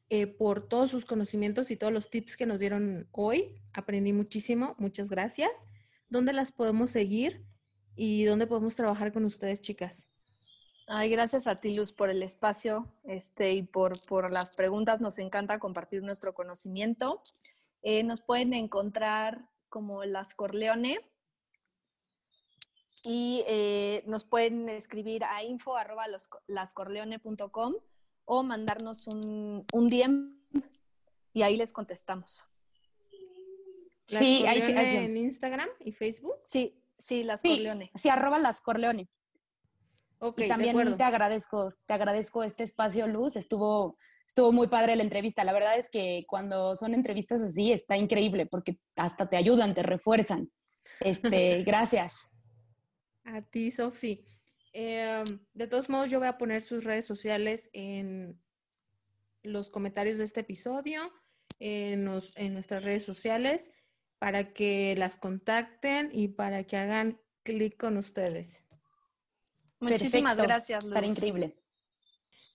eh, 0.09 0.27
por 0.27 0.67
todos 0.67 0.91
sus 0.91 1.05
conocimientos 1.05 1.71
y 1.71 1.77
todos 1.77 1.93
los 1.93 2.11
tips 2.11 2.37
que 2.37 2.45
nos 2.45 2.59
dieron 2.59 3.07
hoy. 3.13 3.63
Aprendí 3.73 4.13
muchísimo, 4.13 4.75
muchas 4.81 5.11
gracias. 5.11 5.53
¿Dónde 6.09 6.33
las 6.33 6.51
podemos 6.51 6.91
seguir 6.91 7.47
y 7.95 8.25
dónde 8.25 8.49
podemos 8.49 8.75
trabajar 8.75 9.13
con 9.13 9.25
ustedes, 9.25 9.61
chicas? 9.61 10.09
Ay, 10.89 11.09
gracias 11.09 11.47
a 11.47 11.61
ti, 11.61 11.73
Luz, 11.77 11.93
por 11.93 12.11
el 12.11 12.25
espacio 12.25 12.93
este, 13.05 13.53
y 13.53 13.63
por, 13.63 13.93
por 14.09 14.33
las 14.33 14.57
preguntas. 14.57 15.01
Nos 15.01 15.21
encanta 15.21 15.61
compartir 15.61 16.03
nuestro 16.03 16.35
conocimiento. 16.35 17.23
Eh, 17.83 18.03
nos 18.03 18.23
pueden 18.23 18.55
encontrar 18.55 19.49
como 19.69 20.05
Las 20.05 20.35
Corleone 20.35 20.99
y 23.05 23.45
eh, 23.49 24.03
nos 24.07 24.25
pueden 24.25 24.69
escribir 24.69 25.25
a 25.25 25.43
info 25.43 25.77
arroba 25.77 26.05
lascorleone.com 26.47 27.75
o 28.25 28.43
mandarnos 28.43 29.09
un, 29.09 29.67
un 29.73 29.89
DM 29.89 30.43
y 31.33 31.43
ahí 31.43 31.57
les 31.57 31.73
contestamos. 31.73 32.45
sí, 34.07 34.45
ahí, 34.47 34.63
en 34.97 35.17
Instagram 35.17 35.69
y 35.81 35.93
Facebook. 35.93 36.37
Sí, 36.45 36.81
sí, 36.97 37.25
las 37.25 37.43
Corleone. 37.43 37.91
Sí, 37.95 38.09
arroba 38.09 38.39
las 38.39 38.61
Corleone. 38.61 39.09
y 40.37 40.49
también 40.49 40.97
te 40.97 41.05
agradezco, 41.05 41.75
te 41.87 41.95
agradezco 41.95 42.45
este 42.45 42.65
espacio, 42.65 43.07
Luz. 43.07 43.37
Estuvo, 43.37 43.97
estuvo 44.27 44.53
muy 44.53 44.69
padre 44.69 44.95
la 44.95 45.03
entrevista. 45.03 45.43
La 45.45 45.53
verdad 45.53 45.77
es 45.77 45.91
que 45.91 46.25
cuando 46.29 46.77
son 46.77 46.95
entrevistas 46.95 47.41
así 47.41 47.73
está 47.73 47.97
increíble 47.97 48.47
porque 48.47 48.79
hasta 48.97 49.29
te 49.29 49.37
ayudan, 49.37 49.75
te 49.75 49.83
refuerzan. 49.83 50.53
Este, 51.01 51.63
gracias. 51.67 52.29
A 53.25 53.43
ti, 53.43 53.71
Sofi. 53.71 54.25
Em, 54.73 55.25
de 55.55 55.67
todos 55.67 55.89
modos, 55.89 56.11
yo 56.11 56.19
voy 56.19 56.29
a 56.29 56.39
poner 56.39 56.63
sus 56.63 56.85
redes 56.85 57.05
sociales 57.05 57.71
en 57.73 58.41
los 59.43 59.71
comentarios 59.71 60.19
de 60.19 60.25
este 60.25 60.41
episodio, 60.41 61.13
en, 61.59 62.09
en 62.37 62.55
nuestras 62.55 62.85
redes 62.85 63.05
sociales, 63.05 63.71
para 64.19 64.53
que 64.53 64.95
las 64.97 65.17
contacten 65.17 66.11
y 66.13 66.29
para 66.29 66.65
que 66.65 66.77
hagan 66.77 67.21
clic 67.43 67.77
con 67.77 67.97
ustedes. 67.97 68.65
Muchísimas 69.81 70.37
gracias, 70.37 70.85
Luz. 70.85 71.03
increíble. 71.03 71.57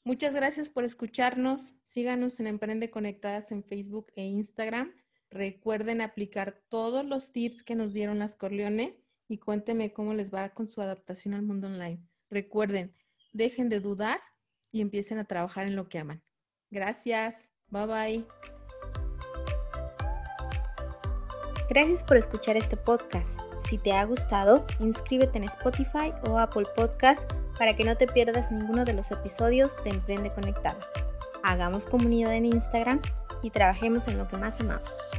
Muchas 0.04 0.34
gracias 0.34 0.70
por 0.70 0.86
escucharnos. 0.86 1.76
Síganos 1.84 2.40
en 2.40 2.48
Emprende 2.48 2.90
Conectadas 2.90 3.52
en 3.52 3.66
Facebook 3.66 4.08
e 4.16 4.24
Instagram. 4.24 4.94
Recuerden 5.30 6.00
aplicar 6.00 6.64
todos 6.70 7.06
los 7.06 7.34
tips 7.34 7.64
que 7.64 7.76
nos 7.76 7.92
dieron 7.92 8.20
las 8.20 8.38
Corleone 8.38 9.04
y 9.28 9.40
cuénteme 9.40 9.94
cómo 9.94 10.14
les 10.14 10.34
va 10.34 10.50
con 10.50 10.68
su 10.68 10.82
adaptación 10.82 11.34
al 11.34 11.44
mundo 11.44 11.68
online. 11.68 12.02
Recuerden, 12.30 12.94
dejen 13.34 13.70
de 13.70 13.80
dudar 13.80 14.20
y 14.72 14.82
empiecen 14.82 15.20
a 15.20 15.26
trabajar 15.26 15.68
en 15.68 15.76
lo 15.76 15.90
que 15.90 16.00
aman. 16.00 16.24
Gracias. 16.70 17.52
Bye 17.70 17.86
bye. 17.86 18.26
Gracias 21.70 22.04
por 22.04 22.16
escuchar 22.16 22.56
este 22.56 22.78
podcast. 22.78 23.40
Si 23.60 23.78
te 23.78 23.92
ha 23.92 24.06
gustado, 24.06 24.66
inscríbete 24.80 25.38
en 25.38 25.44
Spotify 25.44 26.14
o 26.24 26.38
Apple 26.38 26.66
Podcast 26.76 27.30
para 27.58 27.76
que 27.76 27.84
no 27.84 27.98
te 27.98 28.08
pierdas 28.08 28.52
ninguno 28.52 28.86
de 28.86 28.94
los 28.94 29.12
episodios 29.12 29.84
de 29.84 29.90
Emprende 29.90 30.32
Conectado. 30.32 30.80
Hagamos 31.44 31.86
comunidad 31.86 32.34
en 32.36 32.46
Instagram 32.46 33.02
y 33.42 33.50
trabajemos 33.50 34.08
en 34.08 34.18
lo 34.18 34.28
que 34.28 34.38
más 34.38 34.60
amamos. 34.62 35.10